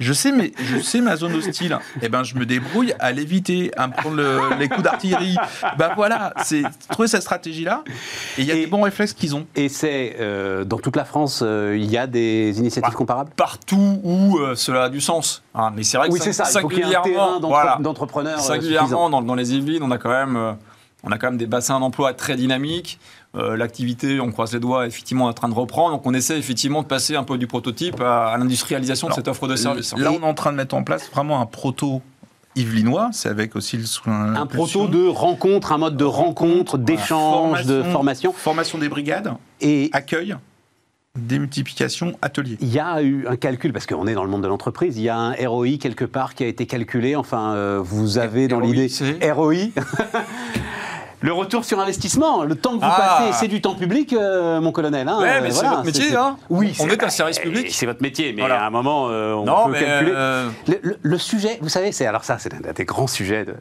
Je 0.00 0.12
sais, 0.12 0.32
mais 0.32 0.52
je 0.58 0.78
sais 0.78 1.00
ma 1.00 1.16
zone 1.16 1.34
hostile. 1.34 1.78
Et 1.96 2.06
eh 2.06 2.08
ben 2.08 2.24
je 2.24 2.34
me 2.36 2.46
débrouille 2.46 2.94
à 2.98 3.12
l'éviter, 3.12 3.70
à 3.76 3.86
me 3.86 3.92
prendre 3.92 4.56
les 4.58 4.68
coups 4.68 4.82
d'artillerie. 4.82 5.36
Ben 5.78 5.92
voilà, 5.94 6.32
c'est 6.42 6.62
trouver 6.88 7.06
cette 7.06 7.22
stratégie-là. 7.22 7.84
Et 8.38 8.42
il 8.42 8.44
y 8.46 8.50
a 8.50 8.54
des 8.54 8.66
bons 8.66 8.82
réflexes 8.82 9.12
qu'ils 9.12 9.36
ont. 9.36 9.46
Et 9.54 9.68
c'est 9.68 10.16
euh, 10.18 10.64
dans 10.64 10.78
toute 10.78 10.96
la 10.96 11.04
France, 11.04 11.42
euh, 11.44 11.76
il 11.78 11.90
y 11.90 11.98
a 11.98 12.06
des 12.06 12.58
initiatives 12.58 12.90
bah, 12.90 12.96
comparables? 12.96 13.30
Partout 13.36 14.00
où 14.02 14.38
euh, 14.38 14.54
cela 14.54 14.84
a 14.84 14.88
du 14.88 15.00
sens. 15.00 15.42
Ah, 15.54 15.70
mais 15.74 15.84
c'est 15.84 15.98
vrai 15.98 16.08
que 16.08 16.14
oui, 16.14 16.20
c'est 16.22 16.32
ça. 16.32 16.46
Singulièrement, 16.46 17.38
d'entrepreneurs. 17.78 18.40
Singulièrement 18.40 19.10
dans, 19.10 19.22
dans 19.22 19.34
les 19.34 19.52
on 19.82 19.90
a 19.90 19.98
quand 19.98 20.10
même, 20.10 20.36
euh, 20.36 20.52
on 21.04 21.12
a 21.12 21.18
quand 21.18 21.28
même 21.28 21.38
des 21.38 21.46
bassins 21.46 21.78
d'emploi 21.80 22.14
très 22.14 22.36
dynamiques. 22.36 22.98
Euh, 23.36 23.56
l'activité, 23.56 24.18
on 24.20 24.32
croise 24.32 24.52
les 24.52 24.58
doigts, 24.58 24.86
effectivement, 24.86 25.26
est 25.26 25.30
en 25.30 25.34
train 25.34 25.48
de 25.48 25.54
reprendre. 25.54 25.92
Donc, 25.92 26.06
on 26.06 26.14
essaie 26.14 26.38
effectivement 26.38 26.82
de 26.82 26.88
passer 26.88 27.14
un 27.14 27.22
peu 27.22 27.38
du 27.38 27.46
prototype 27.46 28.00
à, 28.00 28.36
l'industrialisation 28.38 29.08
de 29.08 29.12
cette 29.12 29.28
offre 29.28 29.46
de 29.46 29.56
services. 29.56 29.94
Là, 29.96 30.10
on 30.10 30.20
est 30.20 30.24
en 30.24 30.34
train 30.34 30.50
de 30.50 30.56
mettre 30.56 30.74
en 30.74 30.82
place 30.82 31.08
vraiment 31.10 31.40
un 31.40 31.46
proto 31.46 32.02
Yvelinois, 32.56 33.10
c'est 33.12 33.28
avec 33.28 33.54
aussi 33.54 33.76
le 33.76 33.84
un 34.08 34.46
proto 34.46 34.88
de 34.88 35.06
rencontre, 35.06 35.70
un 35.70 35.78
mode 35.78 35.96
de 35.96 36.04
rencontre, 36.04 36.78
d'échange, 36.78 37.64
de 37.64 37.84
formation. 37.84 38.32
Formation 38.32 38.78
des 38.78 38.88
brigades 38.88 39.34
et 39.60 39.88
accueil 39.92 40.36
démultiplication 41.18 42.16
atelier. 42.22 42.56
Il 42.60 42.72
y 42.72 42.78
a 42.78 43.02
eu 43.02 43.26
un 43.26 43.36
calcul, 43.36 43.72
parce 43.72 43.86
qu'on 43.86 44.06
est 44.06 44.14
dans 44.14 44.24
le 44.24 44.30
monde 44.30 44.42
de 44.42 44.48
l'entreprise, 44.48 44.96
il 44.96 45.02
y 45.02 45.08
a 45.08 45.16
un 45.16 45.34
ROI 45.34 45.76
quelque 45.80 46.04
part 46.04 46.34
qui 46.34 46.44
a 46.44 46.46
été 46.46 46.66
calculé, 46.66 47.16
enfin, 47.16 47.54
euh, 47.54 47.80
vous 47.82 48.18
avez 48.18 48.46
dans 48.46 48.60
l'idée... 48.60 48.88
ROI 49.32 49.54
Le 51.22 51.32
retour 51.34 51.66
sur 51.66 51.78
investissement, 51.78 52.44
le 52.44 52.54
temps 52.54 52.78
que 52.78 52.84
vous 52.84 52.90
ah. 52.90 53.18
passez, 53.18 53.38
c'est 53.40 53.48
du 53.48 53.60
temps 53.60 53.74
public, 53.74 54.14
euh, 54.14 54.60
mon 54.60 54.72
colonel. 54.72 55.06
Hein, 55.06 55.18
ouais, 55.20 55.40
mais 55.42 55.50
c'est 55.50 55.66
votre 55.66 55.84
métier, 55.84 56.16
hein 56.16 56.36
Oui, 56.48 56.74
on 56.80 56.88
est 56.88 57.02
un 57.02 57.10
service 57.10 57.38
public. 57.38 57.68
C'est 57.70 57.86
votre 57.86 58.02
métier, 58.02 58.32
mais 58.32 58.42
à 58.42 58.66
un 58.66 58.70
moment, 58.70 59.08
euh, 59.10 59.34
on 59.34 59.44
peut 59.66 59.74
calculer. 59.74 60.12
Euh, 60.14 60.48
le, 61.02 61.18
sujet, 61.18 61.58
vous 61.60 61.68
savez, 61.68 61.92
c'est 61.92 62.06
alors 62.06 62.24
ça, 62.24 62.38
c'est 62.38 62.54
un 62.54 62.72
des 62.72 62.84
grands 62.84 63.06
sujets 63.06 63.44
de 63.44 63.54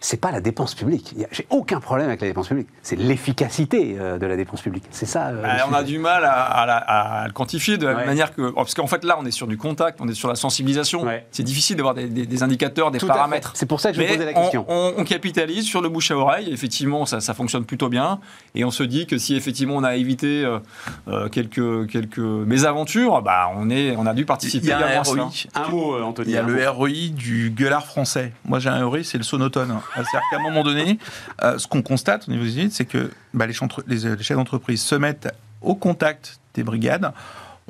c'est 0.00 0.20
pas 0.20 0.30
la 0.30 0.40
dépense 0.40 0.74
publique. 0.74 1.14
J'ai 1.30 1.46
aucun 1.48 1.80
problème 1.80 2.08
avec 2.08 2.20
la 2.20 2.28
dépense 2.28 2.48
publique. 2.48 2.68
C'est 2.82 2.96
l'efficacité 2.96 3.94
de 3.94 4.26
la 4.26 4.36
dépense 4.36 4.62
publique. 4.62 4.84
C'est 4.90 5.06
ça. 5.06 5.32
Bah, 5.32 5.48
on 5.68 5.74
a 5.74 5.82
du 5.82 5.98
mal 5.98 6.24
à, 6.24 7.24
le 7.26 7.32
quantifier 7.32 7.76
de 7.76 7.86
la 7.86 8.04
manière 8.04 8.34
que. 8.34 8.50
Parce 8.50 8.74
qu'en 8.74 8.86
fait, 8.86 9.04
là, 9.04 9.16
on 9.18 9.26
est 9.26 9.30
sur 9.30 9.46
du 9.46 9.58
contact, 9.58 9.98
on 10.00 10.08
est 10.08 10.14
sur 10.14 10.28
la 10.28 10.34
sensibilisation. 10.34 11.06
C'est 11.30 11.42
difficile 11.42 11.76
d'avoir 11.76 11.94
des, 11.94 12.42
indicateurs, 12.42 12.90
des 12.90 12.98
paramètres. 12.98 13.52
C'est 13.54 13.66
pour 13.66 13.80
ça 13.80 13.92
que 13.92 14.00
je 14.00 14.06
posais 14.06 14.24
la 14.24 14.32
question. 14.32 14.64
On, 14.68 14.94
on, 14.96 15.04
capitalise 15.04 15.64
sur 15.66 15.80
le 15.80 15.88
bouche 15.88 16.10
à 16.10 16.16
oreille. 16.16 16.52
Effectivement, 16.52 16.85
ça, 17.06 17.20
ça, 17.20 17.34
fonctionne 17.34 17.64
plutôt 17.64 17.88
bien. 17.88 18.20
Et 18.54 18.64
on 18.64 18.70
se 18.70 18.82
dit 18.82 19.06
que 19.06 19.18
si 19.18 19.34
effectivement 19.34 19.76
on 19.76 19.84
a 19.84 19.96
évité 19.96 20.44
euh, 20.44 20.58
euh, 21.08 21.28
quelques, 21.28 21.88
quelques 21.88 22.18
mésaventures, 22.18 23.22
bah, 23.22 23.50
on, 23.56 23.70
est, 23.70 23.96
on 23.96 24.06
a 24.06 24.14
dû 24.14 24.24
participer 24.24 24.72
à 24.72 25.00
un 25.00 25.02
ROI. 25.02 25.30
Un 25.54 25.68
mot, 25.68 25.94
euh, 25.94 26.02
Anthony. 26.02 26.30
Il 26.30 26.34
y 26.34 26.38
a 26.38 26.42
le 26.42 26.68
ROI 26.68 27.08
du 27.12 27.50
gueulard 27.50 27.86
français. 27.86 28.32
Moi, 28.44 28.58
j'ai 28.58 28.68
un 28.68 28.84
ROI, 28.84 29.04
c'est 29.04 29.18
le 29.18 29.24
sonotone. 29.24 29.78
C'est-à-dire 29.94 30.22
qu'à 30.30 30.38
un 30.38 30.42
moment 30.42 30.62
donné, 30.62 30.98
ce 31.42 31.66
qu'on 31.66 31.82
constate 31.82 32.28
au 32.28 32.32
niveau 32.32 32.44
des 32.44 32.70
c'est 32.70 32.84
que 32.84 33.10
bah, 33.34 33.46
les, 33.46 33.54
les 33.86 34.22
chefs 34.22 34.36
d'entreprise 34.36 34.82
se 34.82 34.94
mettent 34.94 35.28
au 35.62 35.74
contact 35.74 36.38
des 36.54 36.62
brigades. 36.62 37.12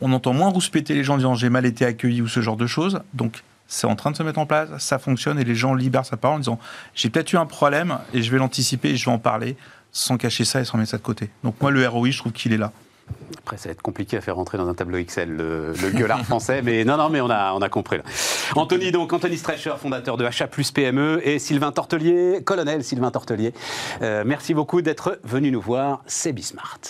On 0.01 0.13
entend 0.13 0.33
moins 0.33 0.51
rouspéter 0.51 0.95
les 0.95 1.05
gens 1.05 1.15
en 1.15 1.19
disant 1.19 1.35
j'ai 1.35 1.49
mal 1.49 1.65
été 1.65 1.85
accueilli 1.85 2.21
ou 2.21 2.29
ce 2.29 2.41
genre 2.41 2.57
de 2.57 2.67
choses. 2.67 3.01
Donc 3.15 3.43
c'est 3.69 3.87
en 3.87 3.97
train 3.97 4.11
de 4.11 4.17
se 4.17 4.23
mettre 4.23 4.39
en 4.39 4.47
place, 4.47 4.69
ça 4.79 4.99
fonctionne 4.99 5.39
et 5.39 5.45
les 5.45 5.55
gens 5.55 5.75
libèrent 5.75 6.07
sa 6.07 6.17
parole 6.17 6.37
en 6.37 6.41
disant 6.41 6.59
j'ai 6.95 7.11
peut-être 7.11 7.33
eu 7.33 7.37
un 7.37 7.47
problème 7.47 7.99
et 8.15 8.23
je 8.23 8.31
vais 8.31 8.39
l'anticiper 8.39 8.91
et 8.91 8.97
je 8.97 9.05
vais 9.05 9.13
en 9.13 9.19
parler 9.19 9.57
sans 9.93 10.17
cacher 10.17 10.45
ça 10.45 10.61
et 10.61 10.65
sans 10.65 10.79
mettre 10.79 10.91
ça 10.91 10.99
de 10.99 11.03
côté. 11.03 11.31
Donc 11.43 11.61
moi 11.61 11.71
le 11.71 11.87
ROI, 11.87 12.11
je 12.11 12.19
trouve 12.19 12.33
qu'il 12.33 12.53
est 12.53 12.59
là. 12.59 12.73
Après, 13.39 13.57
ça 13.57 13.69
va 13.69 13.73
être 13.73 13.83
compliqué 13.83 14.17
à 14.17 14.21
faire 14.21 14.35
rentrer 14.35 14.59
dans 14.59 14.69
un 14.69 14.75
tableau 14.75 14.99
Excel 14.99 15.31
le, 15.31 15.73
le 15.73 15.91
gueulard 15.91 16.25
français, 16.25 16.63
mais 16.63 16.85
non, 16.85 16.97
non, 16.97 17.09
mais 17.09 17.21
on 17.21 17.31
a, 17.31 17.53
on 17.53 17.63
a 17.63 17.69
compris. 17.69 17.99
Là. 17.99 18.03
Anthony, 18.57 18.91
donc, 18.91 19.13
Anthony 19.13 19.37
Streicher, 19.37 19.75
fondateur 19.79 20.17
de 20.17 20.25
Achat 20.25 20.49
Plus 20.49 20.73
PME, 20.73 21.21
et 21.23 21.39
Sylvain 21.39 21.71
Tortelier, 21.71 22.41
colonel 22.45 22.83
Sylvain 22.83 23.11
Tortelier. 23.13 23.53
Euh, 24.03 24.25
merci 24.27 24.55
beaucoup 24.55 24.83
d'être 24.83 25.21
venu 25.23 25.53
nous 25.53 25.61
voir, 25.61 26.03
c'est 26.07 26.33
Bismart. 26.33 26.81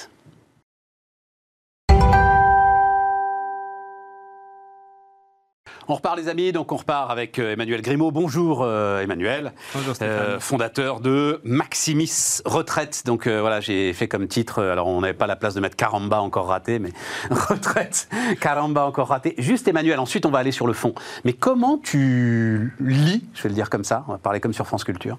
On 5.89 5.95
repart 5.95 6.17
les 6.17 6.27
amis, 6.27 6.51
donc 6.51 6.73
on 6.73 6.77
repart 6.77 7.13
avec 7.13 7.39
euh, 7.39 7.53
Emmanuel 7.53 7.81
Grimaud. 7.81 8.11
Bonjour 8.11 8.63
euh, 8.65 9.03
Emmanuel, 9.03 9.53
Bonjour, 9.73 9.95
euh, 10.03 10.41
fondateur 10.41 10.99
de 10.99 11.41
Maximis 11.45 12.41
Retraite. 12.45 13.03
Donc 13.07 13.29
voilà, 13.29 13.61
j'ai 13.61 13.93
fait 13.93 14.09
comme 14.09 14.27
titre, 14.27 14.65
alors 14.65 14.89
on 14.89 15.01
n'avait 15.01 15.15
pas 15.15 15.29
la 15.29 15.37
place 15.37 15.55
de 15.55 15.61
mettre 15.61 15.77
Caramba 15.77 16.19
encore 16.19 16.49
raté, 16.49 16.81
mais 16.81 16.91
Retraite, 17.31 18.09
Caramba 18.41 18.85
encore 18.85 19.07
raté. 19.09 19.37
Juste 19.39 19.69
Emmanuel, 19.69 20.01
ensuite 20.01 20.27
on 20.27 20.31
va 20.31 20.41
aller 20.41 20.51
sur 20.51 20.67
le 20.67 20.73
fond. 20.73 20.93
Mais 21.25 21.35
comment 21.35 21.79
tu 21.79 22.75
lis, 22.81 23.23
je 23.35 23.45
vais 23.45 23.51
le 23.51 23.55
dire 23.55 23.71
comme 23.71 23.85
ça, 23.85 24.05
on 24.09 24.13
va 24.13 24.19
parler 24.19 24.41
comme 24.41 24.55
sur 24.55 24.67
France 24.67 24.83
Culture, 24.83 25.19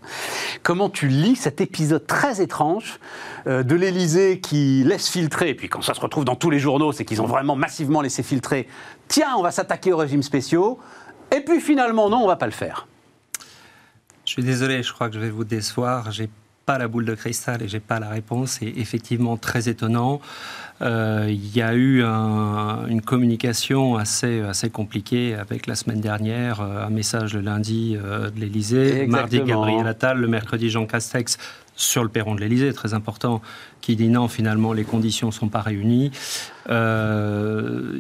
comment 0.64 0.90
tu 0.90 1.08
lis 1.08 1.38
cet 1.38 1.62
épisode 1.62 2.06
très 2.06 2.42
étrange 2.42 3.00
de 3.46 3.76
l'Elysée 3.76 4.42
qui 4.42 4.84
laisse 4.84 5.08
filtrer, 5.08 5.50
et 5.50 5.56
puis 5.56 5.70
quand 5.70 5.82
ça 5.82 5.94
se 5.94 6.02
retrouve 6.02 6.26
dans 6.26 6.36
tous 6.36 6.50
les 6.50 6.60
journaux, 6.60 6.92
c'est 6.92 7.06
qu'ils 7.06 7.22
ont 7.22 7.26
vraiment 7.26 7.56
massivement 7.56 8.02
laissé 8.02 8.22
filtrer 8.22 8.68
tiens, 9.08 9.36
on 9.38 9.42
va 9.42 9.52
s'attaquer 9.52 9.94
aux 9.94 9.98
régimes 9.98 10.24
spéciaux, 10.24 10.80
et 11.36 11.42
puis 11.42 11.60
finalement, 11.60 12.10
non, 12.10 12.24
on 12.24 12.28
va 12.28 12.36
pas 12.36 12.46
le 12.46 12.52
faire. 12.52 12.88
Je 14.26 14.32
suis 14.32 14.44
désolé, 14.44 14.84
je 14.84 14.92
crois 14.92 15.08
que 15.08 15.16
je 15.16 15.20
vais 15.20 15.30
vous 15.30 15.46
décevoir. 15.46 16.12
Pas 16.68 16.78
la 16.78 16.90
boule 16.90 17.06
de 17.06 17.16
cristal 17.16 17.64
et 17.64 17.70
j'ai 17.70 17.80
pas 17.80 18.00
la 18.00 18.10
réponse. 18.10 18.58
C'est 18.60 18.68
effectivement 18.68 19.38
très 19.38 19.70
étonnant. 19.70 20.20
Euh, 20.82 21.28
il 21.30 21.56
y 21.56 21.62
a 21.62 21.74
eu 21.74 22.04
une 22.04 23.02
communication 23.02 23.96
assez, 23.96 24.42
assez 24.42 24.70
compliquée 24.70 25.34
avec 25.34 25.66
la 25.66 25.76
semaine 25.76 26.02
dernière, 26.02 26.62
euh, 26.62 26.86
un 26.86 26.90
message 26.90 27.34
le 27.34 27.42
lundi 27.42 27.98
euh, 27.98 28.30
de 28.30 28.40
l'Elysée, 28.40 29.08
mardi 29.08 29.40
Gabriel 29.40 29.88
Attal, 29.88 30.20
le 30.20 30.28
mercredi 30.28 30.70
Jean 30.70 30.86
Castex 30.86 31.38
sur 31.76 32.04
le 32.04 32.10
perron 32.10 32.36
de 32.36 32.42
l'Elysée, 32.42 32.74
très 32.74 32.94
important, 32.94 33.42
qui 33.82 33.96
dit 33.96 34.10
non, 34.10 34.28
finalement, 34.28 34.74
les 34.74 34.84
conditions 34.84 35.28
ne 35.28 35.32
sont 35.32 35.48
pas 35.48 35.62
réunies. 35.62 36.12
Il 36.70 36.74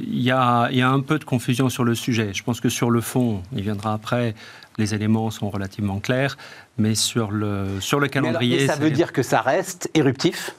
y, 0.10 0.32
a, 0.32 0.70
y, 0.72 0.82
a, 0.82 0.90
un 0.90 1.00
peu 1.00 1.20
de 1.20 1.24
confusion 1.24 1.70
sur 1.70 1.84
le 1.84 1.96
sujet. 1.96 2.32
Je 2.34 2.44
pense 2.44 2.60
que 2.60 2.70
sur 2.70 2.90
le 2.90 3.02
fond, 3.02 3.44
il 3.56 3.62
viendra 3.62 3.94
après, 3.94 4.34
les 4.78 4.94
éléments 4.94 5.32
sont 5.32 5.50
relativement 5.50 6.00
clairs, 6.00 6.38
mais 6.78 6.96
sur 6.96 7.32
le, 7.32 7.80
sur 7.80 8.00
le 8.00 8.08
calendrier... 8.08 8.60
Mais, 8.60 8.68
ça 8.68 8.76
veut 8.76 8.92
dire 8.92 9.12
que 9.12 9.24
ça 9.24 9.42
reste 9.42 9.90
éruptif, 9.94 10.56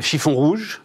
chiffon 0.00 0.34
rouge, 0.34 0.80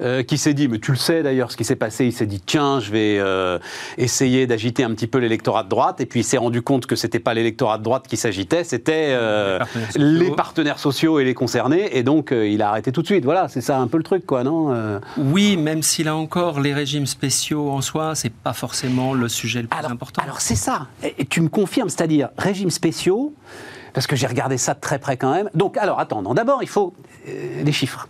euh, 0.00 0.22
qui 0.22 0.38
s'est 0.38 0.54
dit, 0.54 0.68
mais 0.68 0.78
tu 0.78 0.90
le 0.90 0.96
sais 0.96 1.22
d'ailleurs 1.22 1.52
ce 1.52 1.56
qui 1.56 1.64
s'est 1.64 1.76
passé, 1.76 2.04
il 2.06 2.12
s'est 2.12 2.26
dit 2.26 2.40
tiens, 2.40 2.80
je 2.80 2.90
vais 2.90 3.18
euh, 3.18 3.58
essayer 3.96 4.46
d'agiter 4.46 4.82
un 4.84 4.90
petit 4.90 5.06
peu 5.06 5.18
l'électorat 5.18 5.62
de 5.62 5.68
droite, 5.68 6.00
et 6.00 6.06
puis 6.06 6.20
il 6.20 6.24
s'est 6.24 6.36
rendu 6.36 6.62
compte 6.62 6.86
que 6.86 6.96
c'était 6.96 7.20
pas 7.20 7.34
l'électorat 7.34 7.78
de 7.78 7.82
droite 7.84 8.06
qui 8.08 8.16
s'agitait, 8.16 8.64
c'était 8.64 9.08
euh, 9.10 9.58
les, 9.96 10.30
partenaires 10.30 10.78
sociaux 10.78 11.20
et 11.20 11.24
les 11.24 11.34
concernés, 11.34 11.96
et 11.96 12.02
donc 12.02 12.32
il 12.32 12.60
a 12.62 12.70
arrêté 12.70 12.90
tout 12.92 13.02
de 13.02 13.06
suite. 13.06 13.24
Voilà, 13.24 13.48
c'est 13.48 13.60
ça 13.60 13.78
un 13.78 13.86
peu 13.86 13.98
le 13.98 14.02
truc, 14.02 14.26
quoi, 14.26 14.42
non 14.42 15.00
Oui, 15.16 15.56
même 15.56 15.82
si 15.82 16.02
là 16.02 16.16
encore, 16.16 16.60
les 16.60 16.74
régimes 16.74 17.06
spéciaux 17.06 17.70
en 17.70 17.80
soi, 17.80 18.14
c'est 18.14 18.32
pas 18.32 18.52
forcément 18.52 19.14
le 19.14 19.28
sujet 19.28 19.62
le 19.62 19.68
plus 19.68 19.86
important. 19.86 20.22
Alors 20.22 20.40
c'est 20.40 20.56
ça, 20.56 20.88
et 21.02 21.24
tu 21.24 21.40
me 21.40 21.48
confirmes, 21.48 21.88
c'est-à-dire 21.88 22.30
régimes 22.36 22.70
spéciaux, 22.70 23.34
parce 23.92 24.06
que 24.06 24.16
j'ai 24.16 24.26
regardé 24.26 24.58
ça 24.58 24.74
de 24.74 24.80
très 24.80 24.98
près 24.98 25.16
quand 25.16 25.32
même. 25.32 25.48
Donc 25.54 25.76
alors 25.76 26.00
attends, 26.00 26.22
d'abord 26.34 26.62
il 26.62 26.68
faut 26.68 26.94
des 27.26 27.72
chiffres. 27.72 28.08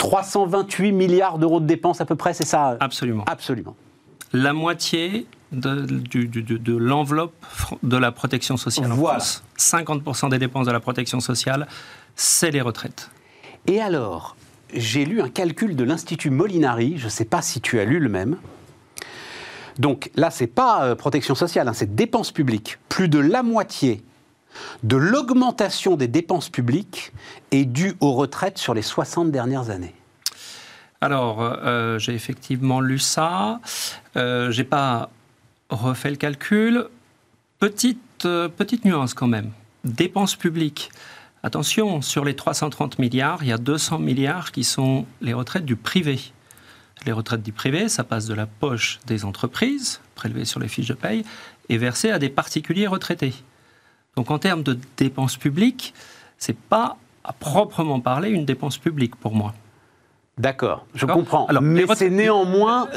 328 0.00 0.92
milliards 0.92 1.38
d'euros 1.38 1.60
de 1.60 1.66
dépenses 1.66 2.00
à 2.00 2.06
peu 2.06 2.16
près, 2.16 2.32
c'est 2.32 2.46
ça 2.46 2.78
Absolument. 2.80 3.22
Absolument. 3.26 3.76
La 4.32 4.54
moitié 4.54 5.26
de, 5.52 5.82
de, 5.82 6.76
l'enveloppe 6.76 7.34
de 7.82 7.96
la 7.98 8.10
protection 8.10 8.56
sociale 8.56 8.92
en 8.92 8.96
France, 8.96 9.44
50% 9.58 10.30
des 10.30 10.38
dépenses 10.38 10.66
de 10.66 10.72
la 10.72 10.80
protection 10.80 11.20
sociale, 11.20 11.68
c'est 12.16 12.50
les 12.50 12.62
retraites. 12.62 13.10
Et 13.66 13.82
alors, 13.82 14.36
j'ai 14.72 15.04
lu 15.04 15.20
un 15.20 15.28
calcul 15.28 15.76
de 15.76 15.84
l'Institut 15.84 16.30
Molinari, 16.30 16.96
je 16.96 17.04
ne 17.04 17.10
sais 17.10 17.26
pas 17.26 17.42
si 17.42 17.60
tu 17.60 17.78
as 17.78 17.84
lu 17.84 17.98
le 17.98 18.08
même. 18.08 18.38
Donc 19.78 20.10
là, 20.14 20.30
c'est 20.30 20.46
pas 20.46 20.84
euh, 20.84 20.94
protection 20.94 21.34
sociale, 21.34 21.68
hein, 21.68 21.74
c'est 21.74 21.94
dépenses 21.94 22.32
publiques. 22.32 22.78
Plus 22.88 23.10
de 23.10 23.18
la 23.18 23.42
moitié 23.42 24.02
de 24.82 24.96
l'augmentation 24.96 25.96
des 25.96 26.08
dépenses 26.08 26.48
publiques 26.48 27.12
est 27.50 27.64
due 27.64 27.94
aux 28.00 28.12
retraites 28.12 28.58
sur 28.58 28.74
les 28.74 28.82
60 28.82 29.30
dernières 29.30 29.70
années 29.70 29.94
Alors, 31.00 31.40
euh, 31.40 31.98
j'ai 31.98 32.14
effectivement 32.14 32.80
lu 32.80 32.98
ça. 32.98 33.60
Euh, 34.16 34.50
j'ai 34.50 34.64
pas 34.64 35.10
refait 35.70 36.10
le 36.10 36.16
calcul. 36.16 36.86
Petite, 37.58 38.24
euh, 38.24 38.48
petite 38.48 38.84
nuance 38.84 39.14
quand 39.14 39.28
même. 39.28 39.50
Dépenses 39.84 40.36
publiques. 40.36 40.90
Attention, 41.42 42.02
sur 42.02 42.24
les 42.24 42.36
330 42.36 42.98
milliards, 42.98 43.42
il 43.42 43.48
y 43.48 43.52
a 43.52 43.58
200 43.58 43.98
milliards 43.98 44.52
qui 44.52 44.62
sont 44.62 45.06
les 45.22 45.32
retraites 45.32 45.64
du 45.64 45.76
privé. 45.76 46.20
Les 47.06 47.12
retraites 47.12 47.42
du 47.42 47.52
privé, 47.52 47.88
ça 47.88 48.04
passe 48.04 48.26
de 48.26 48.34
la 48.34 48.46
poche 48.46 49.00
des 49.06 49.24
entreprises, 49.24 50.00
prélevées 50.14 50.44
sur 50.44 50.60
les 50.60 50.68
fiches 50.68 50.88
de 50.88 50.94
paye, 50.94 51.24
et 51.70 51.78
versées 51.78 52.10
à 52.10 52.18
des 52.18 52.28
particuliers 52.28 52.86
retraités. 52.86 53.32
Donc 54.16 54.30
en 54.30 54.38
termes 54.38 54.62
de 54.62 54.78
dépenses 54.96 55.36
publiques, 55.36 55.94
c'est 56.38 56.56
pas 56.56 56.96
à 57.24 57.32
proprement 57.32 58.00
parler 58.00 58.30
une 58.30 58.44
dépense 58.44 58.78
publique 58.78 59.16
pour 59.16 59.34
moi. 59.34 59.54
D'accord, 60.40 60.86
je 60.94 61.04
comprends. 61.04 61.44
Alors, 61.46 61.60
mais 61.60 61.84
c'est 61.94 62.08
néanmoins, 62.08 62.88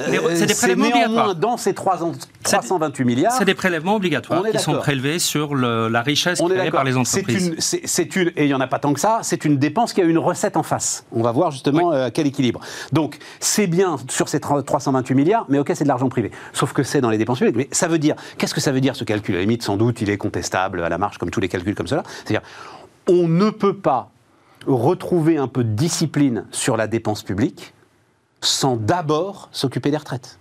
c'est 0.47 0.77
néanmoins 0.77 1.33
dans 1.33 1.57
ces 1.57 1.73
328 1.73 3.03
milliards. 3.03 3.33
C'est 3.33 3.43
des 3.43 3.53
prélèvements 3.53 3.95
obligatoires 3.95 4.43
qui 4.49 4.59
sont 4.59 4.75
prélevés 4.75 5.19
sur 5.19 5.53
la 5.53 6.01
richesse 6.01 6.41
créée 6.41 6.71
par 6.71 6.85
les 6.85 6.95
entreprises. 6.95 7.55
C'est 7.59 8.15
une, 8.15 8.29
et 8.37 8.43
il 8.43 8.47
n'y 8.47 8.53
en 8.53 8.61
a 8.61 8.67
pas 8.67 8.79
tant 8.79 8.93
que 8.93 8.99
ça, 8.99 9.19
c'est 9.23 9.43
une 9.43 9.57
dépense 9.57 9.91
qui 9.91 10.01
a 10.01 10.05
une 10.05 10.17
recette 10.17 10.55
en 10.55 10.63
face. 10.63 11.05
On 11.11 11.21
va 11.21 11.31
voir 11.33 11.51
justement 11.51 11.91
euh, 11.91 12.09
quel 12.13 12.27
équilibre. 12.27 12.61
Donc, 12.93 13.17
c'est 13.41 13.67
bien 13.67 13.97
sur 14.09 14.29
ces 14.29 14.39
328 14.39 15.13
milliards, 15.13 15.45
mais 15.49 15.59
ok, 15.59 15.71
c'est 15.75 15.83
de 15.83 15.89
l'argent 15.89 16.07
privé. 16.07 16.31
Sauf 16.53 16.71
que 16.71 16.83
c'est 16.83 17.01
dans 17.01 17.09
les 17.09 17.17
dépenses 17.17 17.39
publiques. 17.39 17.57
Mais 17.57 17.67
ça 17.71 17.87
veut 17.87 17.99
dire, 17.99 18.15
qu'est-ce 18.37 18.53
que 18.53 18.61
ça 18.61 18.71
veut 18.71 18.81
dire 18.81 18.95
ce 18.95 19.03
calcul? 19.03 19.35
À 19.35 19.39
la 19.39 19.41
limite, 19.41 19.63
sans 19.63 19.75
doute, 19.75 20.01
il 20.01 20.09
est 20.09 20.17
contestable 20.17 20.81
à 20.81 20.89
la 20.89 20.97
marge, 20.97 21.17
comme 21.17 21.29
tous 21.29 21.41
les 21.41 21.49
calculs 21.49 21.75
comme 21.75 21.87
cela. 21.87 22.03
C'est-à-dire, 22.23 22.47
on 23.07 23.27
ne 23.27 23.49
peut 23.49 23.75
pas 23.75 24.12
retrouver 24.67 25.37
un 25.37 25.47
peu 25.47 25.63
de 25.63 25.73
discipline 25.73 26.45
sur 26.51 26.77
la 26.77 26.87
dépense 26.87 27.23
publique 27.23 27.73
sans 28.41 28.75
d'abord 28.75 29.49
s'occuper 29.51 29.91
des 29.91 29.97
retraites. 29.97 30.39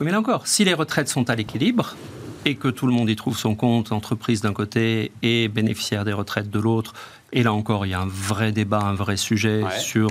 Oui, 0.00 0.06
mais 0.06 0.12
là 0.12 0.20
encore, 0.20 0.46
si 0.46 0.64
les 0.64 0.74
retraites 0.74 1.08
sont 1.08 1.28
à 1.30 1.36
l'équilibre 1.36 1.96
et 2.44 2.56
que 2.56 2.68
tout 2.68 2.86
le 2.86 2.92
monde 2.92 3.08
y 3.08 3.16
trouve 3.16 3.36
son 3.36 3.54
compte, 3.54 3.92
entreprise 3.92 4.40
d'un 4.40 4.52
côté 4.52 5.12
et 5.22 5.48
bénéficiaire 5.48 6.04
des 6.04 6.12
retraites 6.12 6.50
de 6.50 6.58
l'autre, 6.58 6.94
Et 7.34 7.42
là 7.42 7.52
encore, 7.52 7.84
il 7.84 7.90
y 7.90 7.94
a 7.94 8.00
un 8.00 8.08
vrai 8.08 8.52
débat, 8.52 8.78
un 8.78 8.94
vrai 8.94 9.16
sujet 9.16 9.62
sur 9.80 10.08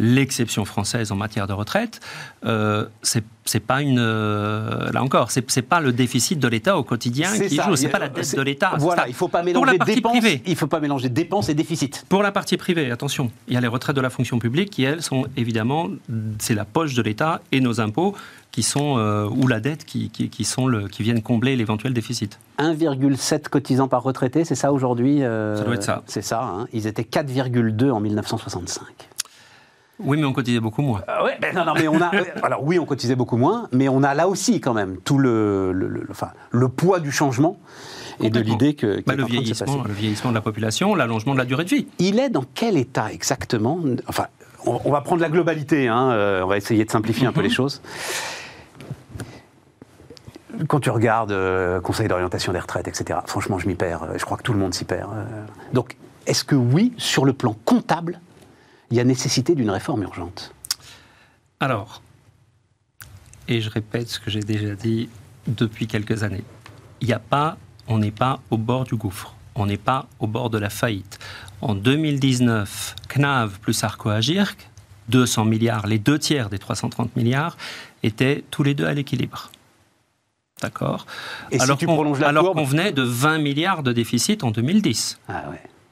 l'exception 0.00 0.64
française 0.64 1.12
en 1.12 1.16
matière 1.16 1.46
de 1.46 1.52
retraite. 1.52 2.00
Euh, 2.44 2.86
c'est 3.02 3.60
pas 3.60 3.80
une. 3.80 4.00
Euh, 4.00 4.90
là 4.90 5.02
encore, 5.02 5.30
c'est 5.30 5.62
pas 5.62 5.80
le 5.80 5.92
déficit 5.92 6.40
de 6.40 6.48
l'État 6.48 6.76
au 6.76 6.82
quotidien 6.82 7.30
qui 7.38 7.56
joue, 7.56 7.76
c'est 7.76 7.88
pas 7.88 8.00
la 8.00 8.08
dette 8.08 8.34
de 8.34 8.42
l'État. 8.42 8.72
Voilà, 8.76 9.06
il 9.06 9.14
faut 9.14 9.28
pas 9.28 9.44
mélanger 9.44 9.78
dépenses. 9.78 10.24
Il 10.44 10.56
faut 10.56 10.66
pas 10.66 10.80
mélanger 10.80 11.08
dépenses 11.08 11.48
et 11.48 11.54
déficit. 11.54 12.04
Pour 12.08 12.24
la 12.24 12.32
partie 12.32 12.56
privée, 12.56 12.90
attention, 12.90 13.30
il 13.46 13.54
y 13.54 13.56
a 13.56 13.60
les 13.60 13.68
retraites 13.68 13.96
de 13.96 14.00
la 14.00 14.10
fonction 14.10 14.40
publique 14.40 14.70
qui 14.70 14.82
elles 14.82 15.02
sont 15.02 15.26
évidemment 15.36 15.88
c'est 16.40 16.54
la 16.54 16.64
poche 16.64 16.94
de 16.94 17.02
l'État 17.02 17.40
et 17.52 17.60
nos 17.60 17.80
impôts 17.80 18.16
qui 18.52 18.62
sont 18.62 18.98
euh, 18.98 19.26
ou 19.28 19.48
la 19.48 19.60
dette 19.60 19.84
qui, 19.84 20.10
qui, 20.10 20.44
sont 20.44 20.66
le, 20.66 20.86
qui 20.86 21.02
viennent 21.02 21.22
combler 21.22 21.56
l'éventuel 21.56 21.94
déficit. 21.94 22.38
1,7 22.58 23.48
cotisants 23.48 23.88
par 23.88 24.02
retraité, 24.02 24.44
c'est 24.44 24.54
ça 24.54 24.72
aujourd'hui 24.72 25.24
euh, 25.24 25.56
Ça 25.56 25.64
doit 25.64 25.74
être 25.74 25.82
ça. 25.82 26.02
C'est 26.06 26.22
ça. 26.22 26.42
Hein. 26.42 26.68
Ils 26.72 26.86
étaient 26.86 27.02
4,2 27.02 27.90
en 27.90 28.00
1965. 28.00 28.84
Oui, 30.00 30.18
mais 30.18 30.24
on 30.24 30.32
cotisait 30.32 30.60
beaucoup 30.60 30.82
moins. 30.82 31.02
Euh, 31.08 31.24
ouais, 31.24 31.38
ben 31.40 31.54
non, 31.54 31.64
non, 31.64 31.72
mais 31.74 31.88
on 31.88 32.00
a. 32.02 32.10
alors 32.42 32.62
oui, 32.62 32.78
on 32.78 32.84
cotisait 32.84 33.14
beaucoup 33.14 33.36
moins, 33.36 33.68
mais 33.72 33.88
on 33.88 34.02
a 34.02 34.14
là 34.14 34.28
aussi 34.28 34.60
quand 34.60 34.74
même 34.74 34.98
tout 34.98 35.18
le, 35.18 35.72
le, 35.72 36.06
enfin, 36.10 36.28
le 36.50 36.68
poids 36.68 37.00
du 37.00 37.10
changement 37.10 37.58
et 38.20 38.28
de 38.28 38.40
l'idée 38.40 38.74
que. 38.74 39.02
Bah, 39.06 39.14
le, 39.14 39.24
vieillissement, 39.24 39.82
le 39.84 39.94
vieillissement 39.94 40.30
de 40.30 40.34
la 40.34 40.40
population, 40.42 40.94
l'allongement 40.94 41.32
de 41.32 41.38
la 41.38 41.44
durée 41.46 41.64
de 41.64 41.70
vie. 41.70 41.86
Il 41.98 42.18
est 42.18 42.30
dans 42.30 42.44
quel 42.54 42.76
état 42.76 43.12
exactement? 43.12 43.80
Enfin, 44.08 44.26
on, 44.66 44.90
va 44.90 45.00
prendre 45.00 45.22
la 45.22 45.28
globalité, 45.28 45.88
hein, 45.88 46.40
on 46.42 46.46
va 46.46 46.56
essayer 46.56 46.84
de 46.84 46.90
simplifier 46.90 47.26
un 47.26 47.32
peu 47.32 47.40
les 47.40 47.48
mhm. 47.48 47.54
choses 47.54 47.80
quand 50.66 50.80
tu 50.80 50.90
regardes 50.90 51.32
euh, 51.32 51.80
Conseil 51.80 52.08
d'orientation 52.08 52.52
des 52.52 52.58
retraites, 52.58 52.88
etc., 52.88 53.20
franchement, 53.26 53.58
je 53.58 53.68
m'y 53.68 53.74
perds. 53.74 54.06
Je 54.16 54.24
crois 54.24 54.36
que 54.36 54.42
tout 54.42 54.52
le 54.52 54.58
monde 54.58 54.74
s'y 54.74 54.84
perd. 54.84 55.10
Euh. 55.12 55.24
Donc, 55.72 55.96
est-ce 56.26 56.44
que 56.44 56.54
oui, 56.54 56.92
sur 56.98 57.24
le 57.24 57.32
plan 57.32 57.56
comptable, 57.64 58.20
il 58.90 58.96
y 58.96 59.00
a 59.00 59.04
nécessité 59.04 59.54
d'une 59.54 59.70
réforme 59.70 60.02
urgente? 60.02 60.54
Alors, 61.60 62.02
et 63.48 63.60
je 63.60 63.70
répète 63.70 64.08
ce 64.08 64.20
que 64.20 64.30
j'ai 64.30 64.40
déjà 64.40 64.74
dit 64.74 65.08
depuis 65.46 65.86
quelques 65.86 66.22
années, 66.22 66.44
il 67.00 67.08
n'y 67.08 67.12
a 67.12 67.18
pas, 67.18 67.56
on 67.88 67.98
n'est 67.98 68.12
pas 68.12 68.40
au 68.50 68.56
bord 68.56 68.84
du 68.84 68.94
gouffre. 68.94 69.34
On 69.54 69.66
n'est 69.66 69.76
pas 69.76 70.06
au 70.18 70.26
bord 70.26 70.48
de 70.48 70.58
la 70.58 70.70
faillite. 70.70 71.18
En 71.60 71.74
2019, 71.74 72.96
CNAV 73.08 73.58
plus 73.58 73.84
Arco 73.84 74.08
Agirc, 74.08 74.70
200 75.08 75.44
milliards, 75.44 75.86
les 75.86 75.98
deux 75.98 76.18
tiers 76.18 76.48
des 76.48 76.58
330 76.58 77.14
milliards, 77.16 77.56
étaient 78.02 78.44
tous 78.50 78.62
les 78.62 78.74
deux 78.74 78.86
à 78.86 78.94
l'équilibre. 78.94 79.50
D'accord 80.62 81.06
Alors 81.58 81.76
qu'on 81.78 82.64
venait 82.64 82.92
de 82.92 83.02
20 83.02 83.38
milliards 83.38 83.82
de 83.82 83.92
déficit 83.92 84.44
en 84.44 84.52
2010. 84.52 85.18
Ah 85.28 85.42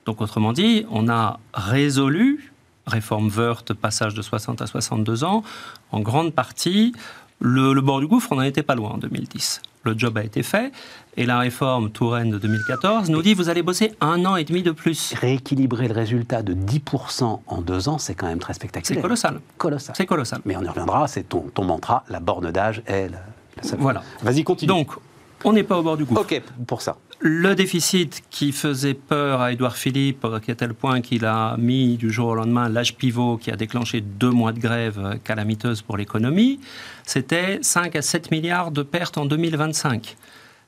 Donc 0.07 0.21
autrement 0.21 0.53
dit, 0.53 0.87
on 0.91 1.09
a 1.09 1.41
résolu, 1.53 2.53
réforme 2.87 3.29
Wörth, 3.29 3.75
passage 3.75 4.15
de 4.15 4.23
60 4.23 4.63
à 4.63 4.67
62 4.67 5.25
ans, 5.25 5.43
en 5.91 6.01
grande 6.01 6.33
partie, 6.33 6.93
le, 7.41 7.81
bord 7.81 8.01
du 8.01 8.07
gouffre, 8.07 8.29
on 8.33 8.37
n'en 8.37 8.43
était 8.43 8.63
pas 8.63 8.75
loin 8.75 8.91
en 8.91 8.99
2010. 8.99 9.63
Le 9.83 9.99
job 9.99 10.19
a 10.19 10.23
été 10.23 10.43
fait, 10.43 10.73
et 11.17 11.25
la 11.25 11.39
réforme 11.39 11.91
Touraine 11.91 12.31
de 12.31 12.39
2014 12.39 13.09
nous 13.09 13.23
dit 13.23 13.33
vous 13.33 13.49
allez 13.49 13.63
bosser 13.63 13.95
un 14.03 14.27
an 14.27 14.37
et 14.37 14.45
demi 14.45 14.63
de 14.63 14.73
plus. 14.73 15.15
Rééquilibrer 15.19 15.89
le 15.89 15.95
résultat 15.95 16.43
de 16.43 16.53
10% 16.55 17.41
en 17.47 17.61
deux 17.63 17.89
ans, 17.89 17.99
c'est 17.99 18.15
quand 18.15 18.27
même 18.27 18.41
très 18.41 18.53
spectaculaire. 18.53 18.99
C'est 18.99 19.03
colossal. 19.03 19.41
Colossal. 19.57 19.95
C'est 19.97 20.07
colossal. 20.07 20.43
Mais 20.45 20.55
on 20.57 20.63
y 20.63 20.69
reviendra, 20.69 21.09
c'est 21.09 21.29
ton, 21.29 21.47
ton 21.55 21.65
mantra, 21.65 22.05
la 22.11 22.21
borne 22.21 22.53
d'âge 22.53 22.83
est 22.87 23.11
voilà. 23.79 24.03
Vas-y, 24.23 24.45
continue. 24.45 24.69
Donc, 24.69 24.93
on 25.45 25.53
n'est 25.53 25.63
pas 25.63 25.79
au 25.79 25.83
bord 25.83 25.97
du 25.97 26.05
gouffre. 26.05 26.21
Ok, 26.21 26.43
pour 26.67 26.83
ça. 26.83 26.97
Le 27.23 27.55
déficit 27.55 28.23
qui 28.31 28.51
faisait 28.51 28.95
peur 28.95 29.43
à 29.43 29.53
Édouard 29.53 29.77
Philippe, 29.77 30.25
à 30.25 30.41
tel 30.55 30.73
point 30.73 31.03
qu'il 31.03 31.27
a 31.27 31.57
mis 31.59 31.97
du 31.99 32.11
jour 32.11 32.29
au 32.29 32.35
lendemain 32.35 32.69
l'âge 32.69 32.97
pivot 32.97 33.37
qui 33.37 33.51
a 33.51 33.57
déclenché 33.57 34.01
deux 34.01 34.31
mois 34.31 34.53
de 34.53 34.59
grève 34.59 35.19
calamiteuse 35.23 35.83
pour 35.83 35.99
l'économie, 35.99 36.61
c'était 37.05 37.59
5 37.61 37.97
à 37.97 38.03
7 38.03 38.31
milliards 38.31 38.71
de 38.71 38.83
pertes 38.83 39.19
en 39.19 39.27
2025. 39.27 40.17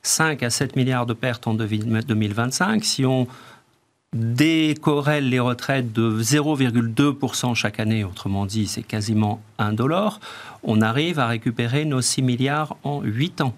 5 0.03 0.43
à 0.43 0.49
7 0.51 0.75
milliards 0.75 1.07
de 1.07 1.13
pertes 1.13 1.47
en 1.47 1.55
2025. 1.55 2.83
Si 2.83 3.05
on 3.05 3.27
décorrèle 4.13 5.29
les 5.29 5.39
retraites 5.39 5.91
de 5.91 6.21
0,2% 6.21 7.55
chaque 7.55 7.79
année, 7.79 8.03
autrement 8.03 8.45
dit, 8.45 8.67
c'est 8.67 8.83
quasiment 8.83 9.41
un 9.57 9.73
dollar, 9.73 10.19
on 10.63 10.81
arrive 10.81 11.19
à 11.19 11.27
récupérer 11.27 11.85
nos 11.85 12.01
6 12.01 12.21
milliards 12.21 12.77
en 12.83 13.01
8 13.01 13.41
ans. 13.41 13.53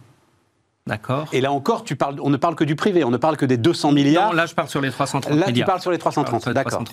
D'accord? 0.87 1.27
Et 1.33 1.41
là 1.41 1.51
encore, 1.51 1.83
tu 1.83 1.95
parles, 1.95 2.17
on 2.21 2.29
ne 2.29 2.37
parle 2.37 2.53
que 2.53 2.63
du 2.63 2.75
privé, 2.75 3.03
on 3.03 3.09
ne 3.09 3.17
parle 3.17 3.37
que 3.37 3.45
des 3.45 3.57
200 3.57 3.91
milliards. 3.91 4.29
Non, 4.29 4.35
là 4.35 4.45
je 4.45 4.53
parle 4.53 4.69
sur 4.69 4.81
les 4.81 4.91
330 4.91 5.31
milliards. 5.31 5.47
Là 5.47 5.53
tu 5.53 5.63
parles 5.63 5.81
sur 5.81 5.89
les 5.89 5.97
330, 5.97 6.49
d'accord. 6.49 6.85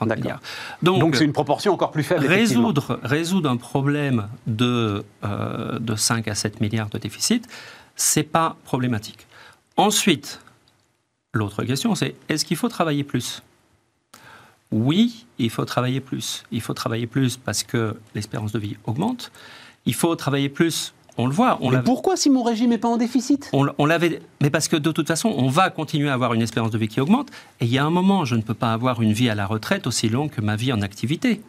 Donc 0.80 1.14
c'est 1.14 1.26
une 1.26 1.34
proportion 1.34 1.74
encore 1.74 1.90
plus 1.90 2.02
faible. 2.02 2.26
Résoudre, 2.26 2.98
résoudre 3.02 3.50
un 3.50 3.58
problème 3.58 4.28
de, 4.46 5.04
euh, 5.24 5.78
de 5.78 5.94
5 5.94 6.26
à 6.26 6.34
7 6.34 6.62
milliards 6.62 6.88
de 6.88 6.96
déficit, 6.96 7.46
c'est 7.94 8.22
pas 8.22 8.56
problématique. 8.64 9.26
Ensuite, 9.76 10.40
l'autre 11.34 11.62
question 11.62 11.94
c'est 11.94 12.14
est-ce 12.30 12.46
qu'il 12.46 12.56
faut 12.56 12.70
travailler 12.70 13.04
plus? 13.04 13.42
Oui, 14.73 15.27
il 15.39 15.51
faut 15.51 15.64
travailler 15.64 16.01
plus. 16.01 16.45
Il 16.51 16.61
faut 16.61 16.75
travailler 16.75 17.07
plus 17.07 17.37
parce 17.37 17.62
que 17.62 17.97
l'espérance 18.14 18.53
de 18.53 18.59
vie 18.59 18.77
augmente. 18.85 19.31
Il 19.87 19.95
faut 19.95 20.14
travailler 20.16 20.49
plus 20.49 20.95
on 21.18 21.27
le 21.27 21.33
voit. 21.33 21.59
mais 21.70 21.83
pourquoi 21.83 22.16
si 22.16 22.31
mon 22.31 22.43
régime 22.43 22.70
n'est 22.70 22.79
pas 22.79 22.89
en 22.89 22.97
déficit? 22.97 23.51
On, 23.53 23.85
l'avait, 23.85 24.23
mais 24.41 24.49
parce 24.49 24.68
que 24.68 24.77
de 24.77 24.91
toute 24.93 25.07
façon, 25.07 25.35
on 25.37 25.49
va 25.49 25.68
continuer 25.70 26.09
à 26.09 26.14
avoir 26.14 26.33
une 26.33 26.41
espérance 26.41 26.70
de 26.70 26.79
vie 26.79 26.89
qui 26.89 27.01
augmente. 27.01 27.29
Et 27.61 27.66
il 27.66 27.70
y 27.70 27.79
a 27.79 27.85
un 27.85 27.91
moment, 27.91 28.25
je 28.25 28.35
ne 28.35 28.41
peux 28.41 28.55
pas 28.55 28.73
avoir 28.73 29.03
une 29.03 29.12
vie 29.12 29.29
à 29.29 29.35
la 29.35 29.47
retraite 29.47 29.87
aussi 29.87 30.09
longue 30.09 30.31
que 30.31 30.41
ma 30.41 30.57
vie 30.57 30.73
en 30.73 30.81
activité. 30.81 31.43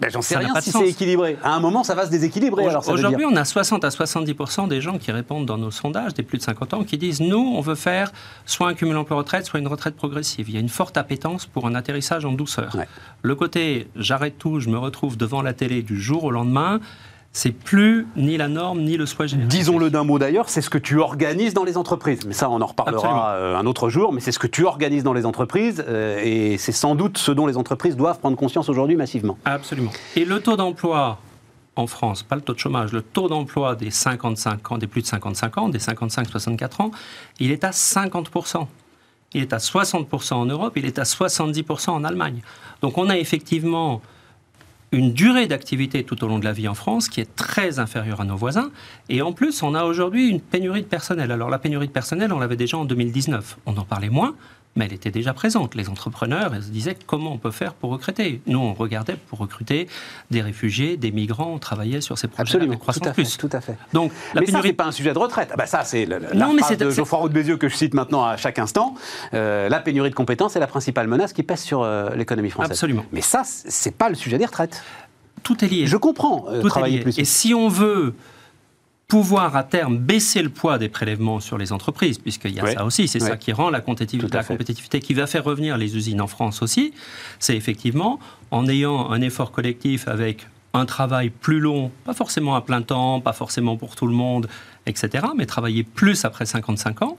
Ben, 0.00 0.10
j'en 0.10 0.22
sais 0.22 0.36
rien 0.36 0.54
si 0.60 0.70
c'est 0.70 0.88
équilibré. 0.88 1.36
À 1.42 1.54
un 1.54 1.60
moment, 1.60 1.84
ça 1.84 1.94
va 1.94 2.06
se 2.06 2.10
déséquilibrer. 2.10 2.66
Aujourd'hui, 2.88 3.24
on 3.24 3.36
a 3.36 3.44
60 3.44 3.84
à 3.84 3.88
70% 3.88 4.68
des 4.68 4.80
gens 4.80 4.98
qui 4.98 5.12
répondent 5.12 5.46
dans 5.46 5.58
nos 5.58 5.70
sondages, 5.70 6.14
des 6.14 6.22
plus 6.22 6.38
de 6.38 6.42
50 6.42 6.74
ans, 6.74 6.84
qui 6.84 6.98
disent 6.98 7.20
nous, 7.20 7.52
on 7.56 7.60
veut 7.60 7.74
faire 7.74 8.12
soit 8.46 8.68
un 8.68 8.74
cumul 8.74 8.96
emploi-retraite, 8.96 9.46
soit 9.46 9.60
une 9.60 9.68
retraite 9.68 9.96
progressive. 9.96 10.48
Il 10.48 10.54
y 10.54 10.58
a 10.58 10.60
une 10.60 10.68
forte 10.68 10.96
appétence 10.96 11.46
pour 11.46 11.66
un 11.66 11.74
atterrissage 11.74 12.24
en 12.24 12.32
douceur. 12.32 12.76
Le 13.22 13.34
côté 13.34 13.88
j'arrête 13.96 14.38
tout, 14.38 14.60
je 14.60 14.68
me 14.68 14.78
retrouve 14.78 15.16
devant 15.16 15.42
la 15.42 15.52
télé 15.52 15.82
du 15.82 16.00
jour 16.00 16.24
au 16.24 16.30
lendemain, 16.30 16.80
c'est 17.32 17.52
plus 17.52 18.08
ni 18.16 18.36
la 18.36 18.48
norme 18.48 18.80
ni 18.80 18.96
le 18.96 19.06
souhait 19.06 19.28
général. 19.28 19.48
Disons-le 19.48 19.90
d'un 19.90 20.04
mot 20.04 20.18
d'ailleurs, 20.18 20.48
c'est 20.48 20.62
ce 20.62 20.70
que 20.70 20.78
tu 20.78 20.98
organises 20.98 21.54
dans 21.54 21.64
les 21.64 21.76
entreprises. 21.76 22.26
Mais 22.26 22.32
ça, 22.32 22.50
on 22.50 22.60
en 22.60 22.66
reparlera 22.66 23.34
euh, 23.34 23.56
un 23.56 23.66
autre 23.66 23.88
jour. 23.88 24.12
Mais 24.12 24.20
c'est 24.20 24.32
ce 24.32 24.38
que 24.38 24.48
tu 24.48 24.64
organises 24.64 25.04
dans 25.04 25.12
les 25.12 25.26
entreprises, 25.26 25.84
euh, 25.86 26.20
et 26.22 26.58
c'est 26.58 26.72
sans 26.72 26.94
doute 26.94 27.18
ce 27.18 27.30
dont 27.30 27.46
les 27.46 27.56
entreprises 27.56 27.96
doivent 27.96 28.18
prendre 28.18 28.36
conscience 28.36 28.68
aujourd'hui 28.68 28.96
massivement. 28.96 29.38
Absolument. 29.44 29.92
Et 30.16 30.24
le 30.24 30.40
taux 30.40 30.56
d'emploi 30.56 31.18
en 31.76 31.86
France, 31.86 32.24
pas 32.24 32.34
le 32.34 32.42
taux 32.42 32.52
de 32.52 32.58
chômage, 32.58 32.92
le 32.92 33.00
taux 33.00 33.28
d'emploi 33.28 33.76
des 33.76 33.90
55 33.90 34.72
ans, 34.72 34.78
des 34.78 34.88
plus 34.88 35.02
de 35.02 35.06
55 35.06 35.58
ans, 35.58 35.68
des 35.68 35.78
55-64 35.78 36.82
ans, 36.82 36.90
il 37.38 37.52
est 37.52 37.64
à 37.64 37.70
50% 37.70 38.66
il 39.34 39.42
est 39.42 39.52
à 39.52 39.58
60% 39.58 40.34
en 40.34 40.46
Europe, 40.46 40.72
il 40.76 40.86
est 40.86 40.98
à 40.98 41.04
70% 41.04 41.90
en 41.90 42.04
Allemagne. 42.04 42.42
Donc 42.82 42.98
on 42.98 43.08
a 43.08 43.16
effectivement 43.16 44.00
une 44.92 45.12
durée 45.12 45.46
d'activité 45.46 46.04
tout 46.04 46.24
au 46.24 46.28
long 46.28 46.38
de 46.38 46.44
la 46.44 46.52
vie 46.52 46.68
en 46.68 46.74
France 46.74 47.08
qui 47.08 47.20
est 47.20 47.36
très 47.36 47.78
inférieure 47.78 48.20
à 48.20 48.24
nos 48.24 48.36
voisins. 48.36 48.70
Et 49.08 49.22
en 49.22 49.32
plus, 49.32 49.62
on 49.62 49.74
a 49.74 49.84
aujourd'hui 49.84 50.28
une 50.28 50.40
pénurie 50.40 50.82
de 50.82 50.86
personnel. 50.86 51.30
Alors 51.30 51.50
la 51.50 51.58
pénurie 51.58 51.86
de 51.86 51.92
personnel, 51.92 52.32
on 52.32 52.38
l'avait 52.38 52.56
déjà 52.56 52.76
en 52.76 52.84
2019. 52.84 53.58
On 53.66 53.76
en 53.76 53.84
parlait 53.84 54.08
moins, 54.08 54.34
mais 54.76 54.86
elle 54.86 54.92
était 54.92 55.10
déjà 55.10 55.32
présente. 55.32 55.74
Les 55.74 55.88
entrepreneurs 55.88 56.54
se 56.54 56.68
disaient 56.70 56.96
comment 57.06 57.32
on 57.32 57.38
peut 57.38 57.50
faire 57.50 57.74
pour 57.74 57.90
recruter? 57.90 58.40
Nous, 58.46 58.58
on 58.58 58.72
regardait 58.72 59.16
pour 59.28 59.38
recruter 59.38 59.88
des 60.30 60.42
réfugiés, 60.42 60.96
des 60.96 61.10
migrants, 61.10 61.52
on 61.54 61.58
travaillait 61.58 62.00
sur 62.00 62.18
ces 62.18 62.28
projets 62.28 62.42
Absolument, 62.42 62.76
tout 62.76 63.00
à, 63.04 63.12
fait, 63.12 63.24
tout 63.24 63.48
à 63.52 63.60
fait. 63.60 63.76
Donc, 63.92 64.12
la 64.34 64.40
mais 64.40 64.46
pénurie... 64.46 64.62
ça, 64.62 64.68
c'est 64.68 64.74
pas 64.74 64.86
un 64.86 64.92
sujet 64.92 65.12
de 65.12 65.18
retraite. 65.18 65.50
Ah 65.52 65.56
bah 65.56 65.66
ça, 65.66 65.84
c'est 65.84 66.06
la, 66.06 66.20
phrase 66.20 66.78
de 66.78 66.90
Geoffroy 66.90 67.18
Roux 67.18 67.28
de 67.28 67.34
Bézieux 67.34 67.56
que 67.56 67.68
je 67.68 67.74
cite 67.74 67.94
maintenant 67.94 68.24
à 68.24 68.36
chaque 68.36 68.58
instant. 68.58 68.94
Euh, 69.34 69.68
la 69.68 69.80
pénurie 69.80 70.10
de 70.10 70.14
compétences 70.14 70.56
est 70.56 70.60
la 70.60 70.66
principale 70.66 71.08
menace 71.08 71.32
qui 71.32 71.42
pèse 71.42 71.60
sur 71.60 71.82
euh, 71.82 72.10
l'économie 72.14 72.50
française. 72.50 72.72
Absolument. 72.72 73.04
Mais 73.12 73.22
ça, 73.22 73.42
c'est 73.44 73.96
pas 73.96 74.08
le 74.08 74.14
sujet 74.14 74.38
des 74.38 74.46
retraites. 74.46 74.82
Tout 75.42 75.64
est 75.64 75.68
lié. 75.68 75.86
Je 75.86 75.96
comprends. 75.96 76.46
Euh, 76.48 76.60
tout 76.60 76.78
est 76.78 76.88
lié. 76.88 77.00
Plus. 77.00 77.18
Et 77.18 77.24
si 77.24 77.54
on 77.54 77.68
veut 77.68 78.14
pouvoir 79.10 79.56
à 79.56 79.64
terme 79.64 79.98
baisser 79.98 80.40
le 80.40 80.50
poids 80.50 80.78
des 80.78 80.88
prélèvements 80.88 81.40
sur 81.40 81.58
les 81.58 81.72
entreprises, 81.72 82.18
puisqu'il 82.18 82.52
y 82.52 82.60
a 82.60 82.72
ça 82.72 82.84
aussi, 82.84 83.08
c'est 83.08 83.18
ça 83.18 83.36
qui 83.36 83.52
rend 83.52 83.68
la, 83.68 83.80
compétitivité, 83.80 84.36
la 84.36 84.44
compétitivité, 84.44 85.00
qui 85.00 85.14
va 85.14 85.26
faire 85.26 85.44
revenir 85.44 85.76
les 85.76 85.96
usines 85.96 86.20
en 86.20 86.28
France 86.28 86.62
aussi, 86.62 86.94
c'est 87.40 87.56
effectivement 87.56 88.20
en 88.52 88.68
ayant 88.68 89.10
un 89.10 89.20
effort 89.20 89.50
collectif 89.50 90.06
avec 90.06 90.46
un 90.74 90.86
travail 90.86 91.30
plus 91.30 91.58
long, 91.58 91.90
pas 92.04 92.14
forcément 92.14 92.54
à 92.54 92.60
plein 92.60 92.82
temps, 92.82 93.20
pas 93.20 93.32
forcément 93.32 93.76
pour 93.76 93.96
tout 93.96 94.06
le 94.06 94.14
monde, 94.14 94.48
etc., 94.86 95.26
mais 95.36 95.44
travailler 95.44 95.82
plus 95.82 96.24
après 96.24 96.46
55 96.46 97.02
ans, 97.02 97.16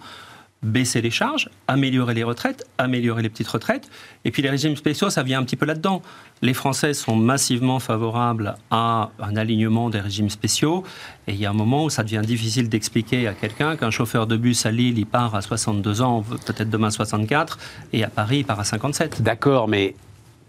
baisser 0.64 1.02
les 1.02 1.10
charges, 1.10 1.50
améliorer 1.68 2.14
les 2.14 2.24
retraites, 2.24 2.68
améliorer 2.78 3.24
les 3.24 3.30
petites 3.30 3.48
retraites. 3.48 3.90
Et 4.26 4.32
puis 4.32 4.42
les 4.42 4.50
régimes 4.50 4.76
spéciaux, 4.76 5.10
ça 5.10 5.24
vient 5.24 5.40
un 5.40 5.44
petit 5.44 5.56
peu 5.56 5.66
là-dedans. 5.66 6.02
Les 6.42 6.54
Français 6.54 6.94
sont 6.94 7.16
massivement 7.16 7.80
favorables 7.80 8.56
à 8.70 9.10
un 9.20 9.36
alignement 9.36 9.90
des 9.90 10.00
régimes 10.00 10.30
spéciaux. 10.30 10.84
Et 11.28 11.34
il 11.34 11.40
y 11.40 11.46
a 11.46 11.50
un 11.50 11.54
moment 11.54 11.86
où 11.86 11.90
ça 11.90 12.04
devient 12.04 12.22
difficile 12.24 12.70
d'expliquer 12.70 13.28
à 13.28 13.34
quelqu'un 13.34 13.76
qu'un 13.76 13.92
chauffeur 13.92 14.28
de 14.28 14.38
bus 14.38 14.66
à 14.66 14.72
Lille, 14.72 15.00
il 15.00 15.06
part 15.08 15.34
à 15.34 15.42
62 15.42 16.02
ans, 16.02 16.24
peut-être 16.46 16.70
demain 16.70 16.92
64, 16.92 17.58
et 17.94 18.04
à 18.04 18.10
Paris, 18.10 18.40
il 18.40 18.46
part 18.46 18.60
à 18.60 18.64
57. 18.64 19.22
D'accord, 19.22 19.68
mais 19.68 19.96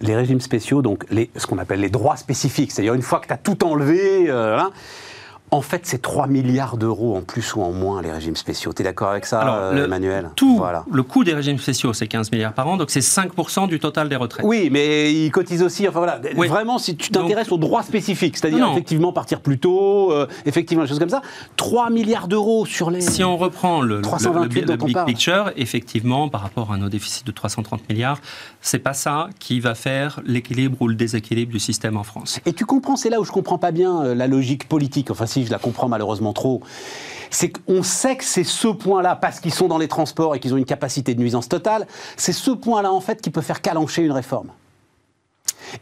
les 0.03 0.17
régimes 0.17 0.41
spéciaux, 0.41 0.83
donc 0.83 1.05
ce 1.37 1.47
qu'on 1.47 1.59
appelle 1.59 1.81
les 1.81 1.91
droits 1.91 2.17
spécifiques, 2.17 2.73
c'est-à-dire 2.73 2.95
une 2.95 3.03
fois 3.03 3.21
que 3.21 3.29
tu 3.29 3.33
as 3.33 3.39
tout 3.39 3.65
enlevé, 3.65 4.29
euh, 4.29 4.61
en 5.53 5.61
fait, 5.61 5.83
c'est 5.85 6.01
3 6.01 6.29
milliards 6.29 6.79
d'euros 6.79 7.15
en 7.15 7.21
plus 7.21 7.55
ou 7.55 7.61
en 7.61 7.73
moins, 7.73 8.01
les 8.01 8.11
régimes 8.11 8.37
spéciaux. 8.37 8.73
Tu 8.73 8.81
es 8.81 8.85
d'accord 8.87 9.11
avec 9.11 9.27
ça, 9.27 9.55
euh, 9.55 9.85
Emmanuel? 9.85 10.31
tout, 10.35 10.57
voilà. 10.57 10.87
Le 10.91 11.03
coût 11.03 11.25
des 11.25 11.35
régimes 11.35 11.59
spéciaux, 11.59 11.93
c'est 11.93 12.07
15 12.07 12.33
milliards 12.33 12.55
par 12.55 12.67
an, 12.69 12.79
donc 12.79 12.89
c'est 12.91 13.01
5% 13.01 13.69
du 13.69 13.79
total 13.79 14.09
des 14.09 14.17
retraites. 14.17 14.47
Oui, 14.47 14.71
mais 14.73 15.13
ils 15.13 15.31
cotisent 15.31 15.63
aussi. 15.63 15.87
Enfin 15.87 15.99
voilà, 15.99 16.21
vraiment, 16.49 16.79
si 16.79 16.97
tu 16.97 17.11
t'intéresses 17.11 17.53
aux 17.53 17.59
droits 17.59 17.83
spécifiques, 17.83 18.39
c'est-à-dire 18.39 18.67
effectivement 18.73 19.13
partir 19.13 19.41
plus 19.41 19.59
tôt, 19.59 20.11
euh, 20.11 20.27
effectivement, 20.47 20.85
des 20.85 20.89
choses 20.89 20.99
comme 20.99 21.11
ça, 21.11 21.21
3 21.57 21.91
milliards 21.91 22.29
d'euros 22.29 22.65
sur 22.65 22.91
les. 22.91 23.03
Si 23.03 23.23
on 23.23 23.37
reprend 23.37 23.83
le, 23.83 24.01
le, 24.01 24.49
big 24.49 25.05
picture, 25.05 25.53
effectivement, 25.57 26.31
par 26.31 26.41
rapport 26.41 26.73
à 26.73 26.79
nos 26.79 26.89
déficits 26.89 27.25
de 27.25 27.31
330 27.31 27.91
milliards, 27.91 28.21
c'est 28.63 28.79
pas 28.79 28.95
ça 28.95 29.29
qui 29.39 29.61
va 29.61 29.75
faire 29.75 30.21
l'équilibre 30.25 30.81
ou 30.81 30.89
le 30.89 30.95
déséquilibre 30.95 31.53
du 31.53 31.61
système 31.61 31.99
en 31.99 32.05
France. 32.05 32.41
Et 32.47 32.55
tu 32.55 32.65
comprends, 32.65 32.97
c'est 32.97 33.11
là 33.11 33.21
où 33.21 33.25
je 33.25 33.33
comprends 33.33 33.59
pas 33.59 33.71
bien 33.71 34.03
euh, 34.03 34.15
la 34.15 34.27
logique 34.29 34.67
politique. 34.67 35.11
Enfin, 35.11 35.27
si 35.27 35.42
je 35.47 35.51
la 35.51 35.59
comprends 35.59 35.89
malheureusement 35.89 36.33
trop, 36.33 36.63
c'est 37.31 37.51
qu'on 37.51 37.83
sait 37.83 38.17
que 38.17 38.25
c'est 38.25 38.45
ce 38.45 38.69
point-là, 38.69 39.17
parce 39.17 39.41
qu'ils 39.41 39.55
sont 39.55 39.69
dans 39.69 39.79
les 39.79 39.89
transports 39.89 40.35
et 40.35 40.41
qu'ils 40.41 40.55
ont 40.55 40.59
une 40.59 40.65
capacité 40.65 41.15
de 41.15 41.21
nuisance 41.21 41.49
totale, 41.49 41.87
c'est 42.17 42.33
ce 42.33 42.51
point-là 42.51 42.93
en 42.93 43.01
fait 43.01 43.21
qui 43.21 43.31
peut 43.31 43.41
faire 43.41 43.63
calancher 43.63 44.03
une 44.03 44.13
réforme. 44.13 44.49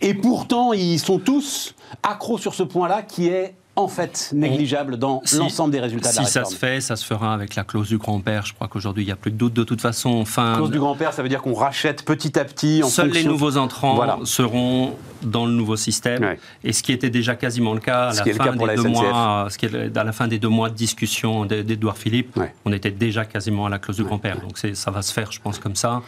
Et 0.01 0.15
pourtant, 0.15 0.73
ils 0.73 1.01
sont 1.01 1.19
tous 1.19 1.75
accros 2.03 2.39
sur 2.39 2.55
ce 2.55 2.63
point-là 2.63 3.03
qui 3.03 3.29
est 3.29 3.55
en 3.77 3.89
fait 3.89 4.31
négligeable 4.33 4.97
dans 4.97 5.23
l'ensemble 5.37 5.73
des 5.73 5.81
résultats 5.81 6.11
de 6.11 6.17
la 6.17 6.23
réforme. 6.23 6.45
Si 6.45 6.51
ça 6.51 6.55
se 6.55 6.59
fait, 6.59 6.81
ça 6.81 6.97
se 6.97 7.05
fera 7.05 7.35
avec 7.35 7.55
la 7.57 7.65
clause 7.65 7.89
du 7.89 7.99
grand-père. 7.99 8.47
Je 8.47 8.55
crois 8.55 8.69
qu'aujourd'hui, 8.69 9.05
il 9.05 9.07
n'y 9.07 9.13
a 9.13 9.17
plus 9.17 9.31
de 9.31 9.37
doute 9.37 9.55
de 9.55 9.65
toute 9.65 9.81
façon. 9.81 10.11
Enfin, 10.11 10.55
clause 10.57 10.71
du 10.71 10.79
grand-père, 10.79 11.13
ça 11.13 11.23
veut 11.23 11.29
dire 11.29 11.43
qu'on 11.43 11.55
rachète 11.55 12.05
petit 12.05 12.39
à 12.39 12.45
petit 12.45 12.83
en 12.85 12.89
Seuls 12.89 13.11
les 13.11 13.25
nouveaux 13.25 13.57
entrants 13.57 14.25
seront 14.25 14.95
dans 15.23 15.47
le 15.47 15.53
nouveau 15.53 15.77
système. 15.77 16.37
Et 16.65 16.73
ce 16.73 16.83
qui 16.83 16.93
était 16.93 17.11
déjà 17.11 17.35
quasiment 17.35 17.75
le 17.75 17.81
cas 17.81 18.11
à, 18.11 18.25
la, 18.25 18.35
fin 18.35 18.57
des 18.57 18.75
deux 18.77 18.83
mois, 18.89 19.47
ce 19.51 19.59
qui 19.59 19.67
est 19.67 19.97
à 19.97 20.05
la 20.05 20.13
fin 20.13 20.29
des 20.29 20.39
deux 20.39 20.49
mois 20.49 20.71
de 20.71 20.75
discussion 20.75 21.45
d'Edouard 21.45 21.99
Philippe, 21.99 22.39
on 22.65 22.73
était 22.73 22.91
déjà 22.91 23.25
quasiment 23.25 23.67
à 23.67 23.71
la 23.71 23.79
clause 23.79 23.97
du 23.97 24.05
grand-père. 24.05 24.41
Donc 24.41 24.59
ça 24.59 24.91
va 24.91 25.03
se 25.03 25.13
faire, 25.13 25.33
je 25.33 25.41
pense, 25.41 25.59
comme 25.59 25.77
ça. 25.77 26.03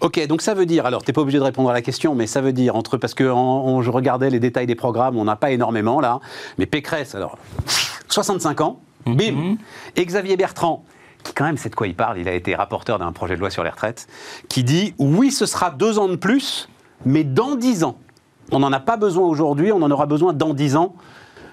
Ok, 0.00 0.24
donc 0.26 0.42
ça 0.42 0.54
veut 0.54 0.66
dire, 0.66 0.86
alors 0.86 1.02
tu 1.02 1.10
n'es 1.10 1.14
pas 1.14 1.20
obligé 1.20 1.38
de 1.38 1.44
répondre 1.44 1.70
à 1.70 1.72
la 1.72 1.82
question, 1.82 2.14
mais 2.14 2.26
ça 2.26 2.40
veut 2.40 2.52
dire, 2.52 2.76
entre 2.76 2.96
parce 2.96 3.14
que 3.14 3.24
je 3.24 3.90
regardais 3.90 4.30
les 4.30 4.40
détails 4.40 4.66
des 4.66 4.74
programmes, 4.74 5.16
on 5.16 5.24
n'a 5.24 5.36
pas 5.36 5.50
énormément 5.50 6.00
là, 6.00 6.20
mais 6.58 6.66
Pécresse, 6.66 7.14
alors 7.14 7.38
65 8.08 8.60
ans, 8.60 8.80
mhm. 9.06 9.16
bim, 9.16 9.56
et 9.96 10.04
Xavier 10.04 10.36
Bertrand, 10.36 10.84
qui 11.24 11.32
quand 11.32 11.44
même 11.44 11.56
sait 11.56 11.68
de 11.68 11.74
quoi 11.74 11.86
il 11.86 11.94
parle, 11.94 12.18
il 12.18 12.28
a 12.28 12.32
été 12.32 12.54
rapporteur 12.54 12.98
d'un 12.98 13.12
projet 13.12 13.34
de 13.34 13.40
loi 13.40 13.50
sur 13.50 13.64
les 13.64 13.70
retraites, 13.70 14.06
qui 14.48 14.64
dit 14.64 14.94
oui, 14.98 15.30
ce 15.30 15.46
sera 15.46 15.70
deux 15.70 15.98
ans 15.98 16.08
de 16.08 16.16
plus, 16.16 16.68
mais 17.04 17.24
dans 17.24 17.54
dix 17.54 17.84
ans. 17.84 17.98
On 18.52 18.60
n'en 18.60 18.72
a 18.72 18.80
pas 18.80 18.96
besoin 18.96 19.26
aujourd'hui, 19.26 19.72
on 19.72 19.82
en 19.82 19.90
aura 19.90 20.06
besoin 20.06 20.32
dans 20.32 20.54
10 20.54 20.76
ans. 20.76 20.94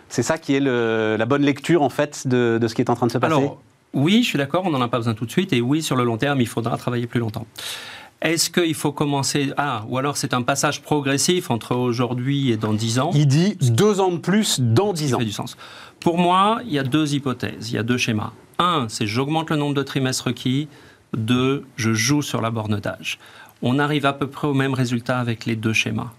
C'est 0.10 0.24
ça 0.24 0.38
qui 0.38 0.56
est 0.56 0.60
la 0.60 1.26
bonne 1.26 1.43
lecture, 1.43 1.82
en 1.82 1.89
fait, 1.89 2.28
de, 2.28 2.60
ce 2.68 2.74
qui 2.74 2.82
est 2.82 2.89
en 2.89 2.96
train 2.96 3.08
de 3.08 3.12
se 3.12 3.18
passer 3.18 3.34
Alors, 3.34 3.62
oui, 3.93 4.24
je 4.24 4.30
suis 4.30 4.38
d'accord, 4.38 4.64
on 4.66 4.70
n'en 4.70 4.82
a 4.82 4.88
pas 4.88 4.98
besoin 4.98 5.14
tout 5.14 5.26
de 5.26 5.32
suite, 5.32 5.54
et 5.54 5.62
oui, 5.62 5.82
sur 5.82 5.96
le 5.96 6.04
long 6.04 6.18
terme, 6.18 6.41
il 6.41 6.48
faudra 6.48 6.78
travailler 6.78 7.08
plus 7.08 7.20
longtemps. 7.20 7.48
Est-ce 8.22 8.50
qu'il 8.50 8.74
faut 8.76 8.91
commencer 8.91 9.54
Ah, 9.58 9.84
ou 9.89 9.98
alors 9.98 10.18
c'est 10.18 10.34
un 10.34 10.41
passage 10.41 10.82
progressif 10.82 11.52
entre 11.52 11.76
aujourd'hui 11.76 12.52
et 12.52 12.58
dans 12.58 12.74
10 12.74 13.00
ans? 13.00 13.12
Il 13.14 13.28
dit 13.28 13.58
deux 13.62 14.00
ans 14.00 14.12
de 14.12 14.18
plus 14.18 14.60
dans 14.60 14.93
10 14.93 15.14
ans. 15.14 15.18
Ça 15.18 15.20
fait 15.20 15.26
du 15.26 15.32
sens. 15.32 15.58
Pour 16.00 16.18
moi, 16.18 16.60
il 16.66 16.72
y 16.72 16.80
a 16.80 16.84
deux 16.84 17.14
hypothèses, 17.14 17.70
il 17.70 17.76
y 17.76 17.78
a 17.78 17.84
deux 17.84 17.98
schémas. 17.98 18.32
Un, 18.58 18.88
c'est 18.89 19.06
j'augmente 19.06 19.50
le 19.50 19.58
nombre 19.58 19.76
de 19.76 19.84
trimestres 19.84 20.28
requis. 20.28 20.68
Deux, 21.16 21.66
je 21.76 21.93
joue 21.93 22.22
sur 22.22 22.41
la 22.41 22.52
borne 22.52 22.80
d'âge. 22.80 23.20
On 23.62 23.80
arrive 23.80 24.06
à 24.06 24.14
peu 24.14 24.28
près 24.28 24.48
au 24.48 24.54
même 24.54 24.74
résultat 24.74 25.20
avec 25.20 25.46
les 25.46 25.56
deux 25.56 25.74
schémas. 25.74 26.12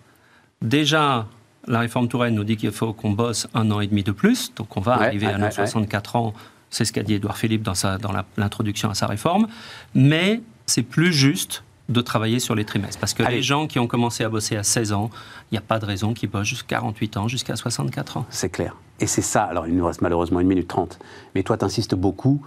Déjà, 0.62 1.26
la 1.66 1.80
réforme 1.80 2.08
Touraine 2.08 2.34
nous 2.34 2.44
dit 2.44 2.56
qu'il 2.56 2.72
faut 2.72 2.92
qu'on 2.92 3.10
bosse 3.10 3.48
un 3.54 3.70
an 3.70 3.80
et 3.80 3.86
demi 3.86 4.02
de 4.02 4.12
plus, 4.12 4.54
donc 4.54 4.76
on 4.76 4.80
va 4.80 4.94
arriver 4.94 5.26
à 5.26 5.38
nos 5.38 5.50
64 5.50 6.16
ans. 6.16 6.34
C'est 6.70 6.84
ce 6.84 6.92
qu'a 6.92 7.02
dit 7.02 7.14
Édouard 7.14 7.38
Philippe 7.38 7.62
dans, 7.62 7.74
dans 7.98 8.12
l'introduction 8.36 8.90
à 8.90 8.94
sa 8.94 9.06
réforme. 9.06 9.46
Mais 9.94 10.40
c'est 10.66 10.82
plus 10.82 11.12
juste 11.12 11.62
de 11.88 12.00
travailler 12.00 12.40
sur 12.40 12.54
les 12.54 12.64
trimestres. 12.64 12.98
Parce 12.98 13.14
que 13.14 13.22
les 13.22 13.42
gens 13.42 13.66
qui 13.66 13.78
ont 13.78 13.86
commencé 13.86 14.24
à 14.24 14.28
bosser 14.28 14.56
à 14.56 14.62
16 14.62 14.92
ans, 14.92 15.10
il 15.50 15.54
n'y 15.54 15.58
a 15.58 15.62
pas 15.62 15.78
de 15.78 15.86
raison 15.86 16.14
qu'ils 16.14 16.28
bossent 16.28 16.48
jusqu'à 16.48 16.76
48 16.76 17.16
ans, 17.16 17.28
jusqu'à 17.28 17.54
64 17.54 18.16
ans. 18.16 18.26
C'est 18.30 18.48
clair. 18.48 18.76
Et 18.98 19.06
c'est 19.06 19.22
ça. 19.22 19.44
Alors, 19.44 19.66
il 19.68 19.76
nous 19.76 19.86
reste 19.86 20.00
malheureusement 20.00 20.40
une 20.40 20.48
minute 20.48 20.68
trente. 20.68 20.98
Mais 21.34 21.42
toi, 21.42 21.56
tu 21.56 21.64
insistes 21.64 21.94
beaucoup. 21.94 22.42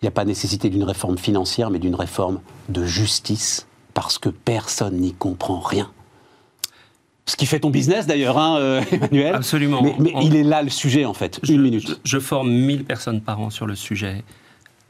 Il 0.00 0.04
n'y 0.04 0.08
a 0.08 0.12
pas 0.12 0.24
nécessité 0.24 0.70
d'une 0.70 0.84
réforme 0.84 1.18
financière, 1.18 1.70
mais 1.70 1.80
d'une 1.80 1.96
réforme 1.96 2.40
de 2.68 2.84
justice, 2.84 3.66
parce 3.94 4.18
que 4.18 4.28
personne 4.28 4.96
n'y 4.96 5.12
comprend 5.12 5.58
rien. 5.58 5.90
Ce 7.28 7.36
qui 7.36 7.44
fait 7.44 7.60
ton 7.60 7.68
business 7.68 8.06
d'ailleurs, 8.06 8.38
hein, 8.38 8.56
euh, 8.58 8.82
Emmanuel. 8.90 9.34
Absolument. 9.34 9.82
Mais, 9.98 10.14
il 10.22 10.34
est 10.34 10.42
là 10.42 10.62
le 10.62 10.70
sujet 10.70 11.04
en 11.04 11.12
fait. 11.12 11.38
Une 11.46 11.60
minute. 11.60 12.00
Je, 12.02 12.18
forme 12.18 12.50
1000 12.50 12.84
personnes 12.84 13.20
par 13.20 13.38
an 13.38 13.50
sur 13.50 13.66
le 13.66 13.74
sujet. 13.74 14.24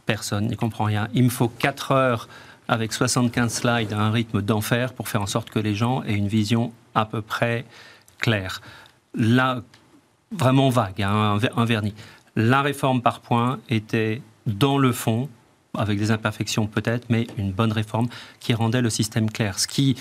Personne 0.07 0.47
n'y 0.47 0.57
comprend 0.57 0.85
rien. 0.85 1.09
Il 1.15 1.25
me 1.25 1.31
faut 1.31 1.49
4 1.49 1.91
heures 1.91 2.29
avec 2.69 2.93
75 2.93 3.53
slides 3.53 3.93
à 3.93 3.99
un 3.99 4.13
rythme 4.13 4.41
d'enfer 4.41 4.93
pour 4.93 5.09
faire 5.09 5.21
en 5.21 5.27
sorte 5.27 5.51
que 5.51 5.59
les 5.59 5.75
gens 5.75 6.05
aient 6.05 6.15
une 6.15 6.29
vision 6.29 6.73
à 6.95 7.07
peu 7.07 7.23
près 7.23 7.65
claire. 8.19 8.61
Là, 9.15 9.63
vraiment 10.31 10.69
vague, 10.69 11.03
hein, 11.03 11.39
un, 11.57 11.65
vernis. 11.65 11.95
La 12.37 12.63
réforme 12.63 13.03
par 13.03 13.19
points 13.21 13.59
était 13.69 14.23
dans 14.47 14.79
le 14.79 14.93
fond, 14.93 15.29
avec 15.77 15.99
des 15.99 16.13
imperfections 16.13 16.69
peut-être, 16.69 17.07
mais 17.09 17.27
une 17.37 17.51
bonne 17.51 17.73
réforme 17.73 18.07
qui 18.39 18.55
rendait 18.55 18.83
le 18.83 18.91
système 18.91 19.29
clair. 19.29 19.59
Ce 19.59 19.67
qui 19.67 19.97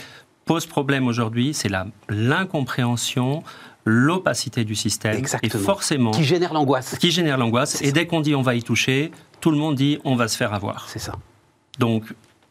pose 0.47 0.65
problème 0.65 1.07
aujourd'hui, 1.07 1.53
c'est 1.53 1.69
l'incompréhension, 2.09 3.43
l'opacité 3.85 4.63
du 4.63 4.73
système. 4.73 5.15
Exactement. 5.15 5.61
Et 5.61 5.63
forcément. 5.63 6.11
Qui 6.11 6.23
génère 6.23 6.53
l'angoisse. 6.53 6.97
Qui 6.97 7.11
génère 7.11 7.37
l'angoisse. 7.37 7.81
Et 7.83 7.91
dès 7.91 8.07
qu'on 8.07 8.21
dit 8.21 8.33
on 8.33 8.41
va 8.41 8.55
y 8.55 8.63
toucher, 8.63 9.11
tout 9.41 9.51
le 9.51 9.57
monde 9.57 9.75
dit 9.75 9.99
on 10.03 10.15
va 10.15 10.27
se 10.27 10.37
faire 10.37 10.53
avoir. 10.53 10.87
C'est 10.89 10.99
ça. 10.99 11.13
Donc, 11.77 12.03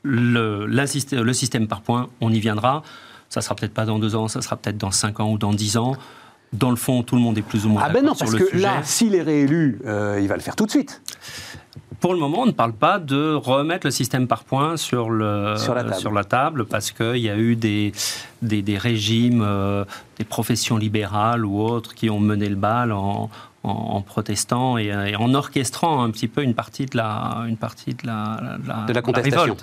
le, 0.02 0.66
le 0.66 1.32
système 1.32 1.66
par 1.66 1.80
points, 1.80 2.08
on 2.20 2.32
y 2.32 2.38
viendra. 2.38 2.84
Ça 3.28 3.40
sera 3.40 3.56
peut-être 3.56 3.74
pas 3.74 3.86
dans 3.86 3.98
deux 3.98 4.14
ans, 4.14 4.28
ça 4.28 4.40
sera 4.40 4.56
peut-être 4.56 4.78
dans 4.78 4.92
cinq 4.92 5.18
ans 5.18 5.32
ou 5.32 5.38
dans 5.38 5.52
dix 5.52 5.76
ans. 5.76 5.96
Dans 6.52 6.70
le 6.70 6.76
fond, 6.76 7.02
tout 7.02 7.16
le 7.16 7.20
monde 7.20 7.36
est 7.36 7.42
plus 7.42 7.66
ou 7.66 7.70
moins 7.70 7.82
ah 7.84 7.88
ben 7.90 8.04
non, 8.04 8.14
parce 8.14 8.32
que 8.32 8.56
là, 8.56 8.80
s'il 8.84 9.16
est 9.16 9.22
réélu, 9.22 9.80
euh, 9.84 10.20
il 10.22 10.28
va 10.28 10.36
le 10.36 10.40
faire 10.40 10.54
tout 10.54 10.64
de 10.64 10.70
suite. 10.70 11.02
Pour 12.06 12.14
le 12.14 12.20
moment, 12.20 12.42
on 12.42 12.46
ne 12.46 12.52
parle 12.52 12.72
pas 12.72 13.00
de 13.00 13.34
remettre 13.34 13.84
le 13.84 13.90
système 13.90 14.28
par 14.28 14.44
points 14.44 14.76
sur, 14.76 15.10
le, 15.10 15.56
sur, 15.56 15.74
la, 15.74 16.22
table. 16.22 16.64
parce 16.64 16.92
qu'il 16.92 17.16
y 17.16 17.28
a 17.28 17.36
eu 17.36 17.56
des, 17.56 17.90
des, 18.42 18.78
régimes, 18.78 19.42
euh, 19.44 19.84
des 20.16 20.24
professions 20.24 20.76
libérales 20.76 21.44
ou 21.44 21.60
autres 21.60 21.96
qui 21.96 22.08
ont 22.08 22.20
mené 22.20 22.48
le 22.48 22.54
bal 22.54 22.92
en, 22.92 23.28
en, 23.64 24.02
protestant 24.02 24.78
et, 24.78 25.16
en 25.16 25.34
orchestrant 25.34 26.04
un 26.04 26.12
petit 26.12 26.28
peu 26.28 26.44
une 26.44 26.54
partie 26.54 26.86
de 26.86 26.96
la, 26.96 27.44
une 27.48 27.56
partie 27.56 27.94
de 27.94 28.06
la, 28.06 28.56
de 28.86 28.92
la 28.92 29.02
contestation. 29.02 29.56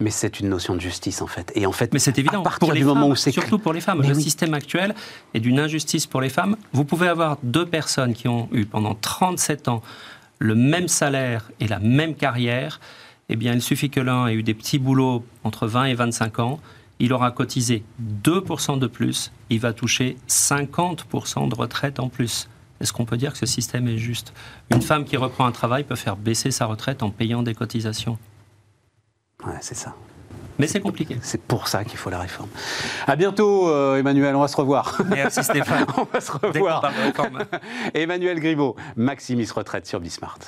Mais 0.00 0.10
c'est 0.10 0.40
une 0.40 0.50
notion 0.50 0.74
de 0.74 0.80
justice 0.80 1.22
en 1.22 1.26
fait. 1.26 1.50
Et 1.54 1.64
en 1.64 1.72
fait, 1.72 1.94
mais 1.94 1.98
c'est 1.98 2.18
évident. 2.18 2.42
pour 2.42 2.72
les 2.72 2.82
femmes, 2.82 3.16
surtout 3.16 3.58
pour 3.58 3.72
les 3.72 3.80
femmes, 3.80 4.02
le 4.02 4.12
système 4.12 4.52
actuel 4.52 4.94
est 5.32 5.40
d'une 5.40 5.58
injustice 5.58 6.06
pour 6.06 6.20
les 6.20 6.28
femmes. 6.28 6.56
Vous 6.74 6.84
pouvez 6.84 7.08
avoir 7.08 7.38
deux 7.42 7.64
personnes 7.64 8.12
qui 8.12 8.28
ont 8.28 8.50
eu 8.52 8.66
pendant 8.66 8.94
37 8.94 9.68
ans 9.68 9.80
le 10.38 10.54
même 10.54 10.88
salaire 10.88 11.50
et 11.60 11.68
la 11.68 11.78
même 11.78 12.14
carrière. 12.14 12.80
Eh 13.28 13.36
bien, 13.36 13.54
il 13.54 13.62
suffit 13.62 13.90
que 13.90 14.00
l'un 14.00 14.26
ait 14.28 14.34
eu 14.34 14.42
des 14.42 14.54
petits 14.54 14.78
boulots 14.78 15.24
entre 15.44 15.66
20 15.66 15.86
et 15.86 15.94
25 15.94 16.38
ans. 16.38 16.60
Il 16.98 17.12
aura 17.12 17.30
cotisé 17.30 17.84
2% 18.24 18.78
de 18.78 18.86
plus. 18.86 19.32
Il 19.50 19.60
va 19.60 19.72
toucher 19.72 20.16
50% 20.28 21.48
de 21.48 21.54
retraite 21.54 22.00
en 22.00 22.08
plus. 22.08 22.48
Est-ce 22.80 22.92
qu'on 22.92 23.04
peut 23.04 23.16
dire 23.16 23.32
que 23.32 23.38
ce 23.38 23.46
système 23.46 23.88
est 23.88 23.98
juste? 23.98 24.32
Une 24.70 24.82
femme 24.82 25.04
qui 25.04 25.16
reprend 25.16 25.46
un 25.46 25.52
travail 25.52 25.84
peut 25.84 25.96
faire 25.96 26.16
baisser 26.16 26.50
sa 26.50 26.66
retraite 26.66 27.02
en 27.02 27.10
payant 27.10 27.42
des 27.42 27.54
cotisations. 27.54 28.18
Ouais, 29.44 29.58
c'est 29.60 29.74
ça. 29.74 29.94
Mais 30.58 30.66
c'est 30.66 30.80
compliqué. 30.80 31.18
C'est 31.22 31.40
pour 31.40 31.68
ça 31.68 31.84
qu'il 31.84 31.98
faut 31.98 32.10
la 32.10 32.18
réforme. 32.18 32.48
À 33.06 33.16
bientôt, 33.16 33.68
euh, 33.68 33.98
Emmanuel. 33.98 34.34
On 34.36 34.40
va 34.40 34.48
se 34.48 34.56
revoir. 34.56 35.00
Merci 35.06 35.44
Stéphane. 35.44 35.86
on 35.96 36.04
va 36.04 36.20
se 36.20 36.32
revoir. 36.32 36.92
Emmanuel 37.94 38.40
Griveaux, 38.40 38.76
Maximis 38.96 39.48
Retraite 39.54 39.86
sur 39.86 40.00
Bismart. 40.00 40.38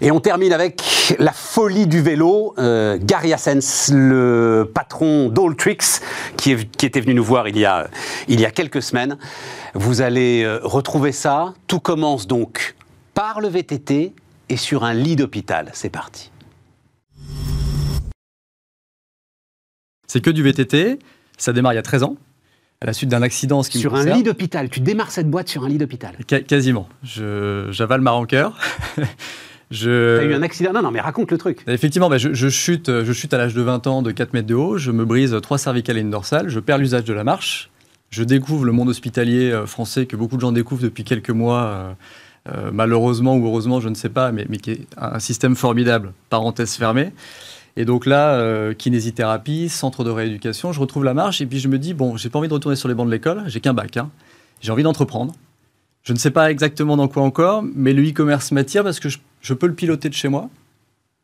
Et 0.00 0.10
on 0.10 0.18
termine 0.18 0.52
avec 0.52 1.14
la 1.20 1.30
folie 1.32 1.86
du 1.86 2.02
vélo. 2.02 2.54
Euh, 2.58 2.98
Gary 3.00 3.32
Hassens, 3.32 3.92
le 3.92 4.68
patron 4.74 5.28
d'Alltrix, 5.28 6.00
qui, 6.36 6.66
qui 6.66 6.86
était 6.86 7.00
venu 7.00 7.14
nous 7.14 7.22
voir 7.22 7.46
il 7.46 7.56
y, 7.56 7.64
a, 7.64 7.86
il 8.26 8.40
y 8.40 8.44
a 8.44 8.50
quelques 8.50 8.82
semaines. 8.82 9.16
Vous 9.74 10.00
allez 10.00 10.42
euh, 10.42 10.58
retrouver 10.64 11.12
ça. 11.12 11.54
Tout 11.68 11.78
commence 11.78 12.26
donc 12.26 12.74
par 13.14 13.40
le 13.40 13.48
VTT 13.48 14.12
et 14.48 14.56
sur 14.56 14.84
un 14.84 14.94
lit 14.94 15.16
d'hôpital. 15.16 15.70
C'est 15.72 15.90
parti. 15.90 16.30
C'est 20.06 20.20
que 20.20 20.30
du 20.30 20.42
VTT. 20.42 20.98
Ça 21.38 21.52
démarre 21.52 21.72
il 21.72 21.76
y 21.76 21.78
a 21.78 21.82
13 21.82 22.02
ans 22.04 22.16
à 22.80 22.86
la 22.86 22.92
suite 22.92 23.08
d'un 23.08 23.22
accident. 23.22 23.62
Ce 23.62 23.78
sur 23.78 23.94
un 23.94 24.04
lit 24.04 24.22
d'hôpital. 24.22 24.68
Tu 24.68 24.80
démarres 24.80 25.10
cette 25.10 25.30
boîte 25.30 25.48
sur 25.48 25.64
un 25.64 25.68
lit 25.68 25.78
d'hôpital. 25.78 26.16
quasiment. 26.26 26.88
J'avale 27.02 28.00
ma 28.00 28.10
rancœur. 28.10 28.58
Je... 29.70 30.18
T'as 30.18 30.26
eu 30.26 30.34
un 30.34 30.42
accident 30.42 30.72
Non, 30.74 30.82
non, 30.82 30.90
mais 30.90 31.00
raconte 31.00 31.30
le 31.30 31.38
truc. 31.38 31.64
Effectivement, 31.66 32.10
bah, 32.10 32.18
je, 32.18 32.48
chute, 32.50 32.90
je 32.90 33.12
chute 33.14 33.32
à 33.32 33.38
l'âge 33.38 33.54
de 33.54 33.62
20 33.62 33.86
ans 33.86 34.02
de 34.02 34.10
4 34.10 34.34
mètres 34.34 34.46
de 34.46 34.54
haut, 34.54 34.76
je 34.76 34.90
me 34.90 35.06
brise 35.06 35.34
trois 35.42 35.56
cervicales 35.56 35.96
et 35.96 36.02
une 36.02 36.10
dorsale, 36.10 36.50
je 36.50 36.60
perds 36.60 36.76
l'usage 36.76 37.04
de 37.04 37.14
la 37.14 37.24
marche, 37.24 37.70
je 38.10 38.22
découvre 38.22 38.66
le 38.66 38.72
monde 38.72 38.90
hospitalier 38.90 39.50
euh, 39.50 39.64
français 39.64 40.04
que 40.04 40.14
beaucoup 40.14 40.36
de 40.36 40.42
gens 40.42 40.52
découvrent 40.52 40.82
depuis 40.82 41.04
quelques 41.04 41.30
mois, 41.30 41.62
euh, 41.62 41.92
euh, 42.48 42.70
malheureusement 42.72 43.36
ou 43.36 43.46
heureusement, 43.46 43.80
je 43.80 43.88
ne 43.88 43.94
sais 43.94 44.08
pas, 44.08 44.32
mais, 44.32 44.46
mais, 44.48 44.58
qui 44.58 44.72
est 44.72 44.86
un 44.96 45.18
système 45.18 45.56
formidable, 45.56 46.12
parenthèse 46.30 46.74
fermée. 46.74 47.12
Et 47.76 47.84
donc 47.86 48.04
là, 48.04 48.74
kinésithérapie, 48.74 49.70
centre 49.70 50.04
de 50.04 50.10
rééducation, 50.10 50.72
je 50.72 50.80
retrouve 50.80 51.04
la 51.04 51.14
marche 51.14 51.40
et 51.40 51.46
puis 51.46 51.58
je 51.58 51.68
me 51.68 51.78
dis, 51.78 51.94
bon, 51.94 52.18
j'ai 52.18 52.28
pas 52.28 52.38
envie 52.38 52.48
de 52.48 52.52
retourner 52.52 52.76
sur 52.76 52.86
les 52.86 52.94
bancs 52.94 53.06
de 53.06 53.12
l'école, 53.12 53.44
j'ai 53.46 53.60
qu'un 53.60 53.72
bac, 53.72 53.96
hein. 53.96 54.10
j'ai 54.60 54.72
envie 54.72 54.82
d'entreprendre. 54.82 55.32
Je 56.02 56.12
ne 56.12 56.18
sais 56.18 56.30
pas 56.30 56.50
exactement 56.50 56.96
dans 56.96 57.08
quoi 57.08 57.22
encore, 57.22 57.62
mais 57.62 57.92
le 57.92 58.02
e-commerce 58.08 58.50
m'attire 58.50 58.82
parce 58.82 58.98
que 58.98 59.08
je, 59.08 59.54
peux 59.54 59.68
le 59.68 59.74
piloter 59.74 60.08
de 60.08 60.14
chez 60.14 60.28
moi. 60.28 60.50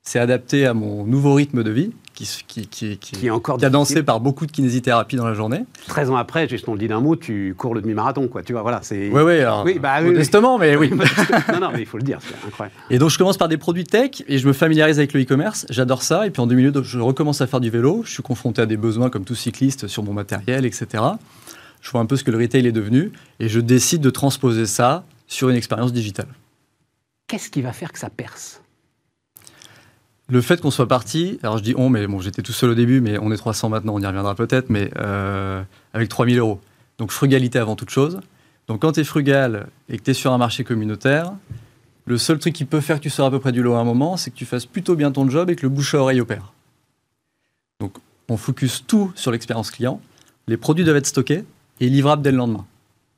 C'est 0.02 0.18
adapté 0.18 0.66
à 0.66 0.74
mon 0.74 1.04
nouveau 1.04 1.34
rythme 1.34 1.62
de 1.62 1.70
vie, 1.70 1.92
qui, 2.14 2.26
qui, 2.46 2.66
qui, 2.66 2.98
qui 2.98 3.26
est 3.26 3.30
encore 3.30 3.58
cadencé 3.58 4.02
par 4.02 4.20
beaucoup 4.20 4.46
de 4.46 4.52
kinésithérapie 4.52 5.16
dans 5.16 5.26
la 5.26 5.34
journée. 5.34 5.64
13 5.86 6.10
ans 6.10 6.16
après, 6.16 6.48
juste 6.48 6.66
on 6.68 6.72
le 6.72 6.78
dit 6.78 6.88
d'un 6.88 7.00
mot, 7.00 7.14
tu 7.14 7.54
cours 7.56 7.74
le 7.74 7.82
demi-marathon, 7.82 8.26
quoi. 8.26 8.42
Tu 8.42 8.54
vois, 8.54 8.62
voilà, 8.62 8.80
c'est. 8.82 9.10
Oui, 9.10 9.22
oui, 9.22 9.38
oui, 9.64 9.78
bah, 9.78 10.00
modestement, 10.00 10.58
mais 10.58 10.76
oui. 10.76 10.90
non, 11.52 11.60
non, 11.60 11.70
mais 11.72 11.80
il 11.80 11.86
faut 11.86 11.98
le 11.98 12.04
dire, 12.04 12.18
c'est 12.22 12.46
incroyable. 12.46 12.74
Et 12.90 12.98
donc 12.98 13.10
je 13.10 13.18
commence 13.18 13.36
par 13.36 13.48
des 13.48 13.58
produits 13.58 13.84
tech 13.84 14.22
et 14.26 14.38
je 14.38 14.48
me 14.48 14.52
familiarise 14.52 14.98
avec 14.98 15.12
le 15.12 15.22
e-commerce. 15.22 15.66
J'adore 15.68 16.02
ça. 16.02 16.26
Et 16.26 16.30
puis 16.30 16.40
en 16.40 16.46
deux 16.46 16.56
minutes, 16.56 16.82
je 16.82 16.98
recommence 16.98 17.40
à 17.40 17.46
faire 17.46 17.60
du 17.60 17.70
vélo. 17.70 18.02
Je 18.04 18.12
suis 18.12 18.22
confronté 18.22 18.62
à 18.62 18.66
des 18.66 18.76
besoins 18.76 19.10
comme 19.10 19.24
tout 19.24 19.34
cycliste 19.34 19.88
sur 19.88 20.02
mon 20.02 20.12
matériel, 20.12 20.64
etc 20.64 21.02
je 21.80 21.90
vois 21.90 22.00
un 22.00 22.06
peu 22.06 22.16
ce 22.16 22.24
que 22.24 22.30
le 22.30 22.38
retail 22.38 22.66
est 22.66 22.72
devenu, 22.72 23.12
et 23.40 23.48
je 23.48 23.60
décide 23.60 24.00
de 24.00 24.10
transposer 24.10 24.66
ça 24.66 25.04
sur 25.26 25.48
une 25.48 25.56
expérience 25.56 25.92
digitale. 25.92 26.28
Qu'est-ce 27.28 27.50
qui 27.50 27.62
va 27.62 27.72
faire 27.72 27.92
que 27.92 27.98
ça 27.98 28.10
perce? 28.10 28.62
Le 30.28 30.40
fait 30.40 30.60
qu'on 30.60 30.70
soit 30.70 30.88
parti, 30.88 31.38
alors 31.42 31.58
je 31.58 31.62
dis 31.62 31.74
on, 31.76 31.88
mais 31.88 32.06
bon, 32.06 32.20
j'étais 32.20 32.42
tout 32.42 32.52
seul 32.52 32.70
au 32.70 32.74
début, 32.74 33.00
mais 33.00 33.18
on 33.18 33.32
est 33.32 33.36
300 33.36 33.68
maintenant, 33.68 33.94
on 33.94 34.00
y 34.00 34.06
reviendra 34.06 34.34
peut-être, 34.34 34.70
mais 34.70 34.90
euh, 34.98 35.62
avec 35.94 36.08
3000 36.08 36.38
euros. 36.38 36.60
Donc 36.98 37.10
frugalité 37.12 37.58
avant 37.58 37.76
toute 37.76 37.90
chose. 37.90 38.20
Donc 38.66 38.82
quand 38.82 38.92
tu 38.92 39.00
es 39.00 39.04
frugal 39.04 39.68
et 39.88 39.98
que 39.98 40.02
tu 40.02 40.10
es 40.10 40.14
sur 40.14 40.32
un 40.32 40.38
marché 40.38 40.64
communautaire, 40.64 41.32
le 42.06 42.18
seul 42.18 42.38
truc 42.38 42.54
qui 42.54 42.64
peut 42.64 42.80
faire 42.80 42.96
que 42.96 43.02
tu 43.02 43.10
sors 43.10 43.26
à 43.26 43.30
peu 43.30 43.38
près 43.38 43.52
du 43.52 43.62
lot 43.62 43.74
à 43.74 43.78
un 43.78 43.84
moment, 43.84 44.16
c'est 44.16 44.30
que 44.30 44.36
tu 44.36 44.46
fasses 44.46 44.66
plutôt 44.66 44.96
bien 44.96 45.12
ton 45.12 45.28
job 45.28 45.50
et 45.50 45.56
que 45.56 45.62
le 45.62 45.70
bouche 45.70 45.94
à 45.94 45.98
oreille 45.98 46.20
opère. 46.20 46.52
Donc 47.80 47.96
on 48.28 48.36
focus 48.36 48.84
tout 48.86 49.12
sur 49.14 49.30
l'expérience 49.30 49.70
client. 49.70 50.00
Les 50.46 50.56
produits 50.56 50.84
doivent 50.84 50.96
être 50.96 51.06
stockés, 51.06 51.44
et 51.80 51.88
livrable 51.88 52.22
dès 52.22 52.30
le 52.30 52.38
lendemain. 52.38 52.66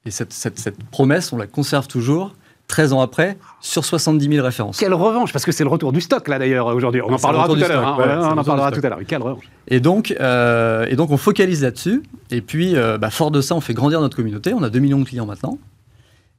Et 0.06 0.10
cette, 0.10 0.76
promesse, 0.90 1.32
on 1.32 1.36
la 1.36 1.46
conserve 1.46 1.86
toujours. 1.86 2.34
13 2.70 2.92
ans 2.92 3.00
après, 3.00 3.36
sur 3.60 3.84
70 3.84 4.32
000 4.32 4.44
références. 4.44 4.78
Quelle 4.78 4.94
revanche, 4.94 5.32
parce 5.32 5.44
que 5.44 5.52
c'est 5.52 5.64
le 5.64 5.70
retour 5.70 5.92
du 5.92 6.00
stock 6.00 6.28
là 6.28 6.38
d'ailleurs 6.38 6.66
aujourd'hui. 6.66 7.02
On 7.02 7.12
en 7.12 7.18
parlera 7.18 7.46
tout 7.46 7.54
à 7.54 7.68
l'heure. 7.68 7.86
Hein. 7.86 8.32
on 8.34 8.38
en 8.38 8.44
parlera 8.44 8.70
tout 8.70 8.80
à 8.82 8.88
l'heure. 8.88 9.00
Quelle 9.06 9.22
revanche. 9.22 9.44
Et 9.68 9.80
donc, 9.80 10.14
euh, 10.20 10.86
et 10.88 10.96
donc 10.96 11.10
on 11.10 11.16
focalise 11.16 11.62
là-dessus. 11.62 12.02
Et 12.30 12.40
puis, 12.40 12.76
euh, 12.76 12.96
bah, 12.96 13.10
fort 13.10 13.30
de 13.30 13.40
ça, 13.40 13.54
on 13.54 13.60
fait 13.60 13.74
grandir 13.74 14.00
notre 14.00 14.16
communauté. 14.16 14.54
On 14.54 14.62
a 14.62 14.70
2 14.70 14.78
millions 14.78 15.00
de 15.00 15.04
clients 15.04 15.26
maintenant. 15.26 15.58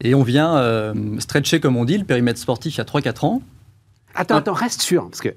Et 0.03 0.15
on 0.15 0.23
vient 0.23 0.55
euh, 0.57 0.93
stretcher, 1.19 1.59
comme 1.59 1.77
on 1.77 1.85
dit, 1.85 1.97
le 1.97 2.05
périmètre 2.05 2.39
sportif 2.39 2.75
il 2.75 2.77
y 2.77 2.81
a 2.81 2.85
3-4 2.85 3.25
ans. 3.25 3.41
Attends, 4.15 4.37
attends, 4.37 4.53
reste 4.53 4.81
sûr, 4.81 5.03
parce 5.09 5.21
que 5.21 5.29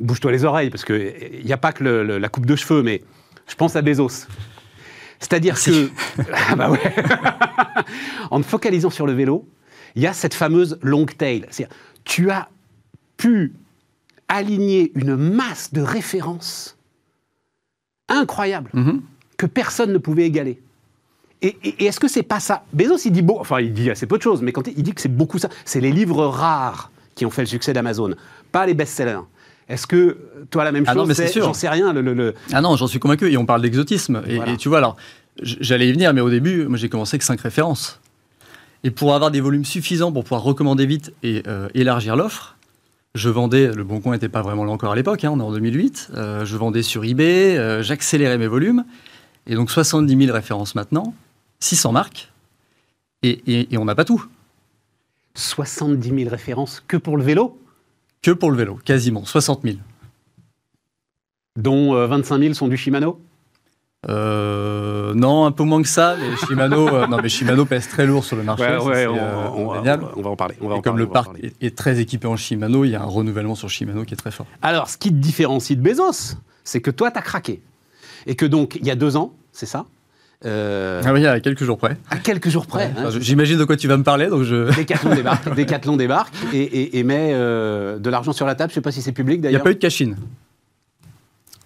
bouge-toi 0.00 0.32
les 0.32 0.44
oreilles, 0.44 0.70
parce 0.70 0.84
qu'il 0.84 1.42
n'y 1.44 1.52
a 1.52 1.58
pas 1.58 1.72
que 1.72 1.84
la 1.84 2.28
coupe 2.28 2.46
de 2.46 2.56
cheveux, 2.56 2.82
mais 2.82 3.02
je 3.46 3.54
pense 3.56 3.76
à 3.76 3.82
Bezos. 3.82 4.26
C'est-à-dire 5.18 5.60
que, 5.62 5.90
ah 6.50 6.56
bah 6.56 6.70
ouais. 6.70 6.80
En 8.30 8.40
te 8.40 8.46
focalisant 8.46 8.90
sur 8.90 9.06
le 9.06 9.12
vélo, 9.12 9.46
il 9.94 10.02
y 10.02 10.06
a 10.06 10.12
cette 10.12 10.34
fameuse 10.34 10.78
long 10.82 11.06
tail. 11.06 11.46
C'est-à-dire, 11.50 11.74
tu 12.04 12.30
as 12.30 12.48
pu 13.16 13.54
aligner 14.28 14.92
une 14.94 15.16
masse 15.16 15.72
de 15.72 15.80
références 15.80 16.76
incroyables 18.08 18.70
mhm. 18.74 19.02
que 19.36 19.46
personne 19.46 19.92
ne 19.92 19.98
pouvait 19.98 20.24
égaler. 20.24 20.60
Et, 21.42 21.84
est-ce 21.84 22.00
que 22.00 22.08
c'est 22.08 22.22
pas 22.22 22.40
ça? 22.40 22.64
Bezos, 22.72 22.98
il 23.04 23.12
dit 23.12 23.22
bon, 23.22 23.38
enfin, 23.38 23.60
il 23.60 23.72
dit 23.72 23.90
assez 23.90 24.06
peu 24.06 24.16
de 24.16 24.22
choses, 24.22 24.42
mais 24.42 24.52
quand 24.52 24.66
il 24.66 24.82
dit 24.82 24.94
que 24.94 25.00
c'est 25.00 25.14
beaucoup 25.14 25.38
ça, 25.38 25.48
c'est 25.64 25.80
les 25.80 25.92
livres 25.92 26.24
rares 26.26 26.90
qui 27.14 27.26
ont 27.26 27.30
fait 27.30 27.42
le 27.42 27.46
succès 27.46 27.72
d'Amazon, 27.72 28.14
pas 28.52 28.66
les 28.66 28.74
best-sellers. 28.74 29.20
Est-ce 29.68 29.86
que 29.86 30.18
toi, 30.50 30.64
la 30.64 30.72
même 30.72 30.84
ah 30.86 30.94
chose 30.94 31.12
J'en 31.34 31.52
sais 31.52 31.68
rien. 31.68 31.92
Le, 31.92 32.34
Ah 32.52 32.60
non, 32.60 32.76
j'en 32.76 32.86
suis 32.86 33.00
convaincu. 33.00 33.30
Et 33.30 33.36
on 33.36 33.46
parle 33.46 33.62
d'exotisme. 33.62 34.22
Et, 34.28 34.56
tu 34.56 34.68
vois, 34.68 34.78
alors, 34.78 34.96
j'allais 35.42 35.88
y 35.88 35.92
venir, 35.92 36.12
mais 36.14 36.20
au 36.20 36.30
début, 36.30 36.66
moi, 36.66 36.78
j'ai 36.78 36.88
commencé 36.88 37.14
avec 37.14 37.22
cinq 37.22 37.40
références. 37.40 38.00
Et 38.84 38.90
pour 38.90 39.14
avoir 39.14 39.30
des 39.30 39.40
volumes 39.40 39.64
suffisants 39.64 40.12
pour 40.12 40.24
pouvoir 40.24 40.42
recommander 40.42 40.86
vite 40.86 41.12
et 41.22 41.42
euh, 41.46 41.68
élargir 41.74 42.16
l'offre, 42.16 42.56
je 43.14 43.28
vendais, 43.28 43.72
le 43.72 43.82
Bon 43.82 44.00
Coin 44.00 44.12
n'était 44.12 44.28
pas 44.28 44.42
vraiment 44.42 44.64
là 44.64 44.72
encore 44.72 44.92
à 44.92 44.96
l'époque, 44.96 45.24
hein, 45.24 45.30
on 45.32 45.40
est 45.40 45.42
en 45.42 45.52
2008, 45.52 46.10
euh, 46.14 46.44
je 46.44 46.56
vendais 46.56 46.82
sur 46.82 47.04
eBay, 47.04 47.56
euh, 47.56 47.82
j'accélérais 47.82 48.36
mes 48.36 48.46
volumes, 48.46 48.84
et 49.46 49.54
donc 49.54 49.70
70 49.70 50.26
000 50.26 50.32
références 50.32 50.74
maintenant, 50.74 51.14
600 51.60 51.92
marques, 51.92 52.30
et, 53.22 53.72
et 53.72 53.78
on 53.78 53.86
n'a 53.86 53.94
pas 53.94 54.04
tout. 54.04 54.26
70 55.34 56.08
000 56.08 56.30
références 56.30 56.82
que 56.86 56.96
pour 56.96 57.16
le 57.16 57.22
vélo? 57.22 57.58
Que 58.22 58.30
pour 58.30 58.50
le 58.50 58.56
vélo, 58.56 58.78
quasiment, 58.84 59.24
60 59.24 59.62
000. 59.62 59.76
Dont 61.56 61.94
25 62.06 62.34
euh, 62.34 62.38
000 62.38 62.54
sont 62.54 62.68
du 62.68 62.76
Shimano? 62.76 63.20
Euh, 64.08 65.14
non, 65.14 65.46
un 65.46 65.52
peu 65.52 65.64
moins 65.64 65.82
que 65.82 65.88
ça. 65.88 66.16
Les 66.16 66.36
Shimano, 66.46 66.88
euh, 66.88 67.06
non, 67.06 67.18
mais 67.22 67.28
Shimano 67.28 67.64
pèse 67.64 67.88
très 67.88 68.06
lourd 68.06 68.24
sur 68.24 68.36
le 68.36 68.42
marché. 68.42 68.64
Ouais, 68.64 69.06
on, 69.06 69.68
va 70.22 70.30
en 70.30 70.36
parler. 70.36 70.54
comme 70.82 70.98
le 70.98 71.06
parc 71.06 71.36
est, 71.60 71.76
très 71.76 72.00
équipé 72.00 72.26
en 72.26 72.36
Shimano, 72.36 72.84
il 72.84 72.90
y 72.90 72.96
a 72.96 73.02
un 73.02 73.06
renouvellement 73.06 73.54
sur 73.54 73.68
Shimano 73.68 74.04
qui 74.04 74.14
est 74.14 74.18
très 74.18 74.30
fort. 74.30 74.46
Alors, 74.62 74.88
ce 74.88 74.96
qui 74.96 75.10
te 75.10 75.16
différencie 75.16 75.76
de 75.76 75.82
Bezos, 75.82 76.36
c'est 76.64 76.80
que 76.80 76.90
toi, 76.90 77.10
tu 77.10 77.18
as 77.18 77.22
craqué. 77.22 77.60
Et 78.26 78.34
que 78.34 78.46
donc, 78.46 78.76
il 78.76 78.86
y 78.86 78.90
a 78.90 78.96
deux 78.96 79.16
ans, 79.16 79.32
c'est 79.52 79.66
ça 79.66 79.86
euh, 80.44 81.02
ah 81.04 81.12
oui, 81.12 81.26
à 81.26 81.40
quelques 81.40 81.64
jours 81.64 81.78
près. 81.78 81.96
À 82.10 82.18
quelques 82.18 82.50
jours 82.50 82.66
près. 82.66 82.92
Hein. 82.96 83.08
J'imagine 83.20 83.58
de 83.58 83.64
quoi 83.64 83.76
tu 83.76 83.88
vas 83.88 83.96
me 83.96 84.02
parler. 84.02 84.26
Donc 84.28 84.42
je... 84.42 84.74
Décathlon 84.74 85.14
débarque, 85.14 85.54
Décathlon 85.54 85.96
débarque 85.96 86.34
et, 86.52 87.02
met 87.04 87.30
euh, 87.32 87.98
de 87.98 88.10
l'argent 88.10 88.32
sur 88.32 88.44
la 88.44 88.54
table. 88.54 88.70
Je 88.70 88.72
ne 88.72 88.74
sais 88.76 88.82
pas 88.82 88.92
si 88.92 89.00
c'est 89.00 89.12
public 89.12 89.40
d'ailleurs. 89.40 89.52
Il 89.52 89.56
n'y 89.56 89.60
a 89.60 89.64
pas 89.64 89.70
eu 89.70 89.74
de 89.74 89.80
cachine. 89.80 90.16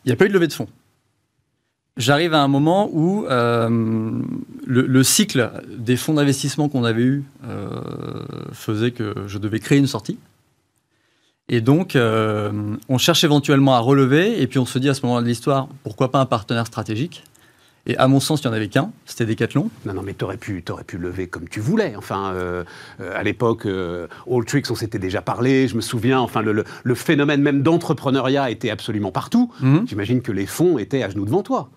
Il 0.04 0.08
n'y 0.08 0.12
a 0.12 0.16
pas 0.16 0.26
eu 0.26 0.28
de 0.28 0.34
levée 0.34 0.46
de 0.46 0.52
fonds. 0.52 0.68
J'arrive 1.96 2.34
à 2.34 2.42
un 2.42 2.48
moment 2.48 2.88
où 2.92 3.26
euh, 3.26 4.22
le, 4.66 5.02
cycle 5.02 5.50
des 5.76 5.96
fonds 5.96 6.14
d'investissement 6.14 6.68
qu'on 6.68 6.84
avait 6.84 7.02
eu 7.02 7.24
faisait 8.52 8.92
que 8.92 9.14
je 9.26 9.38
devais 9.38 9.58
créer 9.58 9.78
une 9.78 9.86
sortie. 9.86 10.18
Et 11.48 11.60
donc, 11.60 11.96
on 11.96 12.98
cherche 12.98 13.24
éventuellement 13.24 13.74
à 13.74 13.80
relever, 13.80 14.40
et 14.40 14.46
puis 14.46 14.58
on 14.58 14.66
se 14.66 14.78
dit 14.78 14.88
à 14.88 14.94
ce 14.94 15.02
moment-là 15.02 15.22
de 15.22 15.26
l'histoire, 15.26 15.68
pourquoi 15.82 16.10
pas 16.10 16.20
un 16.20 16.26
partenaire 16.26 16.66
stratégique? 16.66 17.24
Et 17.86 17.96
à 17.96 18.08
mon 18.08 18.20
sens, 18.20 18.42
il 18.42 18.46
n'y 18.46 18.52
en 18.52 18.56
avait 18.56 18.68
qu'un, 18.68 18.92
c'était 19.06 19.26
Decathlon. 19.26 19.70
Non, 19.86 19.94
non, 19.94 20.02
mais 20.02 20.14
tu 20.14 20.24
aurais 20.24 20.36
pu, 20.36 20.62
aurais 20.68 20.84
pu 20.84 20.98
lever 20.98 21.28
comme 21.28 21.48
tu 21.48 21.60
voulais. 21.60 21.94
Enfin, 21.96 22.32
euh, 22.34 22.64
euh, 23.00 23.18
à 23.18 23.22
l'époque, 23.22 23.64
euh, 23.66 24.06
All 24.30 24.44
Tricks, 24.44 24.70
on 24.70 24.74
s'était 24.74 24.98
déjà 24.98 25.22
parlé, 25.22 25.66
je 25.66 25.76
me 25.76 25.80
souviens, 25.80 26.20
enfin, 26.20 26.42
le, 26.42 26.94
phénomène 26.94 27.40
même 27.40 27.62
d'entrepreneuriat 27.62 28.50
était 28.50 28.70
absolument 28.70 29.12
partout. 29.12 29.50
Mhm. 29.60 29.86
J'imagine 29.88 30.20
que 30.20 30.32
les 30.32 30.46
fonds 30.46 30.78
étaient 30.78 31.02
à 31.02 31.08
genoux 31.08 31.24
devant 31.24 31.42
toi. 31.42 31.70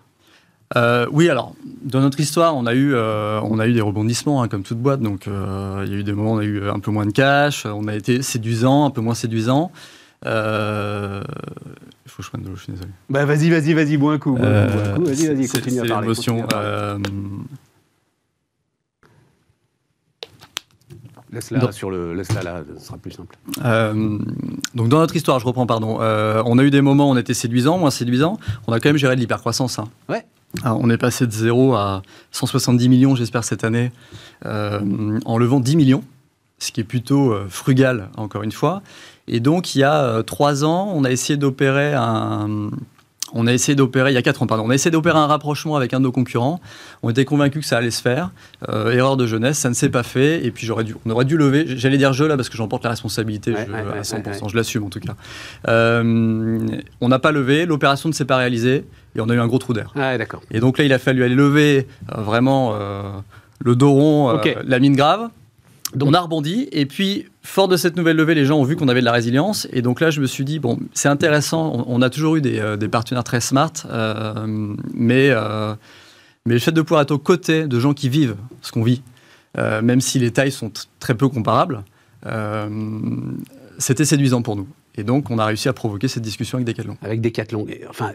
Oui, 1.12 1.28
alors, 1.28 1.54
dans 1.82 2.00
notre 2.00 2.20
histoire, 2.20 2.56
on 2.56 2.66
a 2.66 2.74
eu, 2.74 2.94
on 2.94 3.58
a 3.58 3.66
eu 3.66 3.72
des 3.72 3.80
rebondissements, 3.80 4.42
hein, 4.42 4.48
comme 4.48 4.62
toute 4.62 4.78
boîte. 4.78 5.00
Donc, 5.00 5.26
il 5.26 5.92
y 5.92 5.94
a 5.94 5.98
eu 5.98 6.04
des 6.04 6.12
moments 6.12 6.32
où 6.32 6.36
on 6.36 6.40
a 6.40 6.44
eu 6.44 6.68
un 6.68 6.78
peu 6.80 6.90
moins 6.90 7.06
de 7.06 7.12
cash, 7.12 7.66
on 7.66 7.88
a 7.88 7.94
été 7.94 8.22
séduisant, 8.22 8.86
un 8.86 8.90
peu 8.90 9.00
moins 9.00 9.14
séduisant. 9.14 9.70
Euh, 10.26 11.22
il 12.06 12.10
faut 12.10 12.18
que 12.18 12.24
je 12.24 12.28
prenne 12.30 12.42
de 12.42 12.48
l'eau, 12.48 12.56
je 12.56 12.62
suis 12.62 12.72
désolé. 12.72 12.90
Bah 13.10 13.24
vas-y, 13.24 13.50
vas-y, 13.50 13.74
vas-y, 13.74 13.96
bois 13.96 14.14
un 14.14 14.18
coup. 14.18 14.36
Euh, 14.38 14.96
vas-y, 14.98 15.26
vas-y, 15.26 15.48
continue 15.48 15.80
à 15.80 15.84
parler. 15.84 16.06
l'émotion. 16.06 16.46
Euh, 16.54 16.98
Laisse-la 21.32 21.72
sur 21.72 21.90
le, 21.90 22.14
laisse-la 22.14 22.42
là, 22.42 22.62
ce 22.78 22.86
sera 22.86 22.96
plus 22.96 23.10
simple. 23.10 23.36
donc 24.74 24.88
dans 24.88 24.98
notre 24.98 25.16
histoire, 25.16 25.40
je 25.40 25.46
reprends, 25.46 25.66
pardon. 25.66 25.98
on 26.00 26.58
a 26.58 26.62
eu 26.62 26.70
des 26.70 26.80
moments 26.80 27.08
où 27.08 27.12
on 27.12 27.16
était 27.16 27.34
séduisant, 27.34 27.76
moins 27.76 27.90
séduisant. 27.90 28.38
On 28.68 28.72
a 28.72 28.78
quand 28.78 28.88
même 28.88 28.96
géré 28.96 29.16
de 29.16 29.20
l'hypercroissance. 29.20 29.78
Hein. 29.78 29.88
Ouais. 30.08 30.24
On 30.64 30.88
est 30.90 30.98
passé 30.98 31.26
de 31.26 31.32
0 31.32 31.74
à 31.74 32.02
170 32.32 32.88
millions, 32.88 33.14
j'espère, 33.16 33.44
cette 33.44 33.64
année, 33.64 33.92
en 34.44 35.38
levant 35.38 35.60
10 35.60 35.76
millions 35.76 36.04
ce 36.60 36.72
qui 36.72 36.80
est 36.80 36.84
plutôt 36.84 37.34
frugal, 37.48 38.08
encore 38.16 38.42
une 38.42 38.52
fois. 38.52 38.80
Et 39.26 39.40
donc, 39.40 39.74
il 39.74 39.80
y 39.80 39.84
a 39.84 40.22
trois 40.22 40.64
ans, 40.64 40.90
on 40.94 41.04
a 41.04 41.10
essayé 41.10 41.36
d'opérer 41.36 41.92
un, 41.94 42.70
on 43.34 43.46
a 43.46 43.52
essayé 43.52 43.74
d'opérer, 43.74 44.12
il 44.12 44.14
y 44.14 44.16
a 44.16 44.22
4 44.22 44.42
ans, 44.42 44.46
pardon, 44.46 44.64
on 44.66 44.70
a 44.70 44.74
essayé 44.74 44.90
d'opérer 44.90 45.18
un 45.18 45.26
rapprochement 45.26 45.76
avec 45.76 45.92
un 45.92 45.98
de 45.98 46.04
nos 46.04 46.12
concurrents. 46.12 46.60
On 47.02 47.10
était 47.10 47.24
convaincus 47.24 47.62
que 47.62 47.66
ça 47.66 47.78
allait 47.78 47.90
se 47.90 48.00
faire. 48.00 48.30
Euh, 48.68 48.92
erreur 48.92 49.16
de 49.16 49.26
jeunesse, 49.26 49.58
ça 49.58 49.68
ne 49.68 49.74
s'est 49.74 49.90
pas 49.90 50.04
fait. 50.04 50.44
Et 50.44 50.50
puis 50.52 50.66
j'aurais 50.66 50.84
dû, 50.84 50.94
on 51.04 51.10
aurait 51.10 51.24
dû 51.24 51.36
lever. 51.36 51.64
J'allais 51.76 51.98
dire 51.98 52.12
je 52.12 52.24
là 52.24 52.36
parce 52.36 52.48
que 52.48 52.56
j'en 52.56 52.68
porte 52.68 52.84
la 52.84 52.90
responsabilité 52.90 53.54
à 53.56 54.02
100%. 54.02 54.48
je 54.48 54.56
l'assume 54.56 54.84
en 54.84 54.88
tout 54.88 55.00
cas. 55.00 55.14
Euh, 55.68 56.58
on 57.00 57.08
n'a 57.08 57.18
pas 57.18 57.32
levé, 57.32 57.66
l'opération 57.66 58.08
ne 58.08 58.14
s'est 58.14 58.24
pas 58.24 58.36
réalisée 58.36 58.84
et 59.16 59.20
on 59.20 59.28
a 59.28 59.34
eu 59.34 59.40
un 59.40 59.46
gros 59.48 59.58
trou 59.58 59.72
d'air. 59.72 59.92
d'accord. 59.94 60.42
Et 60.50 60.60
donc 60.60 60.78
là, 60.78 60.84
il 60.84 60.92
a 60.92 60.98
fallu 60.98 61.24
aller 61.24 61.34
lever 61.34 61.88
euh, 62.16 62.20
vraiment 62.22 62.74
le 63.58 63.76
dos 63.76 63.92
rond, 63.92 64.40
la 64.64 64.78
mine 64.78 64.94
grave. 64.94 65.28
Donc, 65.94 66.08
on 66.10 66.14
a 66.14 66.20
rebondi. 66.20 66.68
Et 66.72 66.86
puis, 66.86 67.26
fort 67.42 67.68
de 67.68 67.76
cette 67.76 67.96
nouvelle 67.96 68.16
levée, 68.16 68.34
les 68.34 68.44
gens 68.44 68.58
ont 68.58 68.64
vu 68.64 68.76
qu'on 68.76 68.88
avait 68.88 69.00
de 69.00 69.04
la 69.04 69.12
résilience. 69.12 69.68
Et 69.72 69.82
donc 69.82 70.00
là, 70.00 70.10
je 70.10 70.20
me 70.20 70.26
suis 70.26 70.44
dit, 70.44 70.58
bon, 70.58 70.78
c'est 70.92 71.08
intéressant. 71.08 71.84
On, 71.86 72.02
a 72.02 72.10
toujours 72.10 72.36
eu 72.36 72.40
des, 72.40 72.58
euh, 72.58 72.76
partenaires 72.88 73.24
très 73.24 73.40
smart. 73.40 73.72
Euh, 73.86 74.46
mais, 74.92 75.30
euh, 75.30 75.74
mais 76.46 76.54
le 76.54 76.60
fait 76.60 76.72
de 76.72 76.82
pouvoir 76.82 77.02
être 77.02 77.12
aux 77.12 77.18
côtés 77.18 77.66
de 77.66 77.80
gens 77.80 77.94
qui 77.94 78.08
vivent 78.08 78.36
ce 78.60 78.72
qu'on 78.72 78.82
vit, 78.82 79.02
même 79.56 80.00
si 80.00 80.18
les 80.18 80.32
tailles 80.32 80.52
sont 80.52 80.72
très 80.98 81.14
peu 81.14 81.28
comparables, 81.28 81.84
c'était 83.78 84.04
séduisant 84.04 84.42
pour 84.42 84.56
nous. 84.56 84.66
Et 84.96 85.04
donc, 85.04 85.30
on 85.30 85.38
a 85.38 85.44
réussi 85.44 85.68
à 85.68 85.72
provoquer 85.72 86.08
cette 86.08 86.22
discussion 86.22 86.58
avec 86.58 86.66
Decathlon. 86.66 86.96
Avec 87.02 87.20
Decathlon. 87.20 87.66
Enfin 87.88 88.12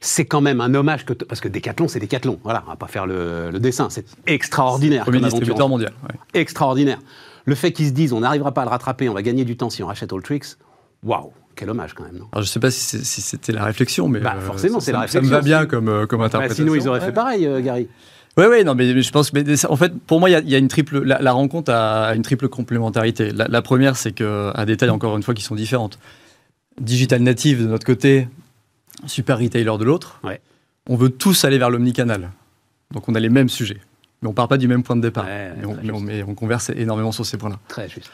c'est 0.00 0.24
quand 0.24 0.40
même 0.40 0.60
un 0.60 0.74
hommage 0.74 1.04
que 1.04 1.12
parce 1.12 1.40
que 1.40 1.48
Decathlon, 1.48 1.86
c'est 1.86 2.00
Decathlon. 2.00 2.40
Voilà, 2.42 2.62
on 2.66 2.70
va 2.70 2.76
pas 2.76 2.86
faire 2.86 3.06
le, 3.06 3.50
dessin. 3.60 3.88
C'est 3.90 4.06
extraordinaire. 4.26 5.04
Premier 5.04 5.20
distributeur 5.20 5.68
mondial. 5.68 5.92
Extraordinaire. 6.32 6.98
Le 7.44 7.54
fait 7.54 7.72
qu'ils 7.72 7.88
se 7.88 7.92
disent, 7.92 8.12
on 8.12 8.20
n'arrivera 8.20 8.52
pas 8.52 8.62
à 8.62 8.64
le 8.64 8.70
rattraper, 8.70 9.08
on 9.08 9.14
va 9.14 9.22
gagner 9.22 9.44
du 9.44 9.56
temps 9.56 9.70
si 9.70 9.82
on 9.82 9.86
rachète 9.86 10.12
All 10.12 10.22
Tricks. 10.22 10.56
Waouh, 11.02 11.32
quel 11.54 11.70
hommage 11.70 11.94
quand 11.94 12.04
même. 12.04 12.18
Non? 12.18 12.26
Alors, 12.32 12.44
je 12.44 12.48
sais 12.48 12.60
pas 12.60 12.70
si 12.70 13.04
c'était 13.04 13.52
la 13.52 13.64
réflexion, 13.64 14.08
mais 14.08 14.20
bah, 14.20 14.36
forcément, 14.40 14.80
c'est 14.80 14.92
la 14.92 15.00
réflexion. 15.00 15.22
Ça 15.22 15.36
me 15.36 15.40
va 15.40 15.42
bien 15.42 15.66
comme, 15.66 15.88
euh, 15.88 16.06
comme 16.06 16.20
bah, 16.20 16.26
interprétation. 16.26 16.64
sinon, 16.64 16.74
ils 16.74 16.88
auraient 16.88 17.00
fait 17.00 17.12
pareil, 17.12 17.46
euh, 17.46 17.60
Gary. 17.60 17.88
Oui, 18.36 18.44
oui, 18.48 18.64
non, 18.64 18.74
mais 18.74 19.02
je 19.02 19.10
pense 19.10 19.30
que, 19.30 19.66
en 19.66 19.76
fait, 19.76 19.92
pour 20.06 20.20
moi, 20.20 20.30
il 20.30 20.48
y, 20.48 20.54
a 20.54 20.58
une 20.58 20.68
triple, 20.68 21.02
la, 21.02 21.32
rencontre 21.32 21.72
a 21.72 22.14
une 22.14 22.22
triple 22.22 22.48
complémentarité. 22.48 23.32
La, 23.32 23.62
première, 23.62 23.96
c'est 23.96 24.12
qu'à 24.12 24.64
des 24.64 24.76
tailles, 24.76 24.90
encore 24.90 25.16
une 25.16 25.22
fois, 25.22 25.34
qui 25.34 25.42
sont 25.42 25.56
différentes. 25.56 25.98
Digital 26.80 27.22
native 27.22 27.62
de 27.62 27.68
notre 27.68 27.84
côté, 27.84 28.28
super 29.06 29.38
retailer 29.38 29.78
de 29.78 29.84
l'autre. 29.84 30.20
On 30.88 30.96
veut 30.96 31.10
tous 31.10 31.44
aller 31.44 31.58
vers 31.58 31.70
l'omnicanal. 31.70 32.30
Donc 32.92 33.08
on 33.08 33.14
a 33.14 33.20
les 33.20 33.28
mêmes 33.28 33.48
sujets. 33.48 33.80
Mais 34.22 34.28
on 34.28 34.32
part 34.32 34.48
pas 34.48 34.58
du 34.58 34.68
même 34.68 34.82
point 34.82 34.96
de 34.96 35.00
départ. 35.00 35.26
mais, 35.26 36.22
on, 36.22 36.34
converse 36.34 36.70
énormément 36.70 37.12
sur 37.12 37.24
ces 37.24 37.38
points-là. 37.38 37.58
Très 37.68 37.88
juste. 37.88 38.10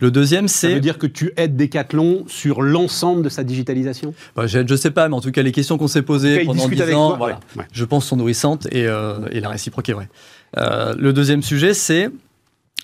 Le 0.00 0.10
deuxième, 0.10 0.48
c'est. 0.48 0.68
Ça 0.68 0.74
veut 0.74 0.80
dire 0.80 0.98
que 0.98 1.06
tu 1.06 1.32
aides 1.36 1.56
Decathlon 1.56 2.24
sur 2.26 2.62
l'ensemble 2.62 3.22
de 3.22 3.28
sa 3.28 3.44
digitalisation? 3.44 4.14
Bah, 4.34 4.46
Je 4.46 4.58
ne 4.58 4.76
sais 4.76 4.90
pas, 4.90 5.08
mais 5.08 5.14
en 5.14 5.20
tout 5.20 5.32
cas, 5.32 5.42
les 5.42 5.52
questions 5.52 5.76
qu'on 5.76 5.88
s'est 5.88 6.02
posées 6.02 6.44
pendant 6.44 6.66
10 6.66 6.94
ans, 6.94 7.18
je 7.72 7.84
pense, 7.84 8.06
sont 8.06 8.16
nourrissantes 8.16 8.66
et, 8.72 8.86
euh, 8.86 9.28
la 9.30 9.48
réciproque 9.50 9.88
est 9.88 9.92
vraie. 9.92 10.08
Euh, 10.58 10.94
le 10.98 11.12
deuxième 11.12 11.42
sujet, 11.42 11.74
c'est 11.74 12.10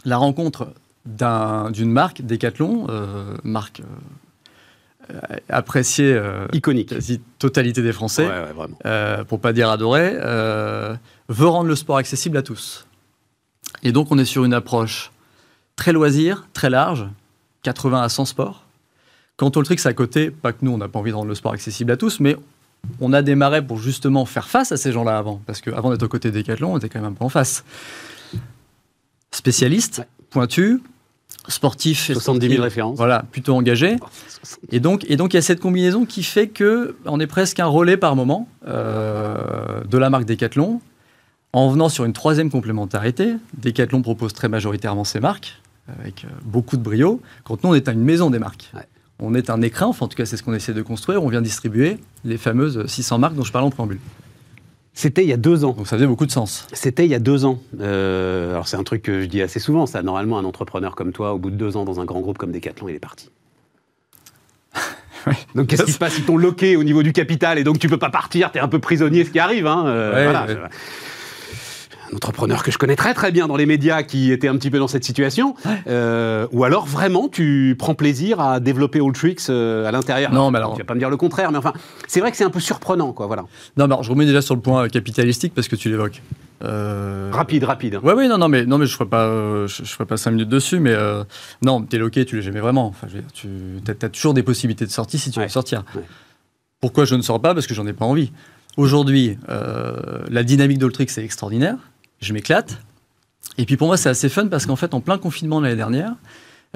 la 0.04 0.16
rencontre 0.16 0.68
d'une 1.06 1.90
marque, 1.90 2.22
Decathlon, 2.22 2.86
euh, 2.90 3.36
marque 3.42 3.80
euh, 3.80 3.84
apprécié 5.48 6.12
euh, 6.12 6.46
iconique. 6.52 6.90
quasi 6.90 7.20
totalité 7.38 7.82
des 7.82 7.92
Français. 7.92 8.28
Euh, 8.84 9.24
pour 9.24 9.40
pas 9.40 9.52
dire 9.52 9.70
adoré 9.70 10.10
veut 11.28 11.46
rendre 11.46 11.68
le 11.68 11.76
sport 11.76 11.98
accessible 11.98 12.36
à 12.36 12.42
tous. 12.42 12.86
Et 13.82 13.92
donc 13.92 14.10
on 14.10 14.18
est 14.18 14.24
sur 14.24 14.44
une 14.44 14.54
approche 14.54 15.12
très 15.76 15.92
loisir 15.92 16.48
très 16.52 16.70
large 16.70 17.06
80 17.62 18.02
à 18.02 18.08
100 18.08 18.24
sports. 18.26 18.64
Quant 19.36 19.52
au 19.54 19.62
truc 19.62 19.78
c'est 19.78 19.88
à 19.88 19.94
côté 19.94 20.30
pas 20.30 20.52
que 20.52 20.58
nous 20.62 20.72
on 20.72 20.78
n'a 20.78 20.88
pas 20.88 20.98
envie 20.98 21.10
de 21.10 21.16
rendre 21.16 21.28
le 21.28 21.34
sport 21.34 21.52
accessible 21.52 21.92
à 21.92 21.96
tous 21.96 22.20
mais 22.20 22.36
on 23.00 23.12
a 23.12 23.22
démarré 23.22 23.64
pour 23.64 23.78
justement 23.78 24.24
faire 24.24 24.48
face 24.48 24.72
à 24.72 24.76
ces 24.76 24.92
gens-là 24.92 25.18
avant 25.18 25.40
parce 25.46 25.60
qu'avant 25.60 25.90
d'être 25.90 26.02
aux 26.02 26.08
côtés 26.08 26.30
des 26.30 26.42
Decathlon 26.42 26.74
on 26.74 26.78
était 26.78 26.88
quand 26.88 27.00
même 27.00 27.12
un 27.12 27.14
peu 27.14 27.24
en 27.24 27.28
face. 27.28 27.64
Spécialiste 29.30 30.02
pointu 30.30 30.80
sportif. 31.48 32.12
70 32.12 32.48
000 32.48 32.62
références. 32.62 32.96
Voilà, 32.96 33.24
plutôt 33.30 33.54
engagé. 33.54 33.96
Et 34.70 34.80
donc, 34.80 35.04
et 35.08 35.16
donc, 35.16 35.34
il 35.34 35.36
y 35.36 35.38
a 35.38 35.42
cette 35.42 35.60
combinaison 35.60 36.04
qui 36.04 36.22
fait 36.22 36.48
que 36.48 36.96
on 37.04 37.20
est 37.20 37.26
presque 37.26 37.60
un 37.60 37.66
relais 37.66 37.96
par 37.96 38.16
moment 38.16 38.48
euh, 38.66 39.82
de 39.84 39.98
la 39.98 40.10
marque 40.10 40.24
Decathlon. 40.24 40.80
En 41.52 41.70
venant 41.70 41.88
sur 41.88 42.04
une 42.04 42.12
troisième 42.12 42.50
complémentarité, 42.50 43.34
Decathlon 43.56 44.02
propose 44.02 44.34
très 44.34 44.48
majoritairement 44.48 45.04
ses 45.04 45.18
marques, 45.18 45.60
avec 45.98 46.24
euh, 46.24 46.28
beaucoup 46.44 46.76
de 46.76 46.82
brio, 46.82 47.20
quand 47.44 47.64
nous, 47.64 47.70
on 47.70 47.74
est 47.74 47.88
une 47.88 48.04
maison 48.04 48.30
des 48.30 48.38
marques. 48.38 48.70
On 49.20 49.34
est 49.34 49.50
un 49.50 49.62
écrin, 49.62 49.86
enfin, 49.86 50.06
en 50.06 50.08
tout 50.08 50.16
cas, 50.16 50.26
c'est 50.26 50.36
ce 50.36 50.42
qu'on 50.42 50.54
essaie 50.54 50.74
de 50.74 50.82
construire. 50.82 51.24
On 51.24 51.28
vient 51.28 51.42
distribuer 51.42 51.98
les 52.24 52.36
fameuses 52.36 52.86
600 52.86 53.18
marques 53.18 53.34
dont 53.34 53.42
je 53.42 53.50
parlais 53.50 53.66
en 53.66 53.70
préambule. 53.70 53.98
C'était 54.98 55.22
il 55.22 55.28
y 55.28 55.32
a 55.32 55.36
deux 55.36 55.64
ans. 55.64 55.74
Donc 55.74 55.86
ça 55.86 55.94
faisait 55.94 56.08
beaucoup 56.08 56.26
de 56.26 56.32
sens. 56.32 56.66
C'était 56.72 57.04
il 57.04 57.10
y 57.12 57.14
a 57.14 57.20
deux 57.20 57.44
ans. 57.44 57.60
Euh, 57.80 58.50
alors 58.50 58.66
c'est 58.66 58.76
un 58.76 58.82
truc 58.82 59.02
que 59.02 59.20
je 59.20 59.26
dis 59.26 59.40
assez 59.40 59.60
souvent, 59.60 59.86
ça. 59.86 60.02
Normalement, 60.02 60.38
un 60.38 60.44
entrepreneur 60.44 60.96
comme 60.96 61.12
toi, 61.12 61.34
au 61.34 61.38
bout 61.38 61.52
de 61.52 61.56
deux 61.56 61.76
ans 61.76 61.84
dans 61.84 62.00
un 62.00 62.04
grand 62.04 62.18
groupe 62.18 62.36
comme 62.36 62.50
Decathlon, 62.50 62.88
il 62.88 62.96
est 62.96 62.98
parti. 62.98 63.30
Donc 65.54 65.68
qu'est-ce 65.68 65.84
qui 65.84 65.92
se 65.92 65.98
passe? 65.98 66.18
Ils 66.18 66.24
t'ont 66.24 66.36
loqué 66.36 66.74
au 66.74 66.82
niveau 66.82 67.04
du 67.04 67.12
capital 67.12 67.58
et 67.58 67.64
donc 67.64 67.78
tu 67.78 67.88
peux 67.88 67.98
pas 67.98 68.10
partir, 68.10 68.50
tu 68.50 68.58
es 68.58 68.60
un 68.60 68.66
peu 68.66 68.80
prisonnier, 68.80 69.24
ce 69.24 69.30
qui 69.30 69.38
arrive. 69.38 69.68
Hein, 69.68 69.86
euh, 69.86 70.24
voilà 70.24 70.68
un 72.10 72.16
entrepreneur 72.16 72.62
que 72.62 72.70
je 72.70 72.78
connais 72.78 72.96
très 72.96 73.14
très 73.14 73.32
bien 73.32 73.46
dans 73.46 73.56
les 73.56 73.66
médias 73.66 74.02
qui 74.02 74.32
était 74.32 74.48
un 74.48 74.56
petit 74.56 74.70
peu 74.70 74.78
dans 74.78 74.88
cette 74.88 75.04
situation, 75.04 75.54
euh, 75.86 76.46
ou 76.52 76.64
alors 76.64 76.86
vraiment 76.86 77.28
tu 77.28 77.76
prends 77.78 77.94
plaisir 77.94 78.40
à 78.40 78.60
développer 78.60 79.00
All 79.00 79.12
Tricks 79.12 79.48
euh, 79.48 79.86
à 79.86 79.92
l'intérieur. 79.92 80.32
Non, 80.32 80.50
mais 80.50 80.58
alors, 80.58 80.74
tu 80.74 80.78
vas 80.78 80.84
pas 80.84 80.94
me 80.94 80.98
dire 80.98 81.10
le 81.10 81.16
contraire, 81.16 81.52
mais 81.52 81.58
enfin, 81.58 81.72
c'est 82.06 82.20
vrai 82.20 82.30
que 82.30 82.36
c'est 82.36 82.44
un 82.44 82.50
peu 82.50 82.60
surprenant, 82.60 83.12
quoi, 83.12 83.26
voilà. 83.26 83.42
Non, 83.76 83.86
mais 83.86 83.94
alors, 83.94 84.02
je 84.02 84.10
remets 84.10 84.26
déjà 84.26 84.42
sur 84.42 84.54
le 84.54 84.60
point 84.60 84.88
capitalistique 84.88 85.54
parce 85.54 85.68
que 85.68 85.76
tu 85.76 85.90
l'évoques. 85.90 86.22
Euh... 86.64 87.30
Rapide, 87.32 87.64
rapide. 87.64 88.00
Oui, 88.02 88.12
oui, 88.16 88.28
non, 88.28 88.38
non, 88.38 88.48
mais 88.48 88.66
non, 88.66 88.78
mais 88.78 88.86
je 88.86 88.94
ferai 88.94 89.08
pas, 89.08 89.66
je, 89.66 89.84
ferai 89.84 90.06
pas 90.06 90.16
cinq 90.16 90.32
minutes 90.32 90.48
dessus, 90.48 90.80
mais 90.80 90.92
euh, 90.92 91.24
non, 91.62 91.82
t'es 91.82 91.98
loqué, 91.98 92.24
tu 92.24 92.36
l'as 92.36 92.42
jamais 92.42 92.60
vraiment. 92.60 92.86
Enfin, 92.86 93.06
je 93.08 93.16
veux 93.16 93.22
dire, 93.22 93.32
tu 93.32 94.06
as, 94.06 94.08
toujours 94.08 94.34
des 94.34 94.42
possibilités 94.42 94.84
de 94.84 94.90
sortie 94.90 95.18
si 95.18 95.30
tu 95.30 95.40
veux 95.40 95.48
sortir. 95.48 95.84
Pourquoi 96.80 97.04
je 97.04 97.14
ne 97.14 97.22
sors 97.22 97.40
pas? 97.40 97.54
Parce 97.54 97.66
que 97.66 97.74
j'en 97.74 97.86
ai 97.86 97.92
pas 97.92 98.04
envie. 98.04 98.32
Aujourd'hui, 98.76 99.38
la 99.48 100.42
dynamique 100.42 100.78
d'Alltrix 100.78 101.06
est 101.16 101.24
extraordinaire 101.24 101.76
je 102.20 102.32
m'éclate. 102.32 102.78
Et 103.56 103.64
puis 103.64 103.76
pour 103.76 103.88
moi, 103.88 103.96
c'est 103.96 104.08
assez 104.08 104.28
fun 104.28 104.46
parce 104.46 104.66
qu'en 104.66 104.76
fait, 104.76 104.94
en 104.94 105.00
plein 105.00 105.18
confinement 105.18 105.60
l'année 105.60 105.76
dernière, 105.76 106.14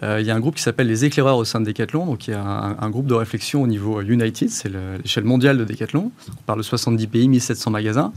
euh, 0.03 0.21
il 0.21 0.27
y 0.27 0.31
a 0.31 0.35
un 0.35 0.41
groupe 0.41 0.57
qui 0.57 0.63
s'appelle 0.63 0.87
les 0.87 1.05
éclaireurs 1.05 1.37
au 1.37 1.45
sein 1.45 1.61
de 1.61 1.67
Decathlon, 1.67 2.07
donc 2.07 2.27
il 2.27 2.31
y 2.31 2.35
a 2.35 2.43
un, 2.43 2.91
groupe 2.91 3.07
de 3.07 3.15
réflexion 3.15 3.63
au 3.63 3.67
niveau 3.67 4.01
United, 4.01 4.49
c'est 4.49 4.71
l'échelle 4.71 5.25
mondiale 5.25 5.59
de 5.59 5.65
Decathlon. 5.65 6.11
On 6.31 6.43
parle 6.47 6.59
de 6.59 6.65
70 6.65 7.07
pays, 7.09 7.29
1700 7.29 7.71
magasins. 7.71 8.13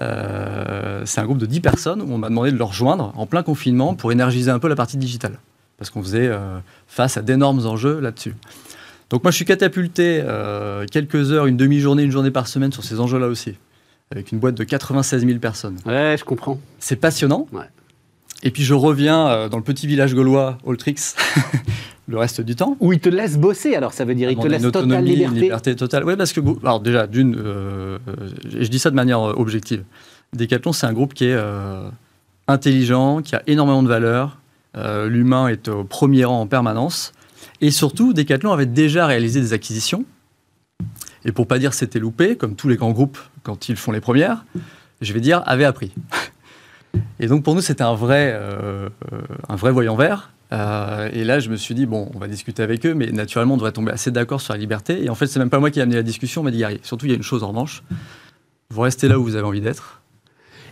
Euh, 0.00 1.02
c'est 1.04 1.20
un 1.20 1.24
groupe 1.24 1.38
de 1.38 1.46
10 1.46 1.60
personnes 1.60 2.02
où 2.02 2.12
on 2.12 2.18
m'a 2.18 2.28
demandé 2.28 2.52
de 2.52 2.56
leur 2.56 2.68
rejoindre 2.68 3.12
en 3.16 3.26
plein 3.26 3.42
confinement 3.42 3.94
pour 3.94 4.12
énergiser 4.12 4.50
un 4.50 4.60
peu 4.60 4.68
la 4.68 4.76
partie 4.76 4.96
digitale. 4.96 5.38
Parce 5.78 5.90
qu'on 5.90 6.02
faisait 6.02 6.28
euh, 6.28 6.58
face 6.86 7.16
à 7.16 7.22
d'énormes 7.22 7.66
enjeux 7.66 7.98
là-dessus. 7.98 8.34
Donc 9.10 9.24
moi, 9.24 9.32
je 9.32 9.36
suis 9.36 9.46
catapulté 9.46 10.22
quelques 10.92 11.32
heures, 11.32 11.46
une 11.46 11.56
demi-journée, 11.56 12.02
une 12.02 12.10
journée 12.10 12.30
par 12.30 12.46
semaine 12.46 12.72
sur 12.72 12.84
ces 12.84 13.00
enjeux-là 13.00 13.26
aussi 13.26 13.54
avec 14.10 14.32
une 14.32 14.38
boîte 14.38 14.54
de 14.54 14.64
96 14.64 15.26
000 15.26 15.38
personnes. 15.38 15.76
Ouais, 15.86 16.16
je 16.18 16.24
comprends. 16.24 16.58
C'est 16.78 16.96
passionnant. 16.96 17.46
Et 18.42 18.50
puis 18.50 18.62
je 18.62 18.74
reviens 18.74 19.28
euh, 19.28 19.48
dans 19.48 19.56
le 19.56 19.62
petit 19.62 19.86
village 19.86 20.14
gaulois, 20.14 20.58
Altrix, 20.66 21.14
le 22.08 22.18
reste 22.18 22.40
du 22.40 22.54
temps. 22.54 22.76
Où 22.80 22.92
il 22.92 23.00
te 23.00 23.08
laisse 23.08 23.36
bosser, 23.36 23.74
alors 23.74 23.92
ça 23.92 24.04
veut 24.04 24.14
dire, 24.14 24.30
il 24.30 24.38
te 24.38 24.46
laisse 24.46 24.62
totale 24.62 25.04
liberté. 25.04 25.34
Une 25.36 25.42
liberté 25.42 25.76
totale. 25.76 26.04
Oui, 26.04 26.16
parce 26.16 26.32
que, 26.32 26.40
alors 26.62 26.80
déjà, 26.80 27.06
d'une, 27.06 27.36
euh, 27.36 27.98
je 28.48 28.68
dis 28.68 28.78
ça 28.78 28.90
de 28.90 28.94
manière 28.94 29.20
euh, 29.20 29.34
objective. 29.36 29.82
Decathlon, 30.34 30.72
c'est 30.72 30.86
un 30.86 30.92
groupe 30.92 31.14
qui 31.14 31.24
est 31.24 31.38
intelligent, 32.48 33.22
qui 33.22 33.34
a 33.34 33.42
énormément 33.46 33.82
de 33.82 33.88
valeur. 33.88 34.38
L'humain 34.74 35.48
est 35.48 35.68
au 35.68 35.84
premier 35.84 36.26
rang 36.26 36.42
en 36.42 36.46
permanence. 36.46 37.12
Et 37.62 37.70
surtout, 37.70 38.12
Decathlon 38.12 38.52
avait 38.52 38.66
déjà 38.66 39.06
réalisé 39.06 39.40
des 39.40 39.54
acquisitions 39.54 40.04
et 41.24 41.32
pour 41.32 41.46
pas 41.46 41.58
dire 41.58 41.74
c'était 41.74 41.98
loupé, 41.98 42.36
comme 42.36 42.54
tous 42.54 42.68
les 42.68 42.76
grands 42.76 42.92
groupes 42.92 43.18
quand 43.48 43.70
ils 43.70 43.76
font 43.76 43.92
les 43.92 44.02
premières, 44.02 44.44
je 45.00 45.10
vais 45.14 45.20
dire 45.20 45.42
avait 45.46 45.64
appris. 45.64 45.94
Et 47.18 47.28
donc 47.28 47.44
pour 47.44 47.54
nous, 47.54 47.62
c'était 47.62 47.82
un 47.82 47.94
vrai, 47.94 48.32
euh, 48.34 48.90
un 49.48 49.56
vrai 49.56 49.72
voyant 49.72 49.96
vert. 49.96 50.32
Euh, 50.52 51.08
et 51.14 51.24
là, 51.24 51.40
je 51.40 51.48
me 51.48 51.56
suis 51.56 51.74
dit, 51.74 51.86
bon, 51.86 52.10
on 52.14 52.18
va 52.18 52.28
discuter 52.28 52.62
avec 52.62 52.84
eux, 52.84 52.92
mais 52.92 53.06
naturellement, 53.06 53.54
on 53.54 53.56
devrait 53.56 53.72
tomber 53.72 53.90
assez 53.90 54.10
d'accord 54.10 54.42
sur 54.42 54.52
la 54.52 54.58
liberté. 54.58 55.02
Et 55.02 55.08
en 55.08 55.14
fait, 55.14 55.26
c'est 55.26 55.38
même 55.38 55.48
pas 55.48 55.60
moi 55.60 55.70
qui 55.70 55.78
ai 55.78 55.82
amené 55.82 55.96
la 55.96 56.02
discussion, 56.02 56.42
mais 56.42 56.50
dit, 56.50 56.62
surtout, 56.82 57.06
il 57.06 57.08
y 57.10 57.12
a 57.12 57.16
une 57.16 57.22
chose 57.22 57.42
en 57.42 57.48
revanche. 57.48 57.82
Vous 58.68 58.82
restez 58.82 59.08
là 59.08 59.18
où 59.18 59.24
vous 59.24 59.34
avez 59.34 59.46
envie 59.46 59.62
d'être. 59.62 60.02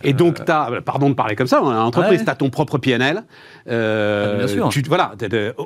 Et 0.03 0.13
donc, 0.13 0.39
euh, 0.39 0.45
tu 0.45 0.51
as, 0.51 0.81
pardon 0.85 1.09
de 1.09 1.15
parler 1.15 1.35
comme 1.35 1.47
ça, 1.47 1.59
hein, 1.59 1.81
entreprise, 1.81 2.23
tu 2.23 2.29
as 2.29 2.35
ton 2.35 2.51
propre 2.51 2.77
PNL. 2.77 3.23
Euh, 3.67 4.37
bien 4.37 4.47
sûr. 4.47 4.69
Tu, 4.69 4.83
voilà, 4.83 5.13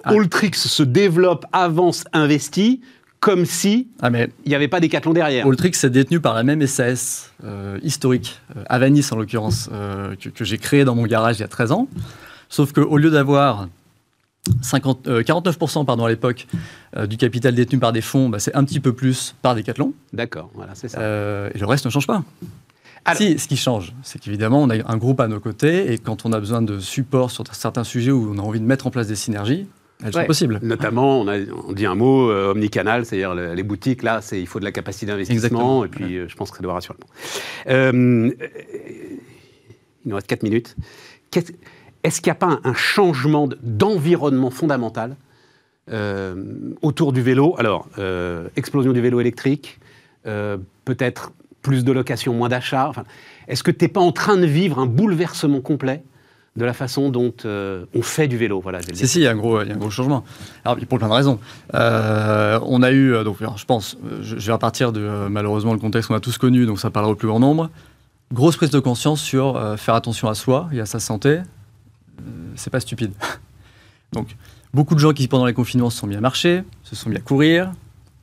Alltrix 0.05 0.51
se 0.53 0.83
développe, 0.83 1.45
avance, 1.51 2.05
investit 2.13 2.79
comme 3.21 3.45
si 3.45 3.87
ah, 4.01 4.09
il 4.11 4.29
n'y 4.47 4.55
avait 4.55 4.67
pas 4.67 4.79
Decathlon 4.79 5.13
derrière. 5.13 5.45
Alltrix 5.45 5.73
est 5.83 5.89
détenu 5.89 6.19
par 6.19 6.33
la 6.33 6.43
même 6.43 6.65
SAS 6.65 7.31
euh, 7.43 7.79
historique, 7.83 8.39
euh, 8.57 8.63
Avanis 8.67 9.07
en 9.11 9.15
l'occurrence, 9.15 9.69
euh, 9.71 10.15
que, 10.15 10.43
j'ai 10.43 10.57
créé 10.57 10.83
dans 10.83 10.95
mon 10.95 11.05
garage 11.05 11.37
il 11.37 11.41
y 11.41 11.45
a 11.45 11.47
13 11.47 11.71
ans. 11.71 11.87
Sauf 12.49 12.73
qu'au 12.73 12.97
lieu 12.97 13.11
d'avoir 13.11 13.69
50, 14.63 15.07
49% 15.07 15.85
pardon, 15.85 16.05
à 16.05 16.09
l'époque 16.09 16.47
du 17.07 17.15
capital 17.15 17.53
détenu 17.53 17.79
par 17.79 17.93
des 17.93 18.01
fonds, 18.01 18.27
bah, 18.27 18.39
c'est 18.39 18.55
un 18.55 18.65
petit 18.65 18.79
peu 18.79 18.91
plus 18.91 19.35
par 19.43 19.55
Decathlon. 19.55 19.93
D'accord, 20.11 20.49
voilà, 20.55 20.73
c'est 20.73 20.89
ça. 20.89 20.99
et 20.99 21.57
le 21.57 21.65
reste 21.65 21.85
ne 21.85 21.91
change 21.91 22.07
pas. 22.07 22.23
Si, 23.15 23.37
ce 23.39 23.47
qui 23.47 23.55
change, 23.55 23.93
c'est 24.03 24.19
qu'évidemment, 24.19 24.61
on 24.61 24.69
a 24.69 24.91
un 24.91 24.97
groupe 24.97 25.19
à 25.21 25.27
nos 25.27 25.39
côtés 25.39 25.93
et 25.93 25.97
quand 25.97 26.25
on 26.25 26.33
a 26.33 26.39
besoin 26.39 26.61
de 26.61 26.79
support 26.79 27.31
sur 27.31 27.43
certains 27.53 27.83
sujets 27.83 28.11
où 28.11 28.33
on 28.33 28.37
a 28.37 28.41
envie 28.41 28.59
de 28.59 28.65
mettre 28.65 28.87
en 28.87 28.91
place 28.91 29.07
des 29.07 29.15
synergies, 29.15 29.67
elles 30.03 30.13
sont 30.13 30.25
possibles. 30.25 30.59
Notamment, 30.61 31.21
on, 31.21 31.27
a, 31.27 31.37
on 31.67 31.73
dit 31.73 31.85
un 31.85 31.95
mot, 31.95 32.29
euh, 32.29 32.51
omnicanal, 32.51 33.05
c'est-à-dire 33.05 33.33
les 33.35 33.63
boutiques, 33.63 34.03
là, 34.03 34.21
il 34.31 34.47
faut 34.47 34.59
de 34.59 34.65
la 34.65 34.71
capacité 34.71 35.05
d'investissement, 35.05 35.85
et 35.85 35.87
puis 35.87 36.17
euh, 36.17 36.27
je 36.27 36.35
pense 36.35 36.51
que 36.51 36.57
ça 36.57 36.63
doit 36.63 36.73
rassurer. 36.73 36.97
Euh, 37.67 38.31
il 40.03 40.09
nous 40.09 40.15
reste 40.15 40.27
4 40.27 40.43
minutes. 40.43 40.75
Est-ce 42.03 42.21
qu'il 42.21 42.31
n'y 42.31 42.31
a 42.31 42.35
pas 42.35 42.59
un, 42.63 42.73
changement 42.73 43.47
d'environnement 43.61 44.49
fondamental 44.49 45.15
autour 46.81 47.13
du 47.13 47.21
vélo? 47.21 47.55
Alors, 47.57 47.87
explosion 48.55 48.93
du 48.93 49.01
vélo 49.01 49.19
électrique, 49.19 49.79
peut-être 50.23 51.33
plus 51.61 51.83
de 51.83 51.91
location, 51.91 52.33
moins 52.33 52.49
d'achats 52.49 52.89
enfin, 52.89 53.03
Est-ce 53.47 53.63
que 53.63 53.71
tu 53.71 53.85
n'es 53.85 53.89
pas 53.89 54.01
en 54.01 54.11
train 54.11 54.37
de 54.37 54.45
vivre 54.45 54.79
un 54.79 54.87
bouleversement 54.87 55.61
complet? 55.61 56.03
De 56.57 56.65
la 56.65 56.73
façon 56.73 57.09
dont 57.09 57.33
euh, 57.45 57.85
on 57.95 58.01
fait 58.01 58.27
du 58.27 58.37
vélo. 58.37 58.59
Voilà, 58.59 58.81
si, 58.81 59.07
si, 59.07 59.19
il 59.19 59.23
y, 59.23 59.27
a 59.27 59.31
un 59.31 59.35
gros, 59.35 59.61
il 59.61 59.69
y 59.69 59.71
a 59.71 59.73
un 59.73 59.77
gros 59.77 59.89
changement. 59.89 60.23
Alors, 60.65 60.77
pour 60.85 60.97
plein 60.97 61.07
de 61.07 61.13
raisons. 61.13 61.39
Euh, 61.73 62.59
on 62.63 62.83
a 62.83 62.91
eu, 62.91 63.13
euh, 63.13 63.23
donc, 63.23 63.37
je 63.39 63.65
pense, 63.65 63.97
je, 64.21 64.35
vais 64.35 64.51
repartir 64.51 64.91
de 64.91 65.27
malheureusement 65.29 65.73
le 65.73 65.79
contexte 65.79 66.09
qu'on 66.09 66.15
a 66.15 66.19
tous 66.19 66.37
connu, 66.37 66.65
donc 66.65 66.79
ça 66.79 66.89
parlera 66.89 67.13
au 67.13 67.15
plus 67.15 67.27
grand 67.27 67.39
nombre. 67.39 67.69
Grosse 68.33 68.57
prise 68.57 68.69
de 68.69 68.79
conscience 68.79 69.21
sur 69.21 69.59
faire 69.77 69.95
attention 69.95 70.29
à 70.29 70.35
soi 70.35 70.69
et 70.71 70.79
à 70.79 70.85
sa 70.85 70.99
santé. 70.99 71.41
c'est 72.55 72.69
pas 72.69 72.79
stupide. 72.79 73.11
donc, 74.13 74.35
beaucoup 74.73 74.95
de 74.95 74.99
gens 74.99 75.11
qui, 75.11 75.27
pendant 75.27 75.45
les 75.45 75.53
confinements, 75.53 75.89
se 75.89 75.97
sont 75.97 76.07
mis 76.07 76.15
à 76.15 76.21
marcher, 76.21 76.63
se 76.83 76.95
sont 76.95 77.09
mis 77.09 77.17
à 77.17 77.19
courir, 77.19 77.71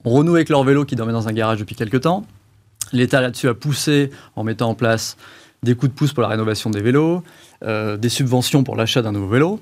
ont 0.05 0.11
renoué 0.11 0.39
avec 0.39 0.49
leur 0.49 0.65
vélo 0.65 0.87
qui 0.87 0.97
dormait 0.97 1.13
dans 1.13 1.29
un 1.29 1.33
garage 1.33 1.59
depuis 1.59 1.77
quelques 1.77 2.03
temps. 2.03 2.27
L'État 2.93 3.21
là-dessus 3.21 3.49
a 3.49 3.55
poussé 3.55 4.11
en 4.35 4.45
mettant 4.45 4.71
en 4.71 4.75
place 4.75 5.19
des 5.63 5.75
coups 5.75 5.93
de 5.93 5.97
pouce 5.97 6.13
pour 6.13 6.23
la 6.23 6.29
rénovation 6.29 6.71
des 6.71 6.81
vélos, 6.81 7.23
euh, 7.65 7.97
des 7.97 8.09
subventions 8.09 8.65
pour 8.65 8.77
l'achat 8.77 9.03
d'un 9.03 9.13
nouveau 9.13 9.29
vélo. 9.29 9.61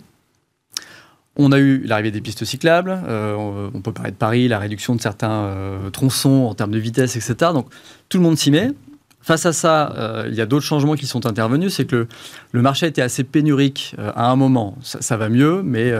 On 1.37 1.53
a 1.53 1.59
eu 1.59 1.83
l'arrivée 1.85 2.11
des 2.11 2.23
pistes 2.23 2.45
cyclables, 2.45 2.99
euh, 3.07 3.69
on 3.75 3.81
peut 3.83 3.93
parler 3.93 4.11
de 4.11 4.17
Paris, 4.17 4.49
la 4.49 4.59
réduction 4.59 4.95
de 4.95 5.01
certains 5.01 5.31
euh, 5.31 5.91
tronçons 5.91 6.47
en 6.49 6.55
termes 6.55 6.71
de 6.71 6.79
vitesse, 6.79 7.17
etc. 7.17 7.53
Donc 7.53 7.67
tout 8.09 8.17
le 8.19 8.25
monde 8.25 8.39
s'y 8.39 8.51
met. 8.51 8.71
Face 9.21 9.45
à 9.45 9.53
ça, 9.53 10.25
il 10.29 10.35
y 10.35 10.41
a 10.41 10.47
d'autres 10.47 10.65
changements 10.65 10.95
qui 10.95 11.09
sont 11.09 11.27
intervenus. 11.27 11.75
C'est 11.75 11.85
que 11.85 12.07
le, 12.53 12.63
marché 12.63 12.87
était 12.87 13.03
assez 13.03 13.25
pénurique 13.25 13.97
à 13.99 14.31
un 14.31 14.37
moment. 14.37 14.79
Ça, 14.83 15.17
va 15.17 15.29
mieux, 15.29 15.63
mais 15.65 15.93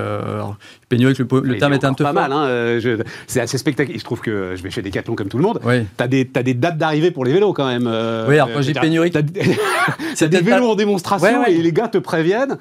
pénurique, 0.89 1.19
le, 1.19 1.59
terme 1.59 1.73
est 1.73 1.85
un 1.85 1.95
peu 1.95 2.05
pas 2.05 2.13
mal. 2.13 2.33
Hein, 2.33 2.79
c'est 3.27 3.41
assez 3.41 3.59
spectaculaire. 3.59 3.99
Je 3.99 4.05
trouve 4.05 4.21
que 4.21 4.55
je 4.57 4.63
vais 4.63 4.71
chez 4.71 4.83
Decathlon 4.83 5.15
comme 5.15 5.29
tout 5.29 5.39
le 5.39 5.43
monde. 5.43 5.61
Oui. 5.65 5.85
Tu 5.97 6.05
as, 6.05 6.43
des 6.43 6.55
dates 6.55 6.79
d'arrivée 6.79 7.11
pour 7.11 7.25
les 7.25 7.33
vélos 7.33 7.53
quand 7.53 7.67
même. 7.67 7.87
oui, 8.29 8.35
alors 8.35 8.53
quand 8.53 8.63
j'ai 8.63 8.75
pénurique. 8.75 9.17
C'est 10.15 10.29
des 10.29 10.41
vélos 10.41 10.71
en 10.71 10.75
démonstration 10.75 11.45
et 11.47 11.59
les 11.59 11.73
gars 11.73 11.89
te 11.89 11.99
préviennent. 11.99 12.57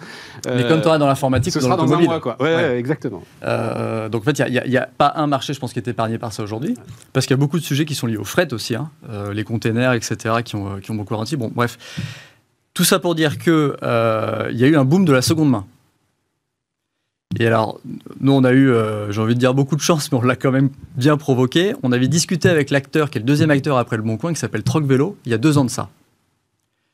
mais 0.45 0.67
comme 0.67 0.81
tu 0.81 0.87
auras 0.87 0.97
dans 0.97 1.07
l'informatique, 1.07 1.53
ce 1.53 1.59
sera 1.59 1.77
dans 1.77 1.91
un 1.93 2.01
mois. 2.01 2.19
Quoi. 2.19 2.37
Ouais, 2.41 2.77
exactement. 2.77 3.23
donc 3.41 4.21
en 4.21 4.25
fait, 4.25 4.39
il 4.47 4.69
n'y 4.69 4.77
a, 4.77 4.89
pas 4.97 5.13
un 5.17 5.27
marché, 5.27 5.53
je 5.53 5.59
pense, 5.59 5.73
qui 5.73 5.79
est 5.79 5.87
épargné 5.87 6.17
par 6.17 6.33
ça 6.33 6.43
aujourd'hui. 6.43 6.75
Parce 7.13 7.25
qu'il 7.25 7.33
y 7.33 7.39
a 7.39 7.41
beaucoup 7.41 7.59
de 7.59 7.63
sujets 7.63 7.85
qui 7.85 7.95
sont 7.95 8.07
liés 8.07 8.17
au 8.17 8.23
fret 8.23 8.51
aussi. 8.53 8.75
Hein, 8.75 8.89
les 9.33 9.43
containers, 9.43 9.93
etc., 9.93 10.35
qui 10.43 10.55
euh, 10.55 10.79
qui 10.79 10.91
ont, 10.91 10.95
beaucoup 10.95 11.13
ralenti. 11.13 11.35
Bon, 11.35 11.51
bref. 11.53 11.77
Tout 12.73 12.83
ça 12.83 12.99
pour 12.99 13.15
dire 13.15 13.37
qu'il 13.37 13.53
euh, 13.53 14.49
y 14.51 14.63
a 14.63 14.67
eu 14.67 14.75
un 14.75 14.83
boom 14.83 15.05
de 15.05 15.13
la 15.13 15.21
seconde 15.21 15.49
main. 15.49 15.65
Et 17.39 17.47
alors, 17.47 17.79
nous, 18.21 18.31
on 18.31 18.43
a 18.43 18.51
eu, 18.51 18.69
euh, 18.69 19.11
j'ai 19.11 19.21
envie 19.21 19.35
de 19.35 19.39
dire, 19.39 19.53
beaucoup 19.53 19.75
de 19.75 19.81
chance, 19.81 20.11
mais 20.11 20.17
on 20.17 20.21
l'a 20.21 20.35
quand 20.35 20.51
même 20.51 20.69
bien 20.95 21.17
provoqué. 21.17 21.73
On 21.83 21.91
avait 21.91 22.07
discuté 22.07 22.49
avec 22.49 22.69
l'acteur, 22.69 23.09
qui 23.09 23.17
est 23.17 23.21
le 23.21 23.25
deuxième 23.25 23.51
acteur 23.51 23.77
après 23.77 23.97
Le 23.97 24.03
Bon 24.03 24.17
Coin, 24.17 24.33
qui 24.33 24.39
s'appelle 24.39 24.63
Troc 24.63 24.85
Vélo, 24.85 25.17
il 25.25 25.31
y 25.31 25.35
a 25.35 25.37
deux 25.37 25.57
ans 25.57 25.65
de 25.65 25.69
ça. 25.69 25.89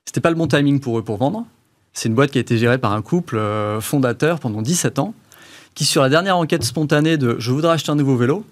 C'était 0.06 0.22
pas 0.22 0.30
le 0.30 0.36
bon 0.36 0.48
timing 0.48 0.80
pour 0.80 0.98
eux 0.98 1.04
pour 1.04 1.18
vendre. 1.18 1.46
C'est 1.94 2.10
une 2.10 2.16
boîte 2.16 2.32
qui 2.32 2.38
a 2.38 2.42
été 2.42 2.58
gérée 2.58 2.78
par 2.78 2.94
un 2.94 3.02
couple 3.02 3.40
fondateur 3.82 4.40
pendant 4.40 4.62
17 4.62 5.00
ans, 5.00 5.14
qui, 5.76 5.86
sur 5.86 6.02
la 6.02 6.10
dernière 6.10 6.38
enquête 6.38 6.64
spontanée 6.64 7.18
de 7.18 7.36
je 7.40 7.52
voudrais 7.52 7.74
acheter 7.74 7.92
un 7.92 7.96
nouveau 7.96 8.16
vélo, 8.16 8.46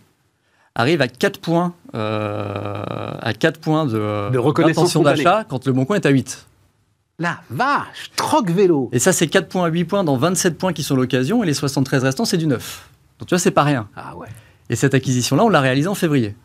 arrive 0.76 1.02
à 1.02 1.08
4 1.08 1.40
points, 1.40 1.74
euh, 1.96 2.84
à 3.20 3.34
4 3.34 3.60
points 3.60 3.86
de, 3.86 4.30
de 4.32 4.38
reconnaissance 4.38 4.96
d'achat 4.98 5.44
quand 5.48 5.66
le 5.66 5.74
bon 5.74 5.86
coin 5.86 5.98
est 5.98 6.06
à 6.06 6.10
8. 6.10 6.46
La 7.20 7.42
vache, 7.50 8.12
troc 8.16 8.50
vélo. 8.50 8.90
Et 8.94 9.00
ça, 9.00 9.12
c'est 9.12 9.28
4 9.28 9.50
points 9.50 9.66
à 9.66 9.68
8 9.68 9.86
points 9.86 10.04
dans 10.06 10.16
27 10.16 10.58
points 10.58 10.72
qui 10.74 10.84
sont 10.84 10.96
l'occasion, 10.96 11.44
et 11.44 11.46
les 11.46 11.54
73 11.54 12.04
restants, 12.04 12.26
c'est 12.26 12.38
du 12.38 12.48
9. 12.48 12.90
Donc 13.20 13.28
tu 13.28 13.36
vois, 13.36 13.40
c'est 13.40 13.52
pas 13.52 13.64
rien. 13.64 13.90
Ah 13.96 14.16
ouais. 14.16 14.30
Et 14.70 14.76
cette 14.76 14.94
acquisition-là, 14.94 15.44
on 15.44 15.50
l'a 15.50 15.60
réalisée 15.60 15.90
en 15.90 15.96
février. 15.96 16.36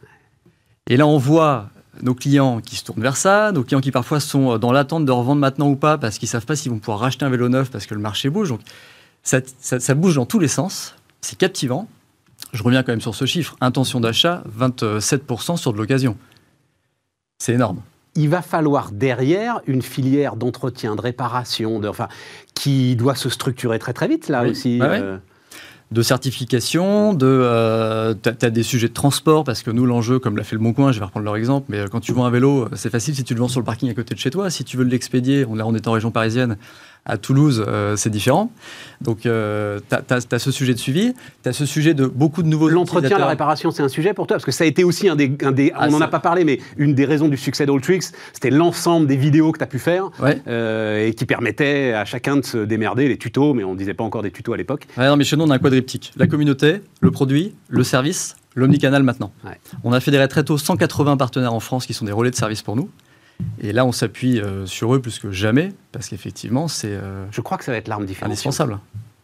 Et 0.89 0.97
là, 0.97 1.07
on 1.07 1.17
voit 1.17 1.71
nos 2.03 2.15
clients 2.15 2.61
qui 2.61 2.75
se 2.75 2.85
tournent 2.85 3.03
vers 3.03 3.17
ça, 3.17 3.53
nos 3.53 3.63
clients 3.63 3.81
qui 3.81 3.93
parfois 3.93 4.19
sont 4.19 4.59
dans 4.59 4.73
l'attente 4.73 5.05
de 5.05 5.13
revendre 5.13 5.41
maintenant 5.41 5.69
ou 5.69 5.77
pas, 5.77 5.97
parce 5.97 6.19
qu'ils 6.19 6.29
savent 6.29 6.45
pas 6.45 6.57
s'ils 6.57 6.73
vont 6.73 6.79
pouvoir 6.79 6.99
racheter 6.99 7.25
un 7.25 7.31
vélo 7.31 7.49
neuf 7.49 7.71
parce 7.71 7.87
que 7.87 7.95
le 7.95 8.01
marché 8.01 8.31
bouge. 8.31 8.49
Donc 8.49 8.61
ça, 9.23 9.39
ça 9.61 9.95
bouge 9.95 10.17
dans 10.17 10.27
tous 10.27 10.41
les 10.41 10.49
sens. 10.49 10.97
C'est 11.21 11.39
captivant. 11.39 11.89
Je 12.53 12.63
reviens 12.63 12.83
quand 12.83 12.93
même 12.93 13.01
sur 13.01 13.15
ce 13.15 13.27
chiffre. 13.27 13.57
Intention 13.61 14.01
d'achat, 14.01 14.43
27% 14.59 15.57
sur 15.57 15.73
de 15.73 15.79
l'occasion. 15.79 16.17
C'est 17.39 17.53
énorme. 17.53 17.81
Il 18.17 18.29
va 18.29 18.43
falloir 18.43 18.91
derrière 18.93 19.61
une 19.67 19.83
filière 19.83 20.37
d'entretien, 20.37 20.95
de 20.95 21.01
réparation, 21.01 21.81
de, 21.81 21.89
enfin, 21.89 22.09
qui 22.55 22.97
doit 22.97 23.15
se 23.17 23.29
structurer 23.29 23.79
très 23.79 23.93
très 23.93 24.09
vite 24.09 24.29
là 24.29 24.45
aussi. 24.45 24.79
Euh. 24.81 25.19
De 25.91 26.03
certification, 26.03 27.13
de, 27.13 27.27
euh, 27.27 28.15
tu 28.21 28.29
as, 28.29 28.51
des 28.51 28.63
sujets 28.63 28.89
de 28.89 28.95
transport, 28.95 29.45
parce 29.45 29.63
que 29.63 29.71
nous, 29.71 29.87
l'enjeu, 29.87 30.19
comme 30.19 30.37
l'a 30.37 30.43
fait 30.43 30.57
le 30.57 30.63
Bon 30.63 30.73
Coin, 30.73 30.91
je 30.91 30.99
vais 30.99 31.05
reprendre 31.05 31.25
leur 31.25 31.37
exemple, 31.37 31.67
mais 31.69 31.79
euh, 31.79 31.87
quand 31.89 32.01
tu 32.01 32.13
vends 32.13 32.25
un 32.25 32.31
vélo, 32.31 32.69
c'est 32.75 32.91
facile 32.91 33.15
si 33.15 33.23
tu 33.23 33.35
le 33.35 33.41
vends 33.41 33.49
sur 33.49 33.61
le 33.61 33.65
parking 33.65 33.91
à 33.91 33.95
côté 33.95 34.15
de 34.15 34.19
chez 34.19 34.31
toi. 34.31 34.51
Si 34.51 34.65
tu 34.65 34.77
veux 34.77 34.85
l'expédier, 34.85 35.45
on, 35.49 35.61
on 35.61 35.75
est 35.75 35.87
en 35.87 35.93
région 35.93 36.11
parisienne, 36.11 36.57
à 37.07 37.19
Toulouse, 37.19 37.65
euh, 37.67 37.97
c'est 37.97 38.11
différent. 38.11 38.51
Donc, 39.01 39.27
euh, 39.27 39.81
tu 39.89 40.15
as, 40.15 40.39
ce 40.39 40.51
sujet 40.51 40.73
de 40.73 40.79
suivi, 40.79 41.15
tu 41.43 41.49
as 41.49 41.53
ce 41.53 41.67
sujet 41.67 41.93
de 41.95 42.07
beaucoup 42.07 42.43
de 42.43 42.49
nouveaux 42.49 42.69
L'entretien, 42.69 43.19
la 43.19 43.27
réparation, 43.27 43.71
c'est 43.71 43.83
un 43.83 43.89
sujet 43.89 44.15
pour 44.15 44.27
toi 44.27 44.37
Parce 44.37 44.45
que 44.45 44.53
ça 44.53 44.65
a 44.65 44.67
été 44.67 44.85
aussi 44.85 45.09
un 45.09 45.17
des. 45.17 45.37
Un 45.43 45.53
des 45.53 45.73
ah, 45.75 45.87
on 45.89 45.93
n'en 45.93 46.01
a 46.01 46.09
pas 46.09 46.21
parlé, 46.21 46.45
mais 46.45 46.61
une 46.77 46.95
des 46.95 47.05
raisons 47.05 47.29
du 47.29 47.37
succès 47.37 47.67
d'Alltricks, 47.67 48.05
c'était 48.33 48.51
l'ensemble 48.51 49.07
des 49.07 49.17
vidéos 49.17 49.53
que 49.53 49.59
tu 49.59 49.65
as 49.65 49.69
pu 49.69 49.79
faire 49.79 50.11
euh, 50.47 51.07
et 51.07 51.15
qui 51.15 51.27
permettaient 51.27 51.93
à 51.93 52.05
chacun 52.05 52.37
de 52.37 52.45
se 52.45 52.59
démerder, 52.59 53.09
les 53.09 53.19
tutos, 53.19 53.55
mais 53.55 53.65
on 53.65 53.75
ne 53.75 53.79
disait 53.79 53.95
pas 53.95 54.05
encore 54.05 54.23
des 54.23 54.31
tutos 54.31 54.53
à 54.53 54.57
l'époque. 54.57 54.87
Ouais, 54.97 55.07
non, 55.07 55.17
mais 55.17 55.25
chez 55.25 55.37
nous, 55.37 55.45
on 55.45 55.51
a 55.51 55.57
un 55.57 55.59
quadriptyque 55.59 56.13
la 56.17 56.27
communauté, 56.27 56.81
le 57.01 57.11
produit, 57.11 57.55
le 57.69 57.85
service, 57.85 58.37
l'omnicanal 58.55 59.03
maintenant. 59.03 59.33
On 59.83 59.93
a 59.93 60.01
fédéré 60.01 60.29
très 60.29 60.45
tôt 60.45 60.59
180 60.59 61.17
partenaires 61.17 61.55
en 61.55 61.61
France 61.61 61.87
qui 61.87 61.95
sont 61.95 62.05
des 62.05 62.13
relais 62.13 62.31
de 62.31 62.37
service 62.37 62.63
pour 62.63 62.77
nous. 62.77 62.89
Et 63.61 63.73
là, 63.73 63.85
on 63.85 63.93
s'appuie 63.93 64.41
euh, 64.41 64.67
sur 64.67 64.95
eux 64.95 65.01
plus 65.01 65.19
que 65.19 65.31
jamais, 65.31 65.73
parce 65.93 66.09
qu'effectivement, 66.09 66.69
c'est. 66.69 66.93
Euh, 66.93 67.27
Je 67.31 67.41
crois 67.41 67.59
que 67.59 67.65
ça 67.65 67.73
va 67.73 67.79
être 67.79 67.89
l'arme 67.89 68.07
différenciante. 68.07 68.33
Indispensable. 68.33 68.79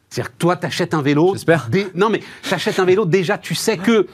C'est-à-dire 0.09 0.33
que 0.33 0.39
toi, 0.39 0.57
tu 0.57 0.67
achètes 0.67 0.95
un 0.95 1.03
vélo. 1.03 1.33
J'espère. 1.35 1.69
Non, 1.95 2.11
mais 2.11 2.21
tu 2.43 2.55
achètes 2.55 2.79
un 2.79 2.85
vélo, 2.85 3.05
déjà, 3.05 3.39
tu 3.39 3.55
sais 3.55 3.77
que 3.77 4.09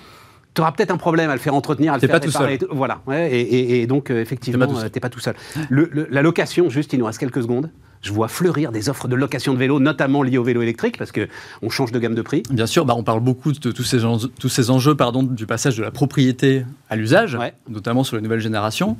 tu 0.54 0.60
auras 0.60 0.72
peut-être 0.72 0.90
un 0.90 0.96
problème 0.96 1.30
à 1.30 1.34
le 1.34 1.40
faire 1.40 1.54
entretenir, 1.54 1.92
à 1.92 1.96
le 1.96 2.00
faire 2.00 2.10
pas 2.10 2.20
tout 2.20 2.30
seul. 2.30 2.58
Voilà. 2.70 3.00
et, 3.30 3.86
donc, 3.86 4.10
euh, 4.10 4.20
effectivement, 4.20 4.66
tu 4.66 4.74
n'es 4.74 5.00
pas 5.00 5.08
tout 5.08 5.20
seul. 5.20 5.34
la 5.70 6.22
location, 6.22 6.68
juste, 6.68 6.92
il 6.92 6.98
nous 6.98 7.06
reste 7.06 7.18
quelques 7.18 7.42
secondes 7.42 7.70
je 8.06 8.12
vois 8.12 8.28
fleurir 8.28 8.72
des 8.72 8.88
offres 8.88 9.08
de 9.08 9.16
location 9.16 9.52
de 9.52 9.58
vélo, 9.58 9.80
notamment 9.80 10.22
liées 10.22 10.38
au 10.38 10.44
vélo 10.44 10.62
électrique, 10.62 10.96
parce 10.96 11.12
qu'on 11.12 11.70
change 11.70 11.92
de 11.92 11.98
gamme 11.98 12.14
de 12.14 12.22
prix. 12.22 12.42
Bien 12.50 12.66
sûr, 12.66 12.84
bah, 12.84 12.94
on 12.96 13.02
parle 13.02 13.20
beaucoup 13.20 13.52
de 13.52 13.72
tous 13.72 13.82
ces 13.82 14.04
enjeux, 14.04 14.30
tous 14.38 14.48
ces 14.48 14.70
enjeux 14.70 14.94
pardon, 14.94 15.22
du 15.22 15.46
passage 15.46 15.76
de 15.76 15.82
la 15.82 15.90
propriété 15.90 16.64
à 16.88 16.96
l'usage, 16.96 17.36
notamment 17.68 18.04
sur 18.04 18.16
les 18.16 18.22
nouvelles 18.22 18.40
générations. 18.40 18.96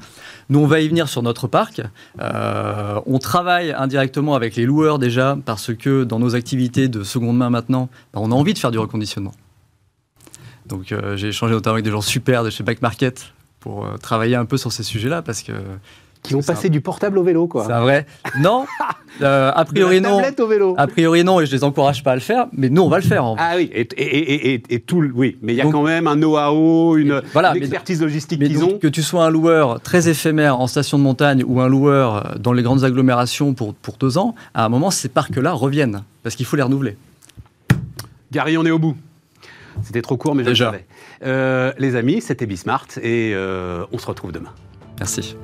Nous, 0.49 0.59
on 0.59 0.67
va 0.67 0.81
y 0.81 0.89
venir 0.89 1.09
sur 1.09 1.23
notre 1.23 1.47
parc. 1.47 1.83
Euh, 2.21 3.01
on 3.07 3.19
travaille 3.19 3.73
indirectement 3.73 4.35
avec 4.35 4.57
les 4.57 4.67
loueurs 4.67 4.99
déjà, 4.99 5.39
parce 5.47 5.73
que 5.73 6.05
dans 6.05 6.19
nos 6.19 6.35
activités 6.35 6.89
de 6.89 7.05
seconde 7.05 7.37
main 7.37 7.51
maintenant, 7.51 7.89
bah, 8.13 8.21
on 8.23 8.33
a 8.33 8.35
envie 8.35 8.55
de 8.55 8.59
faire 8.59 8.73
du 8.73 8.79
reconditionnement. 8.79 9.35
Donc 10.67 10.91
euh, 10.91 11.17
j'ai 11.17 11.29
échangé 11.29 11.55
notamment 11.55 11.75
avec 11.75 11.85
des 11.85 11.93
gens 11.93 12.01
super 12.01 12.43
de 12.43 12.51
chez 12.51 12.65
Back 12.65 12.83
Market 12.83 13.33
pour 13.61 13.87
euh, 13.87 13.97
travailler 13.99 14.35
un 14.35 14.47
peu 14.47 14.57
sur 14.57 14.73
ces 14.73 14.83
sujets-là, 14.83 15.23
parce 15.23 15.43
que 15.43 15.53
qui 16.27 16.35
ont 16.35 16.43
passé 16.43 16.69
du 16.69 16.81
portable 16.81 17.19
au 17.19 17.23
vélo, 17.23 17.47
quoi. 17.47 17.65
C'est 17.67 17.73
vrai. 17.73 18.07
Non, 18.41 18.67
euh, 19.23 19.53
a 19.55 19.65
priori 19.65 20.01
non. 20.01 20.21
Au 20.39 20.47
vélo. 20.47 20.75
A 20.77 20.87
priori 20.87 21.25
non, 21.25 21.41
et 21.41 21.47
je 21.47 21.53
les 21.53 21.65
encourage 21.65 22.03
pas 22.03 22.13
à 22.13 22.15
le 22.15 22.21
faire, 22.21 22.47
mais 22.53 22.69
nous 22.69 22.83
on 22.83 22.89
va 22.89 22.99
le 22.99 23.05
faire. 23.05 23.25
ah 23.39 23.53
oui, 23.57 23.71
et, 23.73 23.89
et, 23.97 24.55
et, 24.55 24.63
et, 24.69 24.81
tout, 24.81 25.03
oui, 25.15 25.39
mais 25.43 25.55
il 25.55 25.57
y 25.57 25.61
a 25.61 25.67
quand 25.67 25.83
même 25.83 26.07
un 26.07 26.17
know-how, 26.17 26.97
une, 26.97 27.23
expertise 27.55 28.03
logistique 28.03 28.41
qu'ils 28.41 28.65
ont. 28.65 28.79
Que 28.79 28.89
tu 28.89 29.03
sois 29.03 29.25
un 29.25 29.31
loueur 29.31 29.81
très 29.81 30.09
éphémère 30.09 30.61
en 30.61 30.67
station 30.67 30.99
de 30.99 31.03
montagne 31.03 31.45
ou 31.47 31.61
un 31.61 31.69
loueur 31.69 32.37
dans 32.39 32.53
les 32.53 32.63
grandes 32.63 32.85
agglomérations 32.85 33.55
pour, 33.55 33.75
pour 33.75 33.97
deux 33.97 34.19
ans, 34.19 34.35
à 34.55 34.65
un 34.65 34.69
moment 34.69 34.91
ces 34.91 35.09
parcs-là 35.09 35.53
reviennent 35.53 36.03
parce 36.23 36.35
qu'il 36.35 36.47
faut 36.47 36.57
les 36.57 36.63
renouveler. 36.63 36.97
Gary, 38.33 38.59
on 38.59 38.67
est 38.67 38.71
au 38.71 38.79
bout. 38.79 38.97
C'était 39.83 40.03
trop 40.03 40.17
court, 40.17 40.35
mais 40.35 40.45
je 40.45 40.51
le 40.51 40.55
savais. 40.55 40.87
Euh, 41.25 41.73
les 41.79 41.97
amis, 41.97 42.21
c'était 42.21 42.47
Bismart 42.47 42.87
et 43.03 43.33
euh, 43.35 43.85
on 43.93 43.99
se 43.99 44.07
retrouve 44.07 44.33
demain. 44.33 44.53
Merci. 44.99 45.37